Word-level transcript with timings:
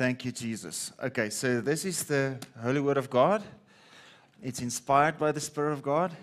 Thank 0.00 0.24
you, 0.24 0.32
Jesus. 0.32 0.94
Okay, 1.02 1.28
so 1.28 1.60
this 1.60 1.84
is 1.84 2.04
the 2.04 2.38
Holy 2.62 2.80
Word 2.80 2.96
of 2.96 3.10
God. 3.10 3.42
It's 4.42 4.62
inspired 4.62 5.18
by 5.18 5.30
the 5.30 5.40
Spirit 5.40 5.74
of 5.74 5.82
God. 5.82 6.16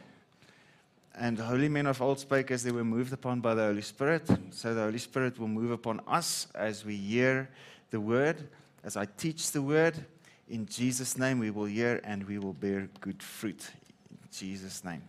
And 1.14 1.38
holy 1.38 1.70
men 1.70 1.86
of 1.86 2.02
old 2.02 2.18
spake 2.18 2.50
as 2.50 2.64
they 2.64 2.72
were 2.72 2.84
moved 2.84 3.14
upon 3.14 3.40
by 3.40 3.54
the 3.54 3.62
Holy 3.62 3.84
Spirit. 3.84 4.28
So 4.50 4.74
the 4.74 4.82
Holy 4.82 4.98
Spirit 4.98 5.38
will 5.38 5.48
move 5.48 5.70
upon 5.70 6.02
us 6.08 6.48
as 6.56 6.84
we 6.84 6.96
hear 6.96 7.52
the 7.92 8.00
Word, 8.00 8.50
as 8.84 8.98
I 8.98 9.06
teach 9.06 9.52
the 9.52 9.62
Word. 9.62 10.04
In 10.50 10.66
Jesus' 10.66 11.16
name, 11.16 11.38
we 11.38 11.52
will 11.52 11.66
hear 11.66 12.02
and 12.04 12.28
we 12.28 12.40
will 12.40 12.54
bear 12.54 12.90
good 13.00 13.22
fruit. 13.22 13.70
In 14.10 14.18
Jesus' 14.32 14.84
name. 14.84 15.04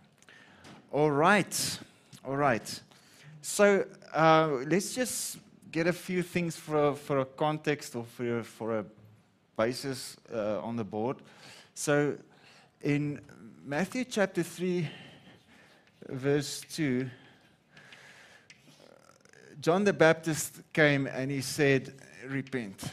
All 0.91 1.09
right. 1.09 1.79
All 2.23 2.37
right. 2.37 2.81
So 3.41 3.87
uh, 4.13 4.59
let's 4.67 4.93
just 4.93 5.39
get 5.71 5.87
a 5.87 5.93
few 5.93 6.23
things 6.23 6.55
for, 6.55 6.95
for 6.95 7.19
a 7.19 7.25
context 7.25 7.95
or 7.95 8.03
for, 8.03 8.43
for 8.43 8.79
a 8.79 8.85
basis 9.57 10.17
uh, 10.33 10.61
on 10.61 10.75
the 10.75 10.83
board. 10.83 11.17
So 11.73 12.17
in 12.81 13.21
Matthew 13.63 14.05
chapter 14.05 14.41
3, 14.41 14.89
verse 16.09 16.61
2, 16.71 17.09
John 19.61 19.83
the 19.83 19.93
Baptist 19.93 20.61
came 20.73 21.05
and 21.07 21.29
he 21.29 21.41
said, 21.41 21.93
Repent. 22.27 22.83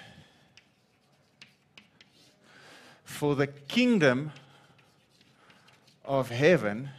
For 3.05 3.37
the 3.37 3.47
kingdom 3.47 4.33
of 6.05 6.31
heaven 6.31 6.91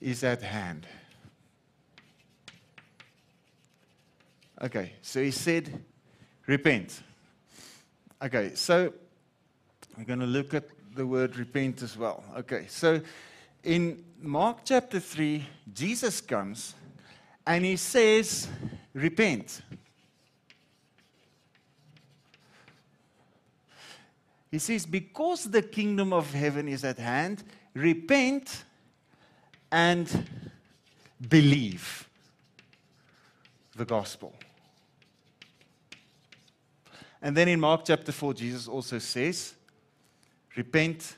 is 0.00 0.22
at 0.22 0.42
hand. 0.42 0.86
Okay, 4.60 4.94
so 5.02 5.22
he 5.22 5.30
said, 5.30 5.84
repent. 6.46 7.02
Okay, 8.20 8.52
so 8.54 8.92
we're 9.96 10.04
going 10.04 10.18
to 10.18 10.26
look 10.26 10.52
at 10.52 10.64
the 10.96 11.06
word 11.06 11.36
repent 11.36 11.82
as 11.82 11.96
well. 11.96 12.24
Okay, 12.38 12.66
so 12.68 13.00
in 13.62 14.04
Mark 14.20 14.58
chapter 14.64 14.98
3, 14.98 15.46
Jesus 15.72 16.20
comes 16.20 16.74
and 17.46 17.64
he 17.64 17.76
says, 17.76 18.48
repent. 18.94 19.62
He 24.50 24.58
says, 24.58 24.86
because 24.86 25.44
the 25.44 25.62
kingdom 25.62 26.12
of 26.12 26.32
heaven 26.32 26.66
is 26.66 26.82
at 26.82 26.98
hand, 26.98 27.44
repent 27.74 28.64
and 29.70 30.26
believe 31.28 32.08
the 33.76 33.84
gospel. 33.84 34.34
And 37.20 37.36
then 37.36 37.48
in 37.48 37.58
Mark 37.58 37.82
chapter 37.84 38.12
4, 38.12 38.34
Jesus 38.34 38.68
also 38.68 38.98
says, 38.98 39.54
Repent, 40.56 41.16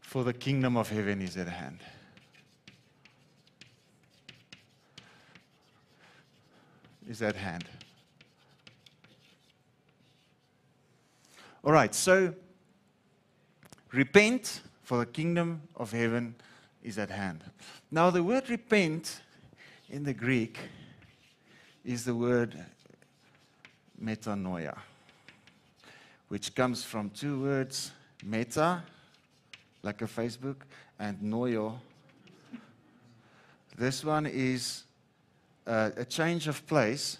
for 0.00 0.24
the 0.24 0.32
kingdom 0.32 0.76
of 0.76 0.88
heaven 0.88 1.20
is 1.20 1.36
at 1.36 1.48
hand. 1.48 1.80
Is 7.08 7.22
at 7.22 7.36
hand. 7.36 7.64
All 11.64 11.72
right, 11.72 11.94
so 11.94 12.34
repent, 13.92 14.62
for 14.82 14.98
the 14.98 15.06
kingdom 15.06 15.62
of 15.76 15.92
heaven 15.92 16.34
is 16.82 16.98
at 16.98 17.10
hand. 17.10 17.44
Now, 17.90 18.10
the 18.10 18.22
word 18.22 18.48
repent 18.48 19.20
in 19.90 20.04
the 20.04 20.14
Greek 20.14 20.58
is 21.88 22.04
the 22.04 22.14
word 22.14 22.54
metanoia, 23.98 24.76
which 26.28 26.54
comes 26.54 26.84
from 26.84 27.08
two 27.08 27.40
words 27.40 27.92
meta, 28.22 28.82
like 29.82 30.02
a 30.02 30.04
Facebook, 30.04 30.56
and 30.98 31.18
noio. 31.22 31.78
This 33.74 34.04
one 34.04 34.26
is 34.26 34.82
uh, 35.66 35.92
a 35.96 36.04
change 36.04 36.46
of 36.46 36.66
place. 36.66 37.16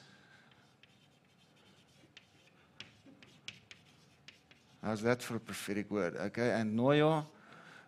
How's 4.85 5.01
that 5.01 5.23
for 5.23 5.37
a 5.37 5.41
prophetic 5.41 5.91
word? 5.91 6.15
Okay, 6.15 6.51
and 6.51 6.79
noio 6.79 7.25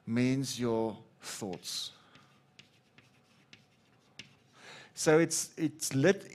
means 0.07 0.59
your 0.59 0.97
thoughts. 1.21 1.91
So 4.95 5.19
it's, 5.19 5.51
it's 5.59 5.95
lit, 5.95 6.27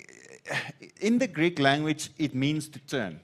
in 1.01 1.17
the 1.17 1.27
Greek 1.27 1.59
language, 1.59 2.09
it 2.17 2.35
means 2.35 2.67
to 2.69 2.79
turn. 2.79 3.19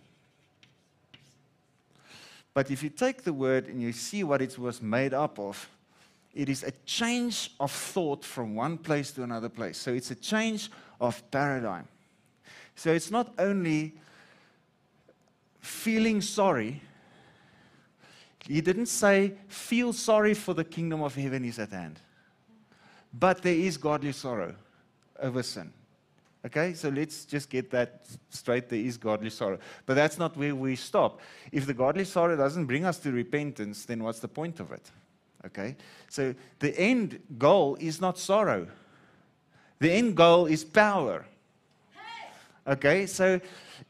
But 2.53 2.69
if 2.69 2.83
you 2.83 2.89
take 2.89 3.23
the 3.23 3.33
word 3.33 3.67
and 3.67 3.81
you 3.81 3.93
see 3.93 4.23
what 4.23 4.41
it 4.41 4.57
was 4.57 4.81
made 4.81 5.13
up 5.13 5.39
of, 5.39 5.69
it 6.33 6.49
is 6.49 6.63
a 6.63 6.71
change 6.85 7.51
of 7.59 7.71
thought 7.71 8.23
from 8.23 8.55
one 8.55 8.77
place 8.77 9.11
to 9.11 9.23
another 9.23 9.49
place. 9.49 9.77
So 9.77 9.93
it's 9.93 10.11
a 10.11 10.15
change 10.15 10.69
of 10.99 11.29
paradigm. 11.31 11.87
So 12.75 12.91
it's 12.91 13.11
not 13.11 13.33
only 13.38 13.93
feeling 15.59 16.21
sorry. 16.21 16.81
He 18.45 18.61
didn't 18.61 18.88
say, 18.88 19.33
feel 19.47 19.93
sorry 19.93 20.33
for 20.33 20.53
the 20.53 20.63
kingdom 20.63 21.01
of 21.03 21.15
heaven 21.15 21.45
is 21.45 21.59
at 21.59 21.71
hand. 21.71 21.99
But 23.13 23.41
there 23.41 23.53
is 23.53 23.77
godly 23.77 24.13
sorrow 24.13 24.55
over 25.19 25.43
sin. 25.43 25.71
Okay, 26.46 26.74
so 26.74 26.90
let's 26.90 27.25
just 27.25 27.50
get 27.50 27.69
that 27.69 28.06
straight. 28.29 28.68
There 28.68 28.79
is 28.79 28.97
godly 28.97 29.29
sorrow. 29.29 29.59
But 29.85 29.94
that's 29.94 30.18
not 30.18 30.35
where 30.35 30.56
we 30.56 30.75
stop. 30.75 31.19
If 31.52 31.68
the 31.68 31.74
godly 31.74 32.06
sorrow 32.06 32.35
doesn't 32.35 32.66
bring 32.66 32.84
us 32.84 32.97
to 33.00 33.12
repentance, 33.12 33.85
then 33.85 34.03
what's 34.03 34.19
the 34.19 34.28
point 34.28 34.59
of 34.59 34.72
it? 34.72 34.90
Okay, 35.46 35.75
so 36.07 36.35
the 36.59 36.80
end 36.80 37.19
goal 37.40 37.75
is 37.80 38.00
not 38.00 38.19
sorrow, 38.19 38.68
the 39.80 39.91
end 39.91 40.16
goal 40.16 40.46
is 40.46 40.63
power. 40.63 41.25
Okay, 42.68 43.07
so 43.07 43.41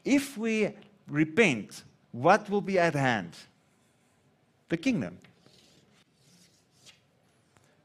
if 0.02 0.38
we 0.38 0.70
repent, 1.08 1.84
what 2.10 2.48
will 2.48 2.62
be 2.62 2.78
at 2.78 2.94
hand? 2.94 3.36
The 4.70 4.78
kingdom. 4.78 5.18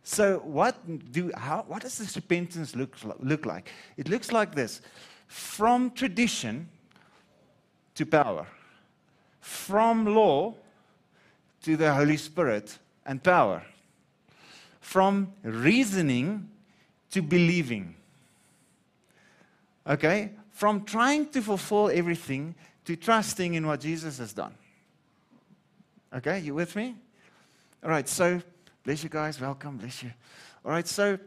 So, 0.09 0.37
what, 0.45 0.77
do, 1.11 1.31
how, 1.35 1.65
what 1.67 1.81
does 1.81 1.97
this 1.97 2.15
repentance 2.15 2.77
look, 2.77 2.95
look 3.19 3.45
like? 3.45 3.69
It 3.97 4.07
looks 4.07 4.31
like 4.31 4.55
this 4.55 4.79
from 5.27 5.91
tradition 5.91 6.69
to 7.95 8.05
power, 8.05 8.47
from 9.41 10.05
law 10.05 10.55
to 11.63 11.75
the 11.75 11.93
Holy 11.93 12.15
Spirit 12.15 12.79
and 13.05 13.21
power, 13.21 13.63
from 14.79 15.33
reasoning 15.43 16.51
to 17.11 17.21
believing. 17.21 17.93
Okay? 19.85 20.31
From 20.51 20.85
trying 20.85 21.27
to 21.31 21.41
fulfill 21.41 21.89
everything 21.89 22.55
to 22.85 22.95
trusting 22.95 23.55
in 23.55 23.67
what 23.67 23.81
Jesus 23.81 24.19
has 24.19 24.31
done. 24.31 24.55
Okay, 26.15 26.39
you 26.39 26.55
with 26.55 26.77
me? 26.77 26.95
All 27.83 27.89
right, 27.89 28.07
so 28.07 28.41
Bless 28.87 29.03
you 29.03 29.09
guys. 29.09 29.41
Welcome. 29.41 29.75
Bless 29.75 30.01
you. 30.01 30.11
All 30.63 30.71
right. 30.71 30.87
So 30.87 31.19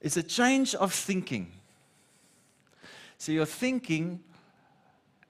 it's 0.00 0.16
a 0.16 0.22
change 0.24 0.74
of 0.74 0.92
thinking. 0.92 1.46
So 3.18 3.30
your 3.30 3.46
thinking 3.46 4.18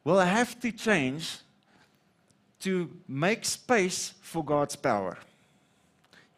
will 0.02 0.18
have 0.18 0.58
to 0.60 0.72
change 0.72 1.40
to 2.60 2.90
make 3.06 3.44
space 3.44 4.14
for 4.22 4.42
God's 4.42 4.76
power. 4.76 5.18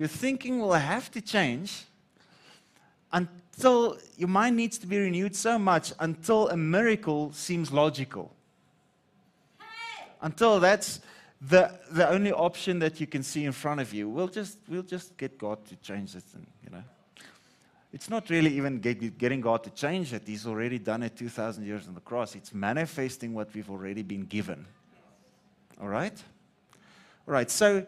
Your 0.00 0.08
thinking 0.08 0.58
will 0.58 0.72
have 0.72 1.08
to 1.12 1.20
change 1.20 1.84
until 3.12 3.98
your 4.16 4.28
mind 4.28 4.56
needs 4.56 4.78
to 4.78 4.88
be 4.88 4.98
renewed 4.98 5.36
so 5.36 5.60
much 5.60 5.92
until 6.00 6.48
a 6.48 6.56
miracle 6.56 7.32
seems 7.32 7.70
logical. 7.70 8.34
Until 10.20 10.58
that's 10.58 10.98
the, 11.48 11.76
the 11.90 12.08
only 12.08 12.32
option 12.32 12.78
that 12.78 13.00
you 13.00 13.06
can 13.06 13.22
see 13.22 13.44
in 13.44 13.52
front 13.52 13.80
of 13.80 13.92
you, 13.92 14.08
we'll 14.08 14.28
just, 14.28 14.58
we'll 14.68 14.82
just 14.82 15.16
get 15.16 15.38
God 15.38 15.64
to 15.66 15.76
change 15.76 16.14
it. 16.14 16.24
And, 16.34 16.46
you 16.64 16.70
know. 16.70 16.84
It's 17.92 18.08
not 18.08 18.30
really 18.30 18.56
even 18.56 18.78
get, 18.78 19.18
getting 19.18 19.40
God 19.40 19.64
to 19.64 19.70
change 19.70 20.12
it. 20.12 20.22
He's 20.24 20.46
already 20.46 20.78
done 20.78 21.02
it 21.02 21.16
2,000 21.16 21.66
years 21.66 21.88
on 21.88 21.94
the 21.94 22.00
cross. 22.00 22.34
It's 22.34 22.54
manifesting 22.54 23.34
what 23.34 23.52
we've 23.54 23.68
already 23.68 24.02
been 24.02 24.24
given. 24.24 24.64
All 25.80 25.88
right? 25.88 26.16
All 27.26 27.34
right, 27.34 27.50
so 27.50 27.84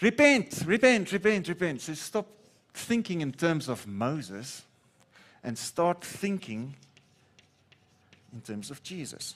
repent, 0.00 0.62
repent, 0.64 1.12
repent, 1.12 1.48
repent. 1.48 1.80
So 1.80 1.94
stop 1.94 2.26
thinking 2.72 3.20
in 3.20 3.32
terms 3.32 3.68
of 3.68 3.86
Moses 3.86 4.62
and 5.42 5.58
start 5.58 6.02
thinking 6.02 6.74
in 8.32 8.40
terms 8.40 8.70
of 8.70 8.82
Jesus. 8.82 9.34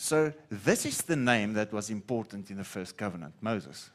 So, 0.00 0.32
this 0.48 0.86
is 0.86 1.02
the 1.02 1.16
name 1.16 1.54
that 1.54 1.72
was 1.72 1.90
important 1.90 2.52
in 2.52 2.56
the 2.56 2.64
first 2.64 2.96
covenant 2.96 3.34
Moses. 3.40 3.90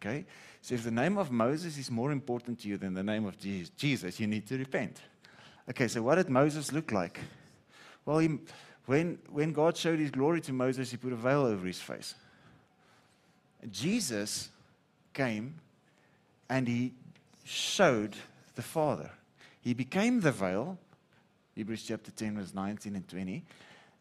Okay? 0.00 0.24
So, 0.62 0.74
if 0.74 0.82
the 0.82 0.90
name 0.90 1.18
of 1.18 1.30
Moses 1.30 1.76
is 1.76 1.90
more 1.90 2.10
important 2.10 2.60
to 2.60 2.68
you 2.68 2.78
than 2.78 2.94
the 2.94 3.02
name 3.02 3.26
of 3.26 3.36
Jesus, 3.38 4.18
you 4.18 4.26
need 4.26 4.46
to 4.46 4.56
repent. 4.56 4.98
Okay, 5.68 5.88
so 5.88 6.00
what 6.00 6.14
did 6.14 6.30
Moses 6.30 6.72
look 6.72 6.90
like? 6.90 7.20
Well, 8.06 8.18
he, 8.18 8.38
when, 8.86 9.18
when 9.30 9.52
God 9.52 9.76
showed 9.76 9.98
his 9.98 10.10
glory 10.10 10.40
to 10.40 10.54
Moses, 10.54 10.90
he 10.90 10.96
put 10.96 11.12
a 11.12 11.16
veil 11.16 11.42
over 11.42 11.66
his 11.66 11.82
face. 11.82 12.14
Jesus 13.70 14.48
came 15.12 15.56
and 16.48 16.66
he 16.66 16.94
showed 17.44 18.16
the 18.54 18.62
Father. 18.62 19.10
He 19.60 19.74
became 19.74 20.20
the 20.20 20.32
veil, 20.32 20.78
Hebrews 21.54 21.82
chapter 21.82 22.10
10, 22.10 22.36
verse 22.36 22.54
19 22.54 22.96
and 22.96 23.06
20, 23.06 23.42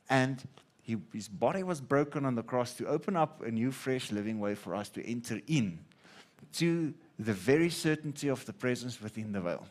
and 0.09 0.41
he, 0.85 0.97
his 1.11 1.27
body 1.27 1.63
was 1.63 1.81
broken 1.81 2.25
on 2.25 2.35
the 2.35 2.43
cross 2.43 2.73
to 2.73 2.85
open 2.85 3.15
up 3.15 3.41
a 3.41 3.49
new, 3.49 3.71
fresh, 3.71 4.11
living 4.11 4.39
way 4.39 4.53
for 4.53 4.75
us 4.75 4.87
to 4.89 5.03
enter 5.03 5.41
in 5.47 5.79
to 6.53 6.93
the 7.17 7.33
very 7.33 7.71
certainty 7.71 8.27
of 8.27 8.45
the 8.45 8.53
presence 8.53 9.01
within 9.01 9.31
the 9.31 9.41
veil. 9.41 9.65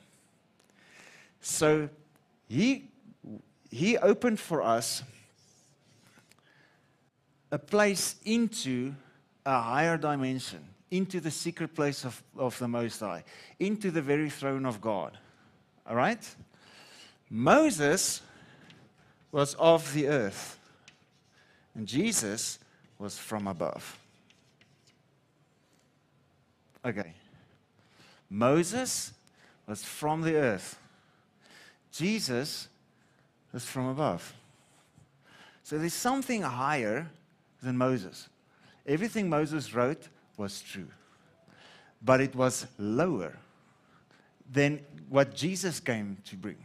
So 1.41 1.89
he, 2.49 2.91
he 3.71 3.97
opened 3.97 4.41
for 4.41 4.61
us 4.61 5.05
a 7.53 7.59
place 7.61 8.17
into 8.25 8.93
a 9.47 9.61
higher 9.61 9.97
dimension, 9.97 10.65
into 10.91 11.21
the 11.21 11.31
secret 11.31 11.77
place 11.77 12.05
of, 12.05 12.21
of 12.37 12.59
the 12.59 12.67
Most 12.67 12.99
High, 12.99 13.23
into 13.61 13.93
the 13.93 14.03
very 14.03 14.31
throne 14.31 14.67
of 14.67 14.81
God. 14.81 15.17
All 15.87 15.95
right? 15.95 16.29
Moses 17.31 18.21
was 19.31 19.55
of 19.55 19.93
the 19.95 20.09
earth, 20.09 20.59
and 21.75 21.87
Jesus 21.87 22.59
was 22.99 23.19
from 23.19 23.47
above. 23.47 23.99
Okay. 26.85 27.15
Moses 28.31 29.13
was 29.67 29.85
from 29.85 30.23
the 30.23 30.37
earth. 30.37 30.79
Jesus 31.91 32.69
was 33.53 33.65
from 33.65 33.89
above. 33.89 34.35
So 35.63 35.79
there's 35.79 35.95
something 35.95 36.43
higher 36.43 37.11
than 37.63 37.79
Moses. 37.79 38.29
Everything 38.87 39.29
Moses 39.29 39.75
wrote 39.75 40.09
was 40.37 40.61
true, 40.61 40.89
but 42.03 42.21
it 42.21 42.35
was 42.35 42.67
lower 42.77 43.37
than 44.51 44.81
what 45.09 45.35
Jesus 45.35 45.81
came 45.81 46.19
to 46.27 46.37
bring. 46.37 46.59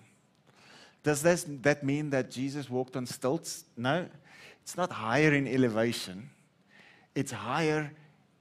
Does 1.01 1.21
this, 1.21 1.45
that 1.61 1.83
mean 1.83 2.09
that 2.09 2.29
Jesus 2.29 2.69
walked 2.69 2.97
on 2.97 3.05
stilts? 3.05 3.63
No, 3.77 4.07
it's 4.69 4.77
not 4.77 4.91
higher 4.91 5.33
in 5.33 5.47
elevation, 5.47 6.29
it's 7.15 7.31
higher 7.31 7.91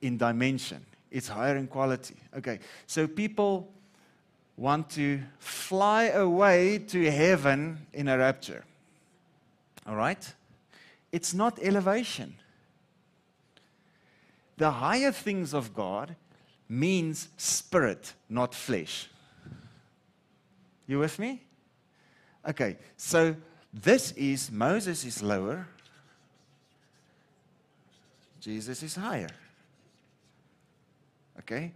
in 0.03 0.19
dimension, 0.19 0.85
it's 1.11 1.27
higher 1.27 1.57
in 1.57 1.67
quality. 1.67 2.17
Okay, 2.37 2.59
so 2.87 3.07
people 3.07 3.73
want 4.55 4.91
to 4.91 5.21
fly 5.39 6.09
away 6.09 6.81
to 6.81 7.11
heaven 7.11 7.79
in 7.95 8.09
a 8.09 8.19
rapture. 8.19 8.63
All 9.87 9.97
right? 9.97 10.35
It's 11.13 11.33
not 11.33 11.59
elevation. 11.63 12.35
The 14.59 14.71
higher 14.71 15.13
things 15.13 15.55
of 15.55 15.73
God 15.73 16.15
means 16.69 17.31
spirit, 17.39 18.13
not 18.29 18.55
flesh. 18.55 19.09
You 20.87 20.99
with 20.99 21.19
me? 21.19 21.41
Okay, 22.47 22.77
so 22.99 23.35
this 23.73 24.13
is 24.13 24.51
Moses 24.51 25.07
is 25.07 25.23
lower, 25.23 25.67
Jesus 28.41 28.83
is 28.83 28.95
higher. 28.95 29.31
Okay? 31.41 31.73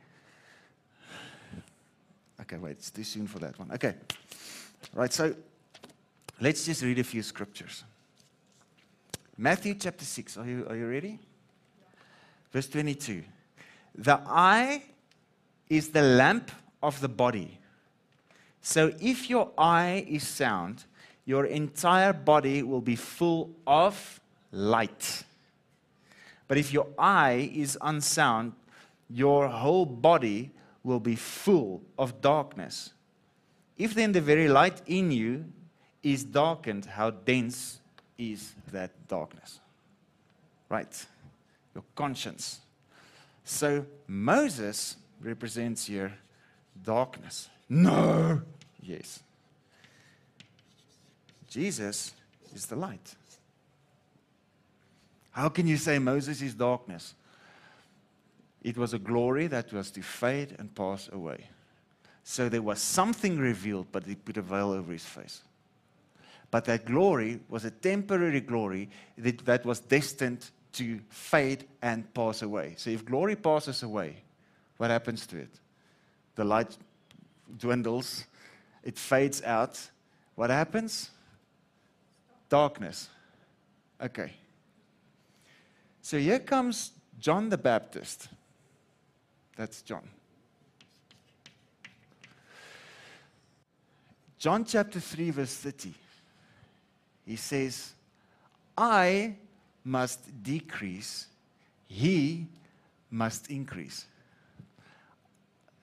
Okay, 2.40 2.56
wait, 2.56 2.72
it's 2.72 2.90
too 2.90 3.04
soon 3.04 3.26
for 3.26 3.38
that 3.38 3.58
one. 3.58 3.70
Okay. 3.72 3.94
Right, 4.94 5.12
so 5.12 5.34
let's 6.40 6.64
just 6.64 6.82
read 6.82 6.98
a 6.98 7.04
few 7.04 7.22
scriptures. 7.22 7.84
Matthew 9.38 9.74
chapter 9.74 10.04
6. 10.04 10.36
Are 10.36 10.46
you, 10.46 10.66
are 10.68 10.76
you 10.76 10.86
ready? 10.86 11.18
Verse 12.52 12.68
22. 12.68 13.22
The 13.94 14.20
eye 14.26 14.82
is 15.68 15.88
the 15.90 16.02
lamp 16.02 16.50
of 16.82 17.00
the 17.00 17.08
body. 17.08 17.58
So 18.60 18.92
if 19.00 19.30
your 19.30 19.50
eye 19.56 20.04
is 20.08 20.26
sound, 20.26 20.84
your 21.24 21.46
entire 21.46 22.12
body 22.12 22.62
will 22.62 22.80
be 22.80 22.96
full 22.96 23.50
of 23.66 24.20
light. 24.50 25.24
But 26.52 26.58
if 26.58 26.70
your 26.70 26.88
eye 26.98 27.50
is 27.54 27.78
unsound, 27.80 28.52
your 29.08 29.48
whole 29.48 29.86
body 29.86 30.50
will 30.84 31.00
be 31.00 31.16
full 31.16 31.80
of 31.98 32.20
darkness. 32.20 32.92
If 33.78 33.94
then 33.94 34.12
the 34.12 34.20
very 34.20 34.48
light 34.48 34.82
in 34.84 35.12
you 35.12 35.46
is 36.02 36.24
darkened, 36.24 36.84
how 36.84 37.08
dense 37.08 37.80
is 38.18 38.52
that 38.70 38.90
darkness? 39.08 39.60
Right? 40.68 41.06
Your 41.74 41.84
conscience. 41.94 42.60
So 43.44 43.86
Moses 44.06 44.96
represents 45.22 45.86
here 45.86 46.12
darkness. 46.84 47.48
No! 47.66 48.42
Yes. 48.82 49.22
Jesus 51.48 52.12
is 52.54 52.66
the 52.66 52.76
light. 52.76 53.14
How 55.32 55.48
can 55.48 55.66
you 55.66 55.76
say 55.76 55.98
Moses 55.98 56.40
is 56.42 56.54
darkness? 56.54 57.14
It 58.62 58.76
was 58.76 58.94
a 58.94 58.98
glory 58.98 59.48
that 59.48 59.72
was 59.72 59.90
to 59.92 60.02
fade 60.02 60.54
and 60.58 60.72
pass 60.74 61.08
away. 61.12 61.48
So 62.22 62.48
there 62.48 62.62
was 62.62 62.80
something 62.80 63.38
revealed, 63.38 63.88
but 63.90 64.06
he 64.06 64.14
put 64.14 64.36
a 64.36 64.42
veil 64.42 64.70
over 64.70 64.92
his 64.92 65.04
face. 65.04 65.42
But 66.50 66.66
that 66.66 66.84
glory 66.84 67.40
was 67.48 67.64
a 67.64 67.70
temporary 67.70 68.40
glory 68.40 68.90
that, 69.18 69.44
that 69.46 69.64
was 69.64 69.80
destined 69.80 70.50
to 70.74 71.00
fade 71.08 71.64
and 71.80 72.12
pass 72.14 72.42
away. 72.42 72.74
So 72.76 72.90
if 72.90 73.04
glory 73.04 73.36
passes 73.36 73.82
away, 73.82 74.16
what 74.76 74.90
happens 74.90 75.26
to 75.28 75.38
it? 75.38 75.50
The 76.34 76.44
light 76.44 76.76
dwindles, 77.58 78.26
it 78.82 78.98
fades 78.98 79.42
out. 79.42 79.80
What 80.34 80.50
happens? 80.50 81.10
Darkness. 82.48 83.08
Okay. 84.00 84.32
So 86.02 86.18
here 86.18 86.40
comes 86.40 86.90
John 87.18 87.48
the 87.48 87.56
Baptist. 87.56 88.28
That's 89.56 89.82
John. 89.82 90.08
John 94.38 94.64
chapter 94.64 94.98
3, 94.98 95.30
verse 95.30 95.54
30. 95.54 95.94
He 97.24 97.36
says, 97.36 97.92
I 98.76 99.36
must 99.84 100.42
decrease, 100.42 101.28
he 101.86 102.46
must 103.08 103.48
increase. 103.48 104.06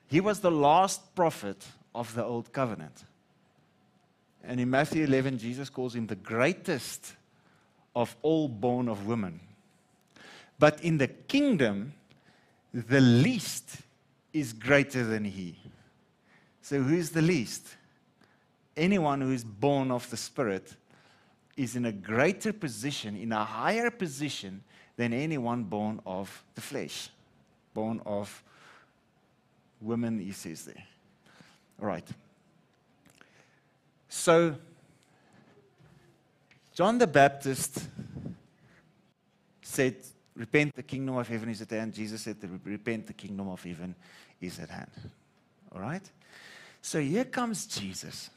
He 0.08 0.20
was 0.20 0.40
the 0.40 0.50
last 0.50 1.14
prophet 1.14 1.64
of 1.94 2.14
the 2.14 2.24
old 2.24 2.52
covenant. 2.52 3.04
And 4.44 4.60
in 4.60 4.68
Matthew 4.68 5.04
11, 5.04 5.38
Jesus 5.38 5.70
calls 5.70 5.94
him 5.94 6.06
the 6.06 6.16
greatest 6.16 7.14
of 7.96 8.14
all 8.20 8.48
born 8.48 8.88
of 8.88 9.06
women. 9.06 9.40
But 10.60 10.84
in 10.84 10.98
the 10.98 11.08
kingdom, 11.08 11.94
the 12.72 13.00
least 13.00 13.78
is 14.34 14.52
greater 14.52 15.02
than 15.04 15.24
he. 15.24 15.56
So, 16.60 16.82
who's 16.82 17.10
the 17.10 17.22
least? 17.22 17.66
Anyone 18.76 19.22
who 19.22 19.32
is 19.32 19.42
born 19.42 19.90
of 19.90 20.08
the 20.10 20.18
Spirit 20.18 20.76
is 21.56 21.76
in 21.76 21.86
a 21.86 21.92
greater 21.92 22.52
position, 22.52 23.16
in 23.16 23.32
a 23.32 23.42
higher 23.42 23.90
position 23.90 24.62
than 24.96 25.14
anyone 25.14 25.64
born 25.64 25.98
of 26.04 26.44
the 26.54 26.60
flesh, 26.60 27.08
born 27.72 28.02
of 28.04 28.42
women, 29.80 30.18
he 30.18 30.32
says 30.32 30.66
there. 30.66 30.84
All 31.80 31.88
right. 31.88 32.06
So, 34.10 34.56
John 36.74 36.98
the 36.98 37.06
Baptist 37.06 37.88
said, 39.62 39.96
Repent, 40.40 40.74
the 40.74 40.82
kingdom 40.82 41.18
of 41.18 41.28
heaven 41.28 41.50
is 41.50 41.60
at 41.60 41.70
hand. 41.70 41.92
Jesus 41.92 42.22
said, 42.22 42.36
Repent, 42.64 43.06
the 43.06 43.12
kingdom 43.12 43.50
of 43.50 43.62
heaven 43.62 43.94
is 44.40 44.58
at 44.58 44.70
hand. 44.70 44.90
All 45.70 45.82
right? 45.82 46.10
So 46.80 46.98
here 46.98 47.26
comes 47.26 47.66
Jesus, 47.66 48.30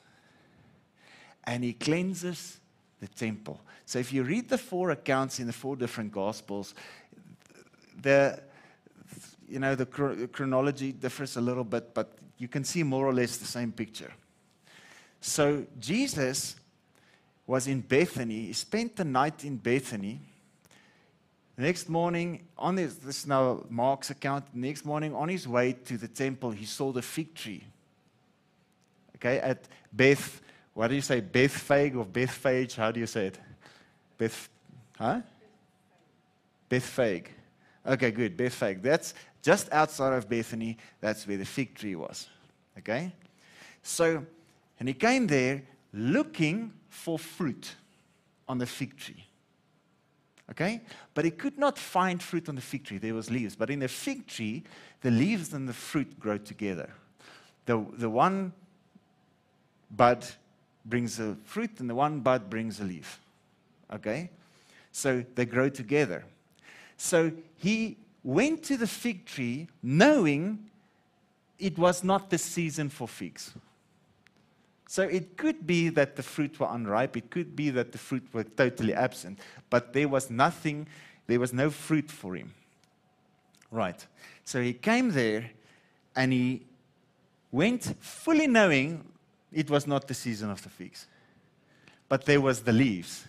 and 1.45 1.63
he 1.63 1.71
cleanses 1.71 2.59
the 2.99 3.07
temple. 3.07 3.61
So 3.85 3.99
if 3.99 4.11
you 4.11 4.23
read 4.23 4.49
the 4.49 4.57
four 4.57 4.91
accounts 4.91 5.39
in 5.39 5.47
the 5.47 5.53
four 5.53 5.77
different 5.77 6.11
gospels, 6.11 6.75
the 8.01 8.37
you 9.47 9.59
know 9.59 9.73
the 9.73 9.85
chronology 9.85 10.91
differs 10.91 11.37
a 11.37 11.41
little 11.41 11.63
bit, 11.63 11.93
but 11.93 12.17
you 12.37 12.49
can 12.49 12.65
see 12.65 12.83
more 12.83 13.05
or 13.05 13.13
less 13.13 13.37
the 13.37 13.45
same 13.45 13.71
picture. 13.71 14.11
So 15.21 15.65
Jesus 15.79 16.57
was 17.47 17.67
in 17.67 17.79
Bethany. 17.79 18.47
He 18.47 18.53
spent 18.53 18.97
the 18.97 19.05
night 19.05 19.45
in 19.45 19.55
Bethany 19.55 20.19
the 21.55 21.61
next 21.61 21.87
morning, 21.87 22.47
on 22.57 22.75
this, 22.75 22.95
this 22.95 23.19
is 23.19 23.27
now 23.27 23.63
Mark's 23.69 24.09
account. 24.09 24.45
The 24.53 24.59
next 24.59 24.85
morning, 24.85 25.13
on 25.13 25.29
his 25.29 25.47
way 25.47 25.73
to 25.73 25.97
the 25.97 26.07
temple, 26.07 26.51
he 26.51 26.65
saw 26.65 26.91
the 26.91 27.01
fig 27.01 27.35
tree. 27.35 27.63
Okay, 29.17 29.39
at 29.39 29.67
Beth, 29.91 30.41
what 30.73 30.87
do 30.87 30.95
you 30.95 31.01
say, 31.01 31.21
Bethphage 31.21 31.95
or 31.95 32.05
Bethphage? 32.05 32.75
How 32.75 32.91
do 32.91 32.99
you 32.99 33.05
say 33.05 33.27
it? 33.27 33.39
Beth, 34.17 34.49
huh? 34.97 35.21
Bethphage. 36.69 37.27
Okay, 37.85 38.11
good. 38.11 38.35
Bethphage. 38.35 38.81
That's 38.81 39.13
just 39.43 39.71
outside 39.71 40.13
of 40.13 40.27
Bethany. 40.27 40.77
That's 40.99 41.27
where 41.27 41.37
the 41.37 41.45
fig 41.45 41.75
tree 41.75 41.95
was. 41.95 42.27
Okay? 42.79 43.13
So, 43.83 44.25
and 44.79 44.87
he 44.87 44.93
came 44.95 45.27
there 45.27 45.61
looking 45.93 46.73
for 46.89 47.19
fruit 47.19 47.75
on 48.49 48.57
the 48.57 48.65
fig 48.65 48.97
tree. 48.97 49.23
Okay? 50.51 50.81
But 51.13 51.25
he 51.25 51.31
could 51.31 51.57
not 51.57 51.77
find 51.77 52.21
fruit 52.21 52.49
on 52.49 52.55
the 52.55 52.61
fig 52.61 52.83
tree. 52.83 52.97
There 52.97 53.13
was 53.13 53.31
leaves. 53.31 53.55
But 53.55 53.69
in 53.69 53.79
the 53.79 53.87
fig 53.87 54.27
tree, 54.27 54.63
the 55.01 55.11
leaves 55.11 55.53
and 55.53 55.67
the 55.67 55.73
fruit 55.73 56.19
grow 56.19 56.37
together. 56.37 56.89
The, 57.65 57.83
the 57.93 58.09
one 58.09 58.53
bud 59.89 60.25
brings 60.85 61.19
a 61.19 61.37
fruit, 61.45 61.79
and 61.79 61.89
the 61.89 61.95
one 61.95 62.19
bud 62.19 62.49
brings 62.49 62.79
a 62.79 62.83
leaf. 62.83 63.21
Okay? 63.93 64.29
So 64.91 65.23
they 65.35 65.45
grow 65.45 65.69
together. 65.69 66.25
So 66.97 67.31
he 67.57 67.97
went 68.23 68.63
to 68.63 68.77
the 68.77 68.87
fig 68.87 69.25
tree 69.25 69.67
knowing 69.81 70.69
it 71.59 71.77
was 71.77 72.03
not 72.03 72.29
the 72.29 72.37
season 72.37 72.89
for 72.89 73.07
figs. 73.07 73.53
So 74.93 75.01
it 75.01 75.37
could 75.37 75.65
be 75.65 75.89
that 75.89 76.17
the 76.17 76.21
fruit 76.21 76.59
were 76.59 76.67
unripe, 76.69 77.17
it 77.17 77.31
could 77.31 77.55
be 77.55 77.71
that 77.71 77.91
the 77.91 77.97
fruit 77.97 78.31
were 78.31 78.43
totally 78.43 78.93
absent, 78.93 79.39
but 79.71 79.91
there 79.91 80.07
was 80.07 80.29
nothing, 80.29 80.85
there 81.25 81.39
was 81.39 81.51
no 81.51 81.71
fruit 81.71 82.11
for 82.11 82.35
him. 82.35 82.53
Right. 83.71 84.05
So 84.45 84.61
he 84.61 84.71
came 84.71 85.09
there 85.09 85.49
and 86.15 86.31
he 86.31 86.67
went 87.51 87.95
fully 88.01 88.45
knowing 88.45 89.03
it 89.51 89.67
was 89.67 89.87
not 89.87 90.07
the 90.07 90.13
season 90.13 90.51
of 90.51 90.61
the 90.61 90.69
figs, 90.69 91.07
but 92.07 92.25
there 92.25 92.39
was 92.39 92.61
the 92.61 92.73
leaves. 92.73 93.25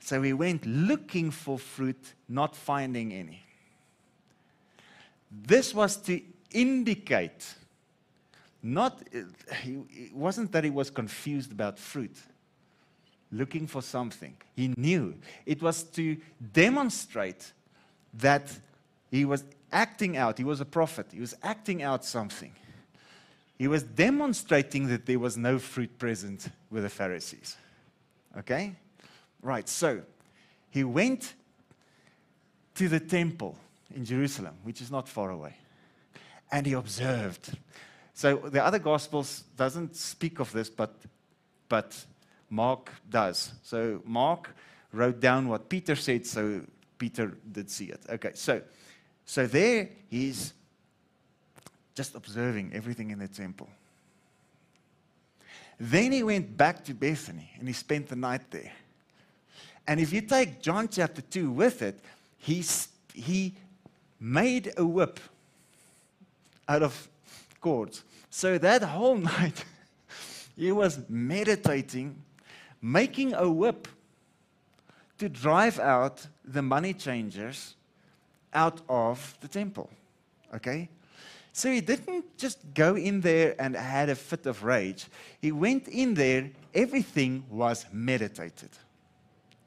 So 0.00 0.22
he 0.22 0.32
went 0.32 0.64
looking 0.64 1.32
for 1.32 1.58
fruit, 1.58 2.14
not 2.30 2.56
finding 2.56 3.12
any. 3.12 3.42
This 5.30 5.74
was 5.74 5.98
to 5.98 6.18
indicate, 6.50 7.56
not, 8.64 9.02
it 9.12 10.14
wasn't 10.14 10.50
that 10.52 10.64
he 10.64 10.70
was 10.70 10.90
confused 10.90 11.52
about 11.52 11.78
fruit, 11.78 12.16
looking 13.30 13.66
for 13.66 13.82
something. 13.82 14.36
He 14.56 14.72
knew. 14.76 15.14
It 15.44 15.62
was 15.62 15.82
to 15.82 16.16
demonstrate 16.52 17.52
that 18.14 18.58
he 19.10 19.24
was 19.26 19.44
acting 19.70 20.16
out. 20.16 20.38
He 20.38 20.44
was 20.44 20.60
a 20.60 20.64
prophet. 20.64 21.08
He 21.12 21.20
was 21.20 21.34
acting 21.42 21.82
out 21.82 22.04
something. 22.04 22.52
He 23.58 23.68
was 23.68 23.82
demonstrating 23.82 24.88
that 24.88 25.04
there 25.06 25.18
was 25.18 25.36
no 25.36 25.58
fruit 25.58 25.98
present 25.98 26.48
with 26.70 26.84
the 26.84 26.88
Pharisees. 26.88 27.56
Okay? 28.38 28.74
Right, 29.42 29.68
so 29.68 30.00
he 30.70 30.84
went 30.84 31.34
to 32.76 32.88
the 32.88 32.98
temple 32.98 33.58
in 33.94 34.04
Jerusalem, 34.04 34.54
which 34.62 34.80
is 34.80 34.90
not 34.90 35.08
far 35.08 35.30
away, 35.30 35.54
and 36.50 36.66
he 36.66 36.72
observed. 36.72 37.56
So 38.14 38.36
the 38.36 38.64
other 38.64 38.78
gospels 38.78 39.44
doesn't 39.56 39.96
speak 39.96 40.38
of 40.38 40.52
this, 40.52 40.70
but 40.70 40.94
but 41.68 42.06
Mark 42.48 42.90
does. 43.10 43.52
So 43.62 44.00
Mark 44.04 44.54
wrote 44.92 45.20
down 45.20 45.48
what 45.48 45.68
Peter 45.68 45.96
said, 45.96 46.26
so 46.26 46.60
Peter 46.98 47.36
did 47.50 47.70
see 47.70 47.86
it. 47.86 48.00
Okay, 48.08 48.30
so 48.34 48.62
so 49.24 49.46
there 49.46 49.88
he's 50.08 50.52
just 51.94 52.14
observing 52.14 52.72
everything 52.72 53.10
in 53.10 53.18
the 53.18 53.28
temple. 53.28 53.68
Then 55.78 56.12
he 56.12 56.22
went 56.22 56.56
back 56.56 56.84
to 56.84 56.94
Bethany 56.94 57.50
and 57.58 57.66
he 57.66 57.74
spent 57.74 58.08
the 58.08 58.16
night 58.16 58.50
there. 58.50 58.72
And 59.86 60.00
if 60.00 60.12
you 60.12 60.20
take 60.20 60.62
John 60.62 60.88
chapter 60.88 61.20
2 61.20 61.50
with 61.50 61.82
it, 61.82 61.98
he, 62.38 62.64
he 63.12 63.54
made 64.20 64.72
a 64.76 64.84
whip 64.84 65.20
out 66.68 66.82
of 66.82 67.08
So 68.30 68.58
that 68.58 68.82
whole 68.82 69.16
night, 69.38 69.64
he 70.56 70.72
was 70.72 71.00
meditating, 71.08 72.22
making 72.82 73.34
a 73.34 73.48
whip 73.48 73.88
to 75.18 75.28
drive 75.28 75.78
out 75.78 76.26
the 76.44 76.62
money 76.62 76.92
changers 76.92 77.74
out 78.52 78.80
of 78.88 79.36
the 79.40 79.48
temple. 79.48 79.90
Okay? 80.54 80.88
So 81.52 81.70
he 81.70 81.80
didn't 81.80 82.36
just 82.36 82.58
go 82.74 82.96
in 82.96 83.20
there 83.20 83.54
and 83.58 83.76
had 83.76 84.08
a 84.08 84.14
fit 84.14 84.46
of 84.46 84.64
rage. 84.64 85.06
He 85.40 85.52
went 85.52 85.88
in 85.88 86.14
there, 86.14 86.50
everything 86.74 87.44
was 87.48 87.86
meditated. 87.92 88.70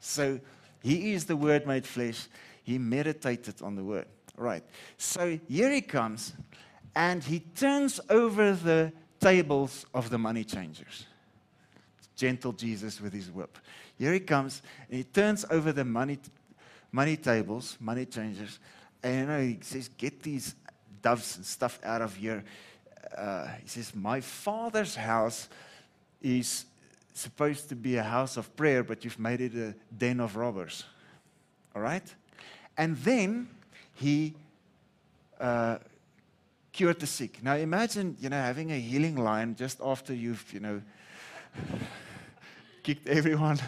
So 0.00 0.38
he 0.82 1.14
is 1.14 1.24
the 1.24 1.36
Word 1.36 1.66
made 1.66 1.86
flesh. 1.86 2.28
He 2.62 2.78
meditated 2.78 3.62
on 3.62 3.74
the 3.74 3.82
Word. 3.82 4.06
Right. 4.36 4.62
So 4.98 5.38
here 5.48 5.72
he 5.72 5.80
comes, 5.80 6.34
and 6.98 7.22
he 7.22 7.38
turns 7.38 8.00
over 8.10 8.54
the 8.54 8.92
tables 9.20 9.86
of 9.94 10.10
the 10.10 10.18
money 10.18 10.42
changers. 10.42 11.06
Gentle 12.16 12.52
Jesus 12.52 13.00
with 13.00 13.12
his 13.12 13.30
whip. 13.30 13.56
Here 13.96 14.12
he 14.12 14.18
comes, 14.18 14.62
and 14.88 14.98
he 14.98 15.04
turns 15.04 15.44
over 15.48 15.70
the 15.70 15.84
money, 15.84 16.18
money 16.90 17.16
tables, 17.16 17.76
money 17.78 18.04
changers, 18.04 18.58
and 19.00 19.20
you 19.20 19.26
know, 19.26 19.40
he 19.40 19.58
says, 19.60 19.88
Get 19.96 20.24
these 20.24 20.56
doves 21.00 21.36
and 21.36 21.46
stuff 21.46 21.78
out 21.84 22.02
of 22.02 22.16
here. 22.16 22.42
Uh, 23.16 23.46
he 23.62 23.68
says, 23.68 23.94
My 23.94 24.20
father's 24.20 24.96
house 24.96 25.48
is 26.20 26.64
supposed 27.14 27.68
to 27.68 27.76
be 27.76 27.94
a 27.94 28.02
house 28.02 28.36
of 28.36 28.56
prayer, 28.56 28.82
but 28.82 29.04
you've 29.04 29.20
made 29.20 29.40
it 29.40 29.54
a 29.54 29.72
den 29.96 30.18
of 30.18 30.34
robbers. 30.34 30.82
All 31.76 31.82
right? 31.82 32.02
And 32.76 32.96
then 32.96 33.48
he 33.94 34.34
uh, 35.38 35.78
cured 36.78 37.00
the 37.00 37.06
sick. 37.08 37.42
Now 37.42 37.56
imagine, 37.56 38.16
you 38.20 38.28
know, 38.28 38.40
having 38.40 38.70
a 38.70 38.78
healing 38.78 39.16
line 39.16 39.56
just 39.56 39.80
after 39.84 40.14
you've, 40.14 40.44
you 40.52 40.60
know, 40.60 40.80
kicked 42.84 43.08
everyone 43.08 43.58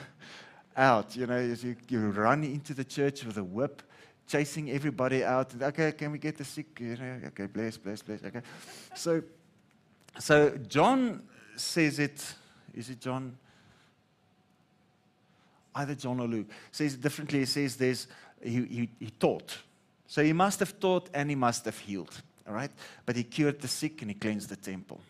out. 0.77 1.17
You 1.17 1.27
know, 1.27 1.41
you, 1.41 1.75
you 1.89 1.99
run 2.11 2.45
into 2.45 2.73
the 2.73 2.85
church 2.85 3.25
with 3.25 3.37
a 3.37 3.43
whip 3.43 3.83
chasing 4.29 4.71
everybody 4.71 5.25
out. 5.25 5.53
Okay, 5.61 5.91
can 5.91 6.13
we 6.13 6.19
get 6.19 6.37
the 6.37 6.45
sick? 6.45 6.79
You 6.79 6.97
know, 6.97 7.21
Okay, 7.27 7.47
bless, 7.47 7.77
bless, 7.79 8.01
bless. 8.01 8.23
Okay. 8.23 8.43
So, 8.95 9.23
so 10.21 10.57
John 10.69 11.25
says 11.57 11.99
it. 11.99 12.35
Is 12.73 12.91
it 12.91 13.01
John? 13.01 13.37
Either 15.75 15.97
John 15.97 16.21
or 16.21 16.29
Luke 16.29 16.47
says 16.71 16.95
it 16.95 17.01
differently. 17.01 17.41
He 17.41 17.47
says 17.47 17.75
there's 17.75 18.07
he, 18.41 18.65
he, 18.67 18.89
he 19.01 19.11
taught. 19.19 19.59
So 20.07 20.23
he 20.23 20.33
must 20.33 20.61
have 20.61 20.79
taught 20.79 21.11
and 21.13 21.29
he 21.29 21.35
must 21.35 21.65
have 21.65 21.77
healed. 21.77 22.23
All 22.47 22.55
right, 22.55 22.71
but 23.07 23.17
he 23.17 23.23
cured 23.23 23.61
the 23.61 23.69
sick 23.69 24.03
and 24.03 24.11
he 24.11 24.15
cleansed 24.15 24.49
the 24.49 24.57
temple. 24.57 25.01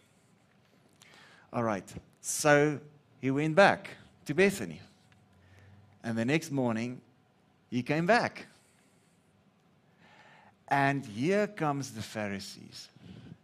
All 1.52 1.62
right, 1.62 1.88
so 2.20 2.78
he 3.20 3.30
went 3.30 3.54
back 3.54 3.90
to 4.26 4.34
Bethany, 4.34 4.80
and 6.04 6.16
the 6.16 6.24
next 6.24 6.50
morning 6.50 7.00
he 7.70 7.82
came 7.82 8.06
back. 8.06 8.46
And 10.68 11.04
here 11.04 11.48
comes 11.48 11.90
the 11.90 12.02
Pharisees. 12.02 12.88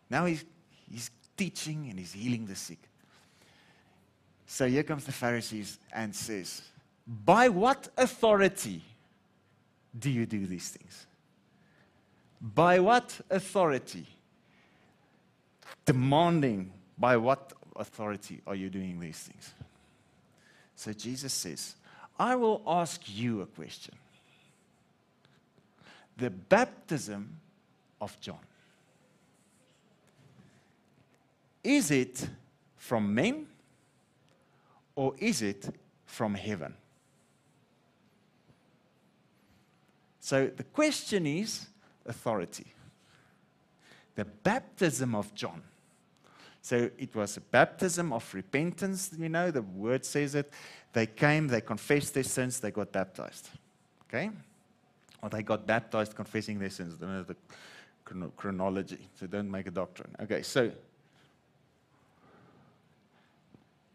Now 0.09 0.27
he's, 0.27 0.45
he's 0.91 1.11
teaching 1.37 1.89
and 1.91 1.99
he's 1.99 2.13
healing 2.13 2.47
the 2.47 2.55
sick. 2.55 2.79
So 4.47 4.69
here 4.69 4.85
comes 4.85 5.05
the 5.05 5.13
Pharisees 5.13 5.79
and 5.93 6.15
says, 6.15 6.63
By 7.25 7.49
what 7.49 7.89
authority 7.97 8.83
do 9.99 10.09
you 10.09 10.25
do 10.25 10.47
these 10.47 10.69
things? 10.69 11.07
By 12.41 12.79
what 12.81 13.21
authority? 13.31 14.07
Demanding, 15.85 16.73
by 16.99 17.17
what 17.17 17.53
authority 17.77 18.41
are 18.47 18.55
you 18.55 18.71
doing 18.71 19.01
these 19.01 19.19
things? 19.19 19.53
So 20.75 20.93
Jesus 20.93 21.33
says, 21.33 21.77
I 22.19 22.35
will 22.37 22.63
ask 22.67 23.01
you 23.07 23.43
a 23.43 23.47
question 23.47 23.95
the 26.17 26.31
baptism 26.31 27.41
of 28.01 28.19
John? 28.21 28.39
Is 31.63 31.91
it 31.91 32.29
from 32.77 33.15
men 33.15 33.47
or 34.95 35.15
is 35.19 35.43
it 35.43 35.69
from 36.07 36.35
heaven? 36.35 36.75
So 40.21 40.51
the 40.57 40.65
question 40.65 41.27
is 41.27 41.67
authority. 42.09 42.67
The 44.15 44.25
baptism 44.25 45.15
of 45.15 45.35
John. 45.35 45.63
So 46.63 46.91
it 46.99 47.15
was 47.15 47.37
a 47.37 47.41
baptism 47.41 48.13
of 48.13 48.35
repentance, 48.35 49.11
you 49.17 49.29
know, 49.29 49.51
the 49.51 49.63
word 49.63 50.05
says 50.05 50.35
it. 50.35 50.53
They 50.93 51.07
came, 51.07 51.47
they 51.47 51.61
confessed 51.61 52.15
their 52.15 52.25
sins, 52.25 52.59
they 52.59 52.71
got 52.71 52.91
baptized. 52.91 53.51
Okay? 54.09 54.31
or 55.23 55.29
they 55.29 55.43
got 55.43 55.67
baptized 55.67 56.15
confessing 56.15 56.59
their 56.59 56.71
sins. 56.71 56.95
Don't 56.95 57.11
know 57.11 57.23
the 57.25 57.37
chronology, 58.37 59.09
so 59.19 59.27
don't 59.27 59.51
make 59.51 59.67
a 59.67 59.71
doctrine. 59.71 60.15
Okay, 60.21 60.43
so 60.43 60.71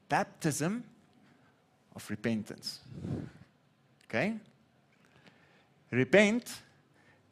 baptism 0.09 0.83
of 1.95 2.09
repentance. 2.09 2.79
Okay? 4.09 4.35
Repent, 5.91 6.53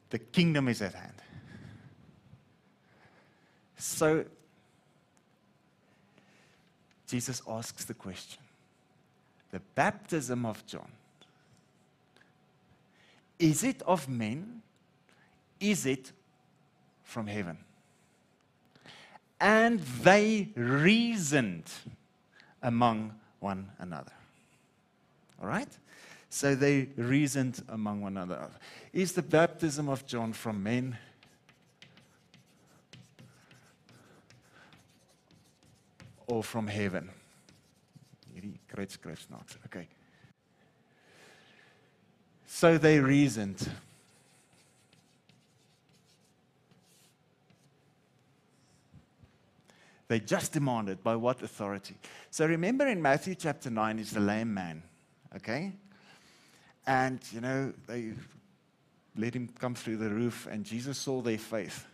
the 0.10 0.20
kingdom 0.20 0.68
is 0.68 0.82
at 0.82 0.94
hand. 0.94 1.14
So, 3.78 4.26
Jesus 7.08 7.42
asks 7.48 7.86
the 7.86 7.94
question 7.94 8.42
the 9.52 9.60
baptism 9.74 10.46
of 10.46 10.66
John, 10.68 10.92
is 13.40 13.64
it 13.64 13.82
of 13.84 14.08
men? 14.08 14.62
Is 15.60 15.86
it 15.86 16.12
from 17.04 17.28
heaven? 17.28 17.58
And 19.40 19.80
they 19.80 20.50
reasoned 20.56 21.70
among 22.62 23.14
one 23.40 23.72
another. 23.80 24.12
All 25.42 25.48
right? 25.48 25.70
So 26.30 26.54
they 26.54 26.90
reasoned 26.96 27.64
among 27.70 28.02
one 28.02 28.16
another. 28.16 28.50
Is 28.94 29.14
the 29.14 29.24
baptism 29.24 29.90
of 29.90 30.06
John 30.06 30.34
from 30.34 30.62
men? 30.62 30.98
Or 36.28 36.44
from 36.44 36.68
heaven? 36.68 37.10
Okay. 39.66 39.88
So 42.46 42.78
they 42.78 43.00
reasoned. 43.00 43.68
They 50.08 50.20
just 50.20 50.54
demanded 50.54 51.04
by 51.04 51.16
what 51.16 51.42
authority. 51.42 51.96
So 52.32 52.46
remember 52.46 52.88
in 52.88 53.02
Matthew 53.02 53.36
chapter 53.36 53.70
9 53.70 54.00
is 54.00 54.12
the 54.12 54.20
lame 54.20 54.54
man, 54.54 54.84
okay? 55.36 55.74
And, 56.90 57.20
you 57.32 57.40
know, 57.40 57.72
they 57.86 58.14
let 59.16 59.36
him 59.36 59.48
come 59.60 59.76
through 59.76 59.98
the 59.98 60.10
roof, 60.10 60.48
and 60.50 60.66
Jesus 60.66 60.98
saw 60.98 61.22
their 61.22 61.38
faith. 61.38 61.86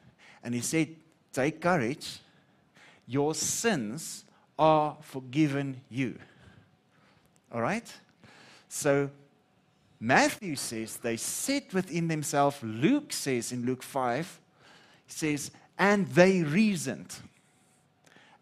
And 0.41 0.55
he 0.55 0.61
said, 0.61 0.95
Take 1.33 1.59
courage, 1.59 2.19
your 3.05 3.35
sins 3.35 4.23
are 4.57 4.95
forgiven 5.01 5.81
you. 5.89 6.17
All 7.51 7.61
right? 7.61 7.91
So 8.69 9.09
Matthew 9.99 10.55
says 10.55 10.95
they 10.95 11.17
said 11.17 11.73
within 11.73 12.07
themselves, 12.07 12.63
Luke 12.63 13.11
says 13.11 13.51
in 13.51 13.65
Luke 13.65 13.83
5, 13.83 14.39
says, 15.07 15.51
and 15.77 16.07
they 16.07 16.41
reasoned 16.41 17.15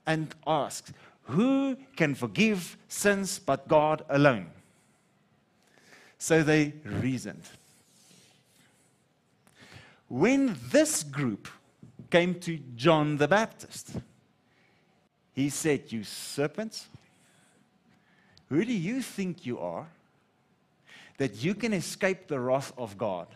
and 0.06 0.36
asked, 0.46 0.92
Who 1.24 1.78
can 1.96 2.14
forgive 2.14 2.78
sins 2.88 3.40
but 3.40 3.68
God 3.68 4.06
alone? 4.08 4.52
So 6.24 6.42
they 6.42 6.72
reasoned. 6.86 7.44
When 10.08 10.58
this 10.72 11.04
group 11.04 11.50
came 12.10 12.40
to 12.40 12.58
John 12.78 13.18
the 13.18 13.28
Baptist, 13.28 13.98
he 15.34 15.50
said, 15.50 15.92
You 15.92 16.06
serpents, 16.06 16.88
who 18.48 18.64
do 18.64 18.72
you 18.72 19.02
think 19.02 19.46
you 19.46 19.60
are 19.60 19.86
that 21.18 21.44
you 21.44 21.54
can 21.56 21.74
escape 21.74 22.28
the 22.30 22.40
wrath 22.40 22.72
of 22.78 22.98
God? 22.98 23.28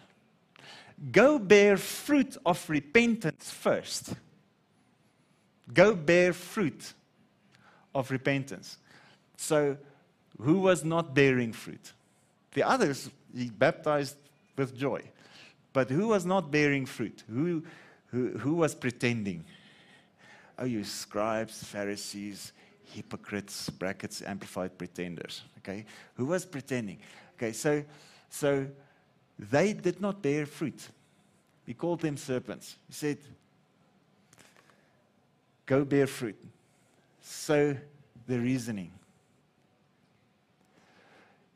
Go 1.12 1.40
bear 1.40 1.76
fruit 1.76 2.38
of 2.46 2.70
repentance 2.70 3.52
first. 3.52 4.14
Go 5.74 5.94
bear 5.94 6.32
fruit 6.32 6.94
of 7.94 8.12
repentance. 8.12 8.78
So, 9.36 9.76
who 10.40 10.62
was 10.62 10.86
not 10.86 11.14
bearing 11.14 11.52
fruit? 11.52 11.92
The 12.58 12.68
others 12.68 13.12
he 13.36 13.52
baptized 13.52 14.18
with 14.56 14.76
joy. 14.76 15.04
But 15.74 15.92
who 15.92 16.08
was 16.08 16.26
not 16.26 16.50
bearing 16.50 16.88
fruit? 16.88 17.24
Who, 17.30 17.62
who, 18.08 18.30
who 18.30 18.56
was 18.56 18.74
pretending? 18.74 19.46
Oh, 20.58 20.66
you 20.66 20.84
scribes, 20.84 21.64
Pharisees, 21.64 22.54
hypocrites, 22.84 23.70
brackets, 23.70 24.24
amplified 24.24 24.76
pretenders. 24.76 25.44
Okay? 25.60 25.86
Who 26.16 26.26
was 26.26 26.46
pretending? 26.46 26.98
Okay, 27.36 27.52
so, 27.52 27.84
so 28.32 28.66
they 29.38 29.74
did 29.74 30.02
not 30.02 30.24
bear 30.24 30.48
fruit. 30.48 30.82
He 31.64 31.76
called 31.76 32.02
them 32.02 32.18
serpents. 32.18 32.76
He 32.88 32.94
said, 32.94 33.18
Go 35.68 35.86
bear 35.86 36.08
fruit. 36.08 36.44
So 37.22 37.78
the 38.26 38.40
reasoning. 38.40 38.90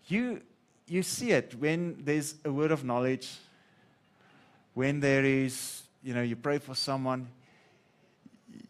You 0.05 0.41
you 0.91 1.03
see 1.03 1.31
it 1.31 1.55
when 1.57 1.95
there's 2.03 2.35
a 2.43 2.51
word 2.51 2.69
of 2.69 2.83
knowledge, 2.83 3.37
when 4.73 4.99
there 4.99 5.23
is, 5.23 5.83
you 6.03 6.13
know, 6.13 6.21
you 6.21 6.35
pray 6.35 6.57
for 6.57 6.75
someone, 6.75 7.29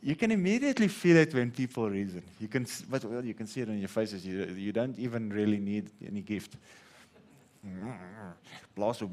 you 0.03 0.15
can 0.15 0.29
immediately 0.29 0.87
feel 0.87 1.17
it 1.17 1.33
when 1.33 1.49
people 1.49 1.89
reason. 1.89 2.21
You 2.39 2.47
can, 2.47 2.67
but 2.87 3.03
well, 3.05 3.25
you 3.25 3.33
can 3.33 3.47
see 3.47 3.61
it 3.61 3.69
on 3.69 3.79
your 3.79 3.87
faces. 3.87 4.23
You, 4.23 4.45
you 4.55 4.71
don't 4.71 4.97
even 4.99 5.31
really 5.31 5.57
need 5.57 5.89
any 6.05 6.21
gift. 6.21 6.57
Blast, 8.75 9.01
you 9.01 9.09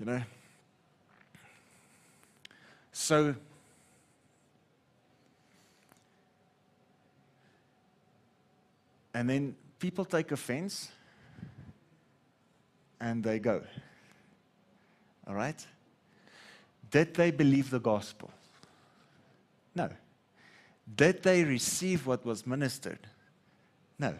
know. 0.00 0.20
So, 2.90 3.36
and 9.14 9.30
then 9.30 9.54
people 9.78 10.04
take 10.04 10.32
offense 10.32 10.90
and 13.00 13.22
they 13.22 13.38
go. 13.38 13.62
All 15.26 15.34
right? 15.34 15.64
Did 16.90 17.14
they 17.14 17.30
believe 17.30 17.70
the 17.70 17.80
gospel? 17.80 18.30
No. 19.74 19.90
Did 20.96 21.22
they 21.22 21.44
receive 21.44 22.06
what 22.06 22.24
was 22.24 22.46
ministered? 22.46 23.06
No. 23.98 24.14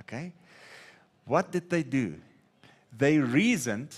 Okay? 0.00 0.32
What 1.26 1.52
did 1.52 1.68
they 1.68 1.82
do? 1.82 2.14
They 2.96 3.18
reasoned 3.18 3.94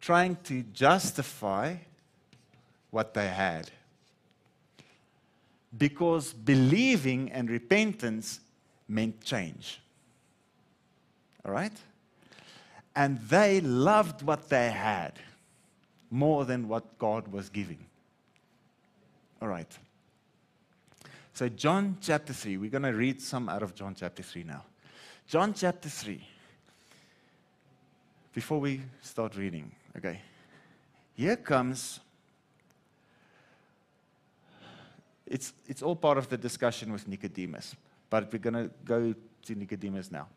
trying 0.00 0.36
to 0.44 0.62
justify 0.62 1.76
what 2.90 3.14
they 3.14 3.28
had. 3.28 3.70
Because 5.76 6.32
believing 6.32 7.32
and 7.32 7.50
repentance 7.50 8.38
meant 8.86 9.24
change. 9.24 9.80
All 11.44 11.52
right? 11.52 11.72
And 12.96 13.18
they 13.20 13.60
loved 13.60 14.22
what 14.22 14.48
they 14.48 14.70
had 14.70 15.18
more 16.10 16.44
than 16.44 16.68
what 16.68 16.98
God 16.98 17.28
was 17.28 17.48
giving. 17.48 17.84
All 19.42 19.48
right. 19.48 19.78
So, 21.32 21.48
John 21.48 21.96
chapter 22.00 22.32
3, 22.32 22.58
we're 22.58 22.70
going 22.70 22.84
to 22.84 22.92
read 22.92 23.20
some 23.20 23.48
out 23.48 23.62
of 23.62 23.74
John 23.74 23.94
chapter 23.94 24.22
3 24.22 24.44
now. 24.44 24.64
John 25.26 25.52
chapter 25.52 25.88
3. 25.88 26.24
Before 28.32 28.60
we 28.60 28.80
start 29.02 29.36
reading, 29.36 29.72
okay, 29.96 30.20
here 31.14 31.36
comes. 31.36 32.00
It's, 35.26 35.52
it's 35.66 35.82
all 35.82 35.96
part 35.96 36.18
of 36.18 36.28
the 36.28 36.36
discussion 36.36 36.92
with 36.92 37.08
Nicodemus, 37.08 37.74
but 38.10 38.32
we're 38.32 38.38
going 38.38 38.54
to 38.54 38.70
go 38.84 39.14
to 39.42 39.54
Nicodemus 39.54 40.12
now. 40.12 40.28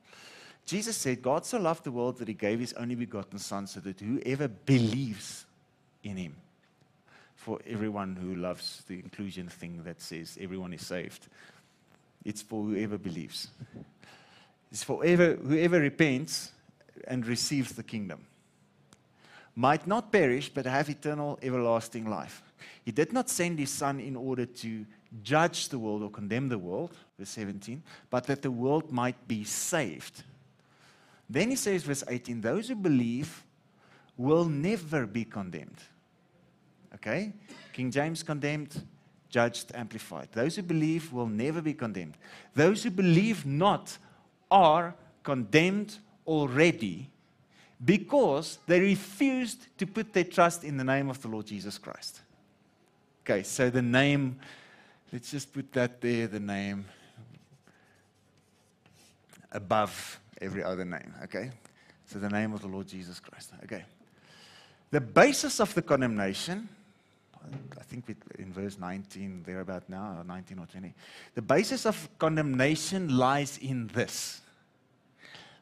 Jesus 0.68 0.98
said, 0.98 1.22
God 1.22 1.46
so 1.46 1.58
loved 1.58 1.86
the 1.86 1.94
world 1.94 2.18
that 2.18 2.28
he 2.28 2.34
gave 2.34 2.60
his 2.60 2.74
only 2.74 2.96
begotten 2.96 3.40
Son 3.40 3.66
so 3.68 3.80
that 3.80 4.02
whoever 4.02 4.50
believes 4.50 5.46
in 6.04 6.18
him, 6.18 6.36
for 7.38 7.60
everyone 7.66 8.18
who 8.18 8.36
loves 8.36 8.84
the 8.90 8.96
inclusion 8.96 9.48
thing 9.48 9.82
that 9.86 10.02
says 10.02 10.38
everyone 10.42 10.74
is 10.74 10.86
saved, 10.86 11.28
it's 12.26 12.42
for 12.42 12.66
whoever 12.66 12.98
believes. 12.98 13.48
It's 14.70 14.84
for 14.84 15.02
whoever, 15.02 15.36
whoever 15.38 15.80
repents 15.80 16.52
and 17.08 17.26
receives 17.26 17.72
the 17.72 17.84
kingdom. 17.84 18.26
Might 19.56 19.88
not 19.88 20.12
perish, 20.12 20.50
but 20.54 20.66
have 20.66 20.90
eternal, 20.90 21.40
everlasting 21.42 22.10
life. 22.10 22.44
He 22.84 22.92
did 22.92 23.14
not 23.14 23.30
send 23.30 23.58
his 23.58 23.70
Son 23.70 24.02
in 24.02 24.18
order 24.18 24.46
to 24.46 24.86
judge 25.24 25.70
the 25.70 25.80
world 25.80 26.04
or 26.04 26.10
condemn 26.10 26.50
the 26.50 26.58
world, 26.58 26.92
verse 27.18 27.30
17, 27.30 27.82
but 28.10 28.26
that 28.26 28.42
the 28.42 28.52
world 28.52 28.92
might 28.92 29.30
be 29.30 29.46
saved 29.46 30.24
then 31.30 31.50
he 31.50 31.56
says, 31.56 31.84
verse 31.84 32.04
18, 32.08 32.42
those 32.42 32.70
who 32.70 32.76
believe 32.76 33.44
will 34.16 34.46
never 34.46 35.06
be 35.06 35.26
condemned. 35.26 35.80
Okay? 36.96 37.34
King 37.74 37.92
James 37.92 38.24
condemned, 38.24 38.82
judged, 39.30 39.72
amplified. 39.76 40.30
Those 40.32 40.56
who 40.56 40.64
believe 40.64 41.12
will 41.12 41.28
never 41.28 41.62
be 41.62 41.74
condemned. 41.74 42.18
Those 42.56 42.84
who 42.84 42.92
believe 42.92 43.46
not 43.46 43.98
are 44.50 44.96
condemned 45.24 45.98
already 46.26 47.10
because 47.84 48.58
they 48.66 48.80
refused 48.80 49.68
to 49.78 49.86
put 49.86 50.14
their 50.14 50.24
trust 50.24 50.64
in 50.64 50.78
the 50.78 50.84
name 50.84 51.10
of 51.10 51.22
the 51.22 51.28
Lord 51.28 51.46
Jesus 51.46 51.78
Christ. 51.78 52.22
Okay, 53.22 53.44
so 53.44 53.70
the 53.70 53.82
name, 53.82 54.40
let's 55.12 55.30
just 55.30 55.54
put 55.54 55.72
that 55.74 56.02
there, 56.02 56.28
the 56.28 56.40
name. 56.40 56.86
above 59.52 60.20
every 60.42 60.64
other 60.64 60.86
name. 60.86 61.14
Okay? 61.24 61.52
So 62.06 62.20
the 62.20 62.30
name 62.30 62.54
of 62.54 62.62
the 62.62 62.68
Lord 62.68 62.88
Jesus 62.88 63.20
Christ. 63.20 63.52
Okay. 63.64 63.84
The 64.92 65.02
basis 65.02 65.60
of 65.60 65.74
the 65.74 65.82
condemnation, 65.82 66.70
I 67.78 67.84
think 67.84 68.16
in 68.40 68.54
verse 68.54 68.78
19, 68.80 69.44
they're 69.46 69.62
about 69.62 69.90
now, 69.90 70.24
19 70.26 70.60
or 70.60 70.66
20. 70.66 70.94
The 71.36 71.42
basis 71.42 71.86
of 71.86 72.10
condemnation 72.18 73.18
lies 73.18 73.58
in 73.58 73.88
this 73.88 74.42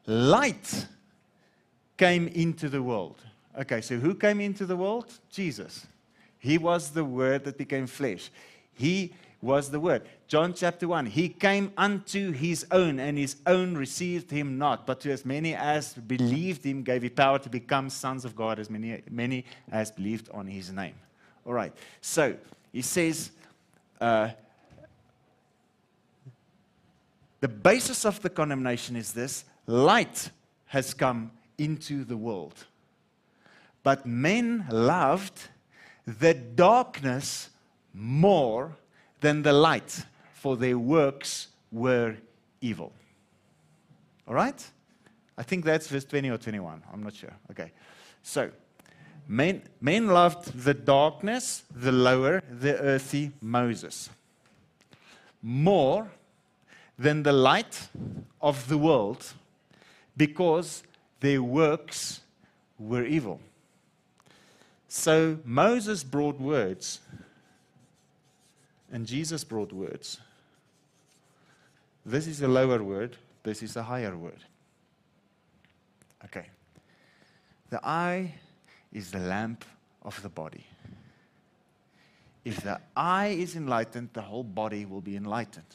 light 0.06 0.86
came 1.96 2.28
into 2.28 2.68
the 2.68 2.82
world. 2.82 3.20
Okay, 3.58 3.80
so 3.80 3.96
who 3.96 4.14
came 4.14 4.40
into 4.40 4.66
the 4.66 4.76
world? 4.76 5.12
Jesus. 5.30 5.86
He 6.38 6.58
was 6.58 6.90
the 6.90 7.04
Word 7.04 7.44
that 7.44 7.58
became 7.58 7.86
flesh. 7.86 8.30
He 8.74 9.14
was 9.40 9.70
the 9.70 9.80
Word. 9.80 10.02
John 10.28 10.54
chapter 10.54 10.88
1 10.88 11.06
He 11.06 11.28
came 11.28 11.72
unto 11.76 12.32
his 12.32 12.66
own, 12.70 12.98
and 12.98 13.16
his 13.16 13.36
own 13.46 13.76
received 13.76 14.30
him 14.30 14.58
not. 14.58 14.86
But 14.86 15.00
to 15.00 15.12
as 15.12 15.24
many 15.24 15.54
as 15.54 15.94
believed 15.94 16.64
him, 16.64 16.82
gave 16.82 17.02
he 17.02 17.08
power 17.08 17.38
to 17.38 17.48
become 17.48 17.90
sons 17.90 18.24
of 18.24 18.34
God, 18.34 18.58
as 18.58 18.68
many, 18.68 19.02
many 19.10 19.44
as 19.70 19.90
believed 19.90 20.28
on 20.30 20.46
his 20.46 20.72
name. 20.72 20.94
All 21.44 21.52
right. 21.52 21.72
So 22.00 22.36
he 22.72 22.82
says, 22.82 23.30
uh, 24.00 24.30
the 27.40 27.48
basis 27.48 28.04
of 28.04 28.20
the 28.22 28.30
condemnation 28.30 28.96
is 28.96 29.12
this 29.12 29.44
light 29.66 30.30
has 30.66 30.92
come 30.94 31.30
into 31.58 32.04
the 32.04 32.16
world. 32.16 32.66
But 33.82 34.04
men 34.04 34.66
loved 34.70 35.48
the 36.06 36.34
darkness 36.34 37.50
more 37.94 38.76
than 39.20 39.42
the 39.42 39.52
light, 39.52 40.04
for 40.36 40.54
their 40.54 40.78
works 40.78 41.48
were 41.72 42.14
evil. 42.60 42.92
All 44.28 44.34
right? 44.34 44.70
I 45.38 45.42
think 45.42 45.64
that's 45.64 45.88
verse 45.88 46.04
20 46.04 46.30
or 46.30 46.36
21. 46.36 46.82
I'm 46.92 47.02
not 47.02 47.14
sure. 47.14 47.32
Okay. 47.50 47.72
So, 48.22 48.50
men, 49.26 49.62
men 49.80 50.08
loved 50.08 50.62
the 50.62 50.74
darkness, 50.74 51.64
the 51.74 51.90
lower, 51.90 52.42
the 52.50 52.78
earthy 52.78 53.32
Moses, 53.40 54.10
more 55.42 56.10
than 56.98 57.22
the 57.22 57.32
light 57.32 57.88
of 58.42 58.68
the 58.68 58.76
world 58.76 59.32
because 60.18 60.82
their 61.20 61.42
works 61.42 62.20
were 62.78 63.04
evil. 63.04 63.40
So 64.86 65.38
Moses 65.44 66.04
brought 66.04 66.38
words, 66.38 67.00
and 68.92 69.06
Jesus 69.06 69.44
brought 69.44 69.72
words. 69.72 70.20
This 72.06 72.28
is 72.28 72.40
a 72.40 72.46
lower 72.46 72.84
word, 72.84 73.16
this 73.42 73.64
is 73.64 73.74
a 73.74 73.82
higher 73.82 74.16
word. 74.16 74.38
Okay. 76.24 76.46
The 77.68 77.84
eye 77.84 78.32
is 78.92 79.10
the 79.10 79.18
lamp 79.18 79.64
of 80.02 80.22
the 80.22 80.28
body. 80.28 80.64
If 82.44 82.62
the 82.62 82.80
eye 82.96 83.36
is 83.38 83.56
enlightened, 83.56 84.10
the 84.12 84.22
whole 84.22 84.44
body 84.44 84.84
will 84.84 85.00
be 85.00 85.16
enlightened. 85.16 85.66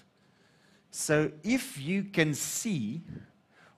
So 0.90 1.32
if 1.44 1.78
you 1.78 2.04
can 2.04 2.34
see 2.34 3.02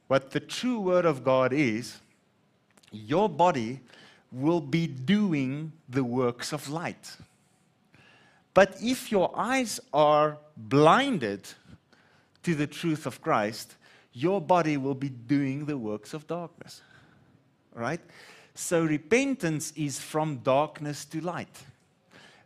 what 0.08 0.30
the 0.30 0.40
true 0.40 0.80
word 0.80 1.06
of 1.06 1.24
God 1.24 1.54
is, 1.54 1.98
your 2.92 3.28
body 3.28 3.80
will 4.32 4.62
be 4.62 4.86
doing 4.86 5.72
the 5.90 6.04
works 6.04 6.54
of 6.54 6.70
light. 6.70 7.18
But 8.54 8.78
if 8.80 9.12
your 9.12 9.32
eyes 9.36 9.80
are 9.92 10.38
blinded 10.56 11.50
to 12.44 12.56
the 12.56 12.68
truth 12.68 13.06
of 13.06 13.22
Christ, 13.22 13.76
your 14.14 14.40
body 14.40 14.78
will 14.78 14.96
be 14.96 15.10
doing 15.10 15.66
the 15.66 15.78
works 15.78 16.14
of 16.14 16.28
darkness. 16.28 16.82
Right? 17.74 18.02
So 18.56 18.84
repentance 18.84 19.74
is 19.76 20.00
from 20.00 20.38
darkness 20.38 21.06
to 21.06 21.22
light. 21.22 21.64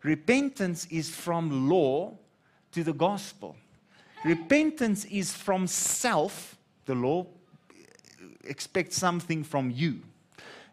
Repentance 0.04 0.88
is 0.90 1.10
from 1.10 1.70
law 1.70 2.14
to 2.72 2.84
the 2.84 2.94
gospel. 2.94 3.56
Repentance 4.24 5.06
is 5.06 5.34
from 5.34 5.68
self. 5.68 6.58
The 6.86 6.96
law 6.96 7.26
expects 8.46 8.98
something 8.98 9.44
from 9.44 9.72
you. 9.72 10.02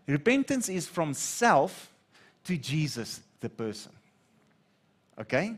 Repentance 0.06 0.68
is 0.68 0.86
from 0.86 1.14
self 1.14 1.90
to 2.44 2.56
Jesus, 2.56 3.20
the 3.40 3.48
person. 3.48 3.92
Okay? 5.18 5.56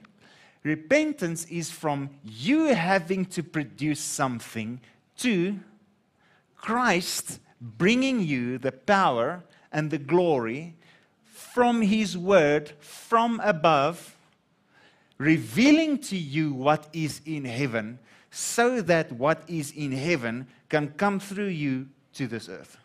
Repentance 0.67 1.45
is 1.45 1.71
from 1.71 2.11
you 2.25 2.75
having 2.75 3.25
to 3.27 3.45
produce 3.45 4.01
something 4.01 4.81
to 5.19 5.61
Christ 6.57 7.39
bringing 7.61 8.21
you 8.21 8.59
the 8.59 8.73
power 8.73 9.45
and 9.71 9.93
the 9.93 9.99
glory 9.99 10.75
from 11.23 11.83
His 11.83 12.19
Word 12.19 12.73
from 12.81 13.39
above, 13.45 14.17
revealing 15.19 15.99
to 15.99 16.17
you 16.17 16.53
what 16.53 16.89
is 16.93 17.21
in 17.25 17.45
heaven, 17.45 18.01
so 18.33 18.81
that 18.81 19.13
what 19.13 19.45
is 19.47 19.71
in 19.71 19.93
heaven 19.93 20.49
can 20.69 20.89
come 20.97 21.21
through 21.21 21.55
you 21.55 21.87
to 22.15 22.27
this 22.27 22.49
earth. 22.49 22.77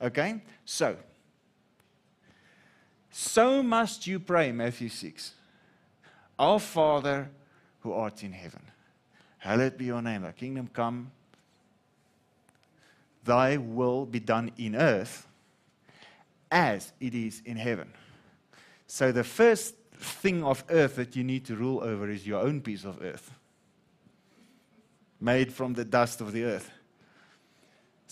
Okay? 0.00 0.42
So, 0.64 0.96
so 3.10 3.64
must 3.64 4.06
you 4.06 4.20
pray, 4.20 4.52
Matthew 4.52 4.88
6. 4.88 5.32
Our 6.38 6.58
Father 6.58 7.30
who 7.80 7.92
art 7.92 8.22
in 8.22 8.32
heaven, 8.32 8.62
hallowed 9.38 9.76
be 9.76 9.86
your 9.86 10.02
name, 10.02 10.22
thy 10.22 10.32
kingdom 10.32 10.68
come, 10.72 11.10
thy 13.24 13.56
will 13.56 14.06
be 14.06 14.20
done 14.20 14.50
in 14.58 14.74
earth 14.74 15.26
as 16.50 16.92
it 17.00 17.14
is 17.14 17.42
in 17.44 17.56
heaven. 17.56 17.92
So, 18.86 19.12
the 19.12 19.24
first 19.24 19.74
thing 19.98 20.44
of 20.44 20.64
earth 20.68 20.96
that 20.96 21.16
you 21.16 21.24
need 21.24 21.44
to 21.46 21.56
rule 21.56 21.82
over 21.82 22.08
is 22.08 22.26
your 22.26 22.40
own 22.40 22.60
piece 22.60 22.84
of 22.84 23.02
earth, 23.02 23.30
made 25.20 25.52
from 25.52 25.74
the 25.74 25.84
dust 25.84 26.20
of 26.20 26.32
the 26.32 26.44
earth. 26.44 26.70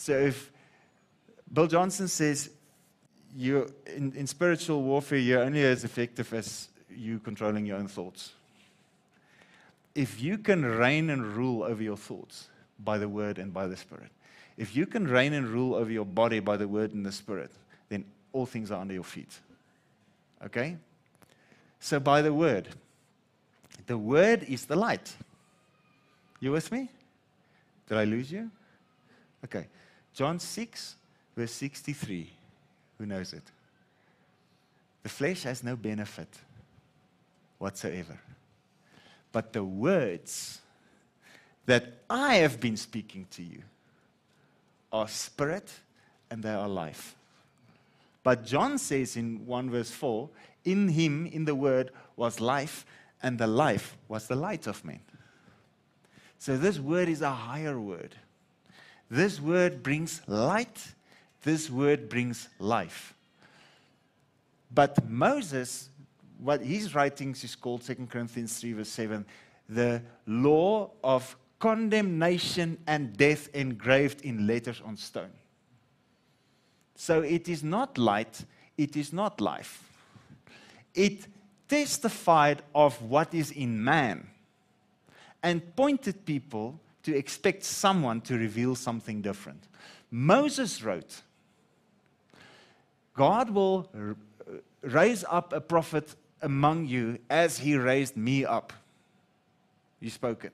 So 0.03 0.19
if 0.19 0.51
Bill 1.53 1.67
Johnson 1.67 2.09
says 2.09 2.51
you 3.37 3.73
in, 3.87 4.13
in 4.15 4.27
spiritual 4.27 4.83
warfare, 4.83 5.19
you're 5.19 5.43
only 5.43 5.63
as 5.63 5.85
effective 5.85 6.33
as 6.35 6.69
you 6.97 7.19
controlling 7.19 7.67
your 7.67 7.79
own 7.79 7.89
thoughts. 7.89 8.33
If 9.95 10.23
you 10.23 10.39
can 10.39 10.65
reign 10.65 11.11
and 11.11 11.25
rule 11.25 11.63
over 11.63 11.83
your 11.83 11.97
thoughts 11.97 12.49
by 12.79 12.99
the 12.99 13.09
word 13.09 13.39
and 13.39 13.53
by 13.53 13.67
the 13.67 13.77
spirit, 13.77 14.11
if 14.57 14.75
you 14.75 14.87
can 14.87 15.07
reign 15.07 15.33
and 15.33 15.47
rule 15.47 15.75
over 15.75 15.91
your 15.91 16.05
body 16.05 16.41
by 16.41 16.57
the 16.57 16.69
word 16.69 16.95
and 16.95 17.05
the 17.05 17.13
spirit, 17.13 17.51
then 17.89 18.05
all 18.33 18.47
things 18.47 18.71
are 18.71 18.81
under 18.81 18.95
your 18.95 19.05
feet. 19.05 19.39
Okay? 20.45 20.77
So 21.81 22.01
by 22.01 22.23
the 22.23 22.33
word. 22.33 22.69
The 23.87 23.99
word 23.99 24.45
is 24.45 24.67
the 24.67 24.77
light. 24.77 25.15
You 26.41 26.53
with 26.53 26.71
me? 26.73 26.89
Did 27.89 27.99
I 27.99 28.05
lose 28.05 28.31
you? 28.31 28.51
Okay. 29.45 29.67
John 30.15 30.39
6, 30.39 30.97
verse 31.37 31.53
63. 31.53 32.31
Who 32.99 33.07
knows 33.07 33.33
it? 33.33 33.43
The 35.03 35.09
flesh 35.09 35.43
has 35.43 35.65
no 35.65 35.77
benefit 35.77 36.29
whatsoever. 37.63 38.19
But 39.31 39.53
the 39.53 39.63
words 39.63 40.61
that 41.67 42.03
I 42.11 42.35
have 42.37 42.59
been 42.61 42.77
speaking 42.77 43.27
to 43.31 43.43
you 43.43 43.63
are 44.93 45.07
spirit 45.07 45.71
and 46.29 46.43
they 46.43 46.51
are 46.51 46.69
life. 46.69 47.15
But 48.25 48.45
John 48.45 48.79
says 48.79 49.17
in 49.17 49.47
1 49.47 49.71
verse 49.71 49.93
4 49.93 50.29
In 50.65 50.89
him, 50.89 51.27
in 51.27 51.45
the 51.45 51.55
word, 51.55 51.93
was 52.17 52.41
life, 52.41 52.85
and 53.23 53.39
the 53.39 53.47
life 53.47 53.97
was 54.09 54.27
the 54.27 54.37
light 54.37 54.67
of 54.67 54.85
men. 54.85 55.01
So 56.39 56.57
this 56.57 56.81
word 56.81 57.09
is 57.09 57.23
a 57.23 57.31
higher 57.31 57.79
word. 57.79 58.17
This 59.09 59.41
word 59.41 59.85
brings 59.85 60.21
light, 60.27 60.95
this 61.45 61.71
word 61.71 62.09
brings 62.09 62.49
life. 62.59 63.15
But 64.75 65.09
Moses, 65.09 65.89
what 66.43 66.61
his 66.61 66.95
writings 66.95 67.45
is 67.45 67.55
called 67.55 67.83
2 67.83 68.07
Corinthians 68.11 68.59
3, 68.59 68.73
verse 68.75 68.89
7, 68.89 69.25
the 69.69 70.03
law 70.27 70.91
of 71.05 71.37
condemnation 71.59 72.79
and 72.87 73.17
death 73.17 73.49
engraved 73.55 74.23
in 74.23 74.47
letters 74.47 74.83
on 74.85 74.97
stone. 74.97 75.31
So 76.97 77.21
it 77.21 77.49
is 77.49 77.63
not 77.63 77.99
light, 77.99 78.45
it 78.77 78.97
is 78.97 79.13
not 79.13 79.41
life. 79.41 79.89
It 80.95 81.27
testified 81.69 82.63
of 82.75 83.01
what 83.03 83.33
is 83.33 83.51
in 83.51 83.83
man 83.83 84.29
and 85.43 85.75
pointed 85.75 86.25
people 86.25 86.79
to 87.03 87.17
expect 87.17 87.65
someone 87.65 88.21
to 88.23 88.37
reveal 88.37 88.75
something 88.75 89.23
different. 89.23 89.69
Moses 90.11 90.83
wrote, 90.83 91.23
God 93.15 93.51
will 93.51 93.89
uh, 93.95 94.55
raise 94.83 95.25
up 95.29 95.53
a 95.53 95.61
prophet 95.61 96.15
among 96.43 96.87
you 96.87 97.19
as 97.31 97.59
he 97.59 97.77
raised 97.77 98.17
me 98.17 98.45
up. 98.45 98.73
You 100.01 100.11
spoke 100.11 100.45
it. 100.45 100.53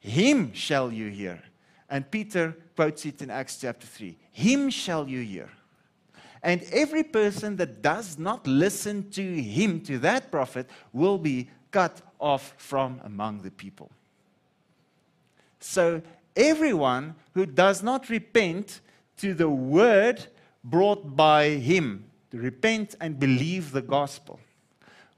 Him 0.00 0.52
shall 0.52 0.92
you 0.92 1.08
hear. 1.08 1.42
And 1.90 2.10
Peter 2.10 2.56
quotes 2.76 3.04
it 3.04 3.22
in 3.22 3.30
Acts 3.30 3.58
chapter 3.60 3.86
3 3.86 4.16
Him 4.32 4.70
shall 4.70 5.08
you 5.08 5.20
hear. 5.20 5.50
And 6.42 6.62
every 6.72 7.02
person 7.02 7.56
that 7.56 7.80
does 7.80 8.18
not 8.18 8.46
listen 8.46 9.10
to 9.12 9.42
him, 9.42 9.80
to 9.80 9.98
that 10.00 10.30
prophet, 10.30 10.68
will 10.92 11.16
be 11.16 11.48
cut 11.70 12.02
off 12.20 12.54
from 12.58 13.00
among 13.02 13.40
the 13.40 13.50
people. 13.50 13.90
So, 15.58 16.02
everyone 16.36 17.14
who 17.32 17.46
does 17.46 17.82
not 17.82 18.10
repent 18.10 18.80
to 19.16 19.32
the 19.32 19.48
word 19.48 20.26
brought 20.62 21.16
by 21.16 21.48
him, 21.48 22.04
repent 22.38 22.94
and 23.00 23.18
believe 23.18 23.72
the 23.72 23.82
gospel, 23.82 24.40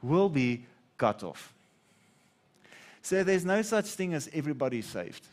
will 0.02 0.28
be 0.28 0.64
cut 0.98 1.22
off. 1.22 1.52
So, 3.02 3.22
there's 3.22 3.44
no 3.44 3.62
such 3.62 3.86
thing 3.86 4.14
as 4.14 4.28
everybody 4.32 4.82
saved. 4.82 5.26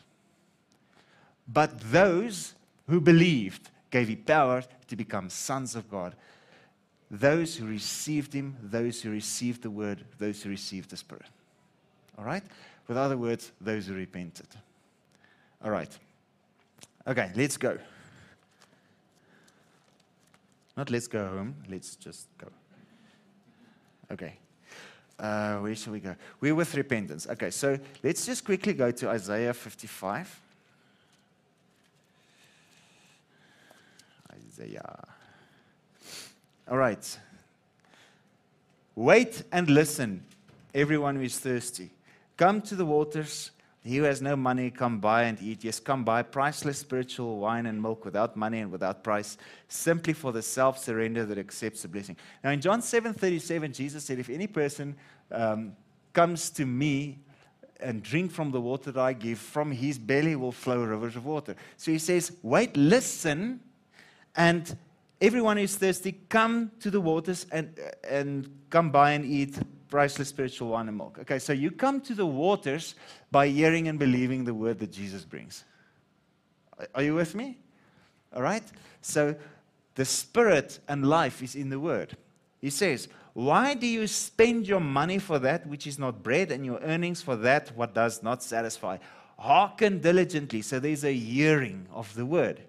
But 1.46 1.78
those 1.90 2.54
who 2.88 3.00
believed 3.00 3.70
gave 3.90 4.08
him 4.08 4.22
power 4.24 4.62
to 4.88 4.96
become 4.96 5.28
sons 5.28 5.74
of 5.74 5.90
God. 5.90 6.14
Those 7.10 7.56
who 7.56 7.66
received 7.66 8.32
him, 8.32 8.56
those 8.62 9.02
who 9.02 9.10
received 9.10 9.62
the 9.62 9.70
word, 9.70 10.04
those 10.18 10.42
who 10.42 10.50
received 10.50 10.90
the 10.90 10.96
Spirit. 10.96 11.26
All 12.18 12.24
right? 12.24 12.42
With 12.88 12.96
other 12.96 13.16
words, 13.16 13.52
those 13.60 13.86
who 13.86 13.94
repented. 13.94 14.46
All 15.62 15.70
right. 15.70 15.90
Okay, 17.06 17.30
let's 17.34 17.56
go. 17.56 17.78
Not 20.76 20.90
let's 20.90 21.06
go 21.06 21.26
home, 21.26 21.56
let's 21.68 21.96
just 21.96 22.26
go. 22.38 22.48
Okay. 24.10 24.38
Uh, 25.18 25.58
where 25.58 25.74
shall 25.74 25.92
we 25.92 26.00
go? 26.00 26.16
We're 26.40 26.54
with 26.54 26.74
repentance. 26.74 27.28
Okay, 27.28 27.50
so 27.50 27.78
let's 28.02 28.26
just 28.26 28.44
quickly 28.44 28.72
go 28.72 28.90
to 28.90 29.08
Isaiah 29.10 29.54
55. 29.54 30.40
Isaiah. 34.32 35.04
All 36.68 36.76
right. 36.76 37.18
Wait 38.96 39.42
and 39.52 39.68
listen, 39.70 40.24
everyone 40.74 41.16
who 41.16 41.22
is 41.22 41.38
thirsty. 41.38 41.90
Come 42.36 42.60
to 42.62 42.74
the 42.74 42.86
waters. 42.86 43.50
He 43.84 43.98
who 43.98 44.04
has 44.04 44.22
no 44.22 44.34
money, 44.34 44.70
come 44.70 44.98
buy 44.98 45.24
and 45.24 45.40
eat. 45.42 45.62
Yes, 45.62 45.78
come 45.78 46.04
buy 46.04 46.22
priceless 46.22 46.78
spiritual 46.78 47.38
wine 47.38 47.66
and 47.66 47.80
milk 47.82 48.06
without 48.06 48.34
money 48.34 48.60
and 48.60 48.72
without 48.72 49.04
price, 49.04 49.36
simply 49.68 50.14
for 50.14 50.32
the 50.32 50.40
self 50.40 50.78
surrender 50.78 51.26
that 51.26 51.36
accepts 51.36 51.82
the 51.82 51.88
blessing. 51.88 52.16
Now, 52.42 52.50
in 52.50 52.62
John 52.62 52.80
7 52.80 53.12
37, 53.12 53.74
Jesus 53.74 54.02
said, 54.02 54.18
If 54.18 54.30
any 54.30 54.46
person 54.46 54.96
um, 55.30 55.76
comes 56.14 56.48
to 56.50 56.64
me 56.64 57.18
and 57.78 58.02
drink 58.02 58.32
from 58.32 58.52
the 58.52 58.60
water 58.60 58.90
that 58.90 59.00
I 59.00 59.12
give, 59.12 59.38
from 59.38 59.70
his 59.70 59.98
belly 59.98 60.34
will 60.34 60.52
flow 60.52 60.82
rivers 60.82 61.16
of 61.16 61.26
water. 61.26 61.54
So 61.76 61.92
he 61.92 61.98
says, 61.98 62.32
Wait, 62.42 62.74
listen 62.78 63.60
and 64.34 64.76
everyone 65.20 65.58
who's 65.58 65.76
thirsty, 65.76 66.12
come 66.30 66.70
to 66.80 66.90
the 66.90 67.00
waters 67.02 67.46
and, 67.52 67.78
and 68.08 68.50
come 68.70 68.90
buy 68.90 69.12
and 69.12 69.26
eat 69.26 69.58
priceless 69.94 70.30
spiritual 70.30 70.70
wine 70.70 70.88
and 70.88 70.96
milk. 70.96 71.20
Okay, 71.20 71.38
so 71.38 71.52
you 71.52 71.70
come 71.70 72.00
to 72.00 72.16
the 72.16 72.26
waters 72.26 72.96
by 73.30 73.46
hearing 73.46 73.86
and 73.86 73.96
believing 73.96 74.42
the 74.42 74.52
word 74.52 74.80
that 74.80 74.90
Jesus 74.90 75.24
brings. 75.24 75.62
Are 76.96 77.02
you 77.04 77.14
with 77.14 77.36
me? 77.36 77.58
All 78.34 78.42
right? 78.42 78.64
So 79.02 79.36
the 79.94 80.04
spirit 80.04 80.80
and 80.88 81.08
life 81.08 81.44
is 81.44 81.54
in 81.54 81.70
the 81.70 81.78
word. 81.78 82.16
He 82.60 82.70
says, 82.70 83.06
Why 83.34 83.74
do 83.74 83.86
you 83.86 84.08
spend 84.08 84.66
your 84.66 84.80
money 84.80 85.20
for 85.20 85.38
that 85.38 85.64
which 85.64 85.86
is 85.86 85.96
not 85.96 86.24
bread 86.24 86.50
and 86.50 86.66
your 86.66 86.80
earnings 86.80 87.22
for 87.22 87.36
that 87.36 87.68
what 87.76 87.94
does 87.94 88.20
not 88.20 88.42
satisfy? 88.42 88.98
Hearken 89.38 90.00
diligently. 90.00 90.62
So 90.62 90.80
there's 90.80 91.04
a 91.04 91.14
hearing 91.14 91.86
of 91.92 92.12
the 92.16 92.26
word. 92.26 92.62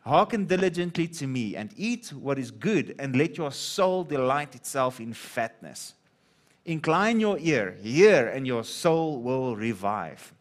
Hearken 0.00 0.46
diligently 0.46 1.06
to 1.06 1.28
me 1.28 1.54
and 1.54 1.72
eat 1.76 2.12
what 2.12 2.40
is 2.40 2.50
good, 2.50 2.96
and 2.98 3.14
let 3.14 3.38
your 3.38 3.52
soul 3.52 4.02
delight 4.02 4.56
itself 4.56 4.98
in 4.98 5.12
fatness. 5.12 5.94
Incline 6.66 7.20
your 7.20 7.38
ear, 7.38 7.76
hear, 7.82 8.28
and 8.28 8.46
your 8.46 8.64
soul 8.64 9.20
will 9.20 9.54
revive. 9.54 10.32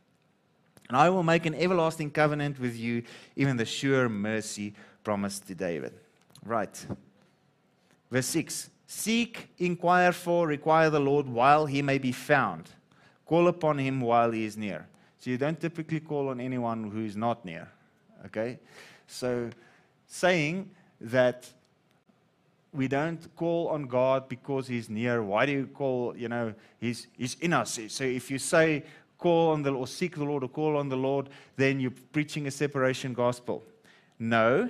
And 0.87 0.97
I 0.97 1.09
will 1.09 1.23
make 1.23 1.45
an 1.45 1.55
everlasting 1.55 2.11
covenant 2.11 2.59
with 2.59 2.77
you, 2.77 3.03
even 3.35 3.57
the 3.57 3.65
sure 3.65 4.07
mercy 4.07 4.73
promised 5.03 5.47
to 5.47 5.55
David. 5.55 5.93
Right. 6.45 6.85
Verse 8.11 8.27
6 8.27 8.69
Seek, 8.85 9.49
inquire 9.57 10.11
for, 10.11 10.47
require 10.47 10.89
the 10.89 10.99
Lord 10.99 11.27
while 11.27 11.65
he 11.65 11.81
may 11.81 11.97
be 11.97 12.11
found. 12.11 12.69
Call 13.25 13.47
upon 13.47 13.79
him 13.79 14.01
while 14.01 14.31
he 14.31 14.45
is 14.45 14.55
near. 14.55 14.87
So 15.19 15.31
you 15.31 15.37
don't 15.37 15.59
typically 15.59 15.99
call 15.99 16.29
on 16.29 16.39
anyone 16.39 16.91
who 16.91 17.03
is 17.03 17.15
not 17.15 17.43
near. 17.43 17.67
Okay? 18.25 18.59
So, 19.07 19.49
saying 20.05 20.69
that 21.01 21.49
we 22.73 22.87
don't 22.87 23.19
call 23.35 23.69
on 23.69 23.83
God 23.83 24.27
because 24.27 24.67
He's 24.67 24.89
near. 24.89 25.23
Why 25.23 25.45
do 25.45 25.51
you 25.51 25.67
call, 25.67 26.17
you 26.17 26.27
know, 26.27 26.53
He's, 26.79 27.07
he's 27.17 27.35
in 27.35 27.53
us? 27.53 27.79
So 27.89 28.03
if 28.03 28.31
you 28.31 28.39
say 28.39 28.83
call 29.17 29.51
on 29.51 29.61
the 29.61 29.71
or 29.71 29.87
seek 29.87 30.15
the 30.15 30.23
Lord 30.23 30.43
or 30.43 30.49
call 30.49 30.77
on 30.77 30.89
the 30.89 30.97
Lord, 30.97 31.29
then 31.55 31.79
you're 31.79 31.93
preaching 32.11 32.47
a 32.47 32.51
separation 32.51 33.13
gospel. 33.13 33.63
No, 34.19 34.69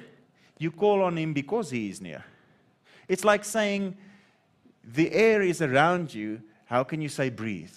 you 0.60 0.72
call 0.72 1.02
on 1.02 1.18
Him 1.18 1.34
because 1.34 1.72
He 1.72 1.90
is 1.90 2.02
near. 2.02 2.24
It's 3.08 3.24
like 3.24 3.46
saying 3.46 3.96
the 4.84 5.12
air 5.12 5.42
is 5.42 5.62
around 5.62 6.14
you. 6.14 6.42
How 6.66 6.84
can 6.84 7.02
you 7.02 7.10
say 7.10 7.30
breathe? 7.30 7.74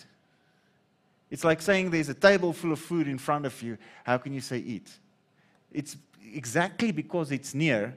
It's 1.30 1.44
like 1.44 1.60
saying 1.60 1.90
there's 1.90 2.08
a 2.08 2.14
table 2.14 2.52
full 2.52 2.72
of 2.72 2.78
food 2.78 3.08
in 3.08 3.18
front 3.18 3.46
of 3.46 3.62
you. 3.62 3.78
How 4.04 4.16
can 4.18 4.32
you 4.32 4.40
say 4.40 4.58
eat? 4.58 4.90
It's 5.72 5.96
exactly 6.32 6.92
because 6.92 7.32
it's 7.32 7.54
near 7.54 7.96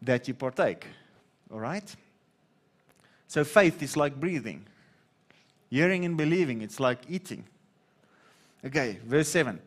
that 0.00 0.28
you 0.28 0.34
partake. 0.34 0.86
All 1.52 1.60
right? 1.60 1.94
So 3.28 3.44
faith 3.44 3.82
is 3.82 3.96
like 3.96 4.18
breathing. 4.18 4.66
Hearing 5.70 6.04
and 6.04 6.16
believing, 6.16 6.62
it's 6.62 6.80
like 6.80 7.00
eating. 7.08 7.44
Okay, 8.64 8.98
verse 9.04 9.28
7. 9.28 9.58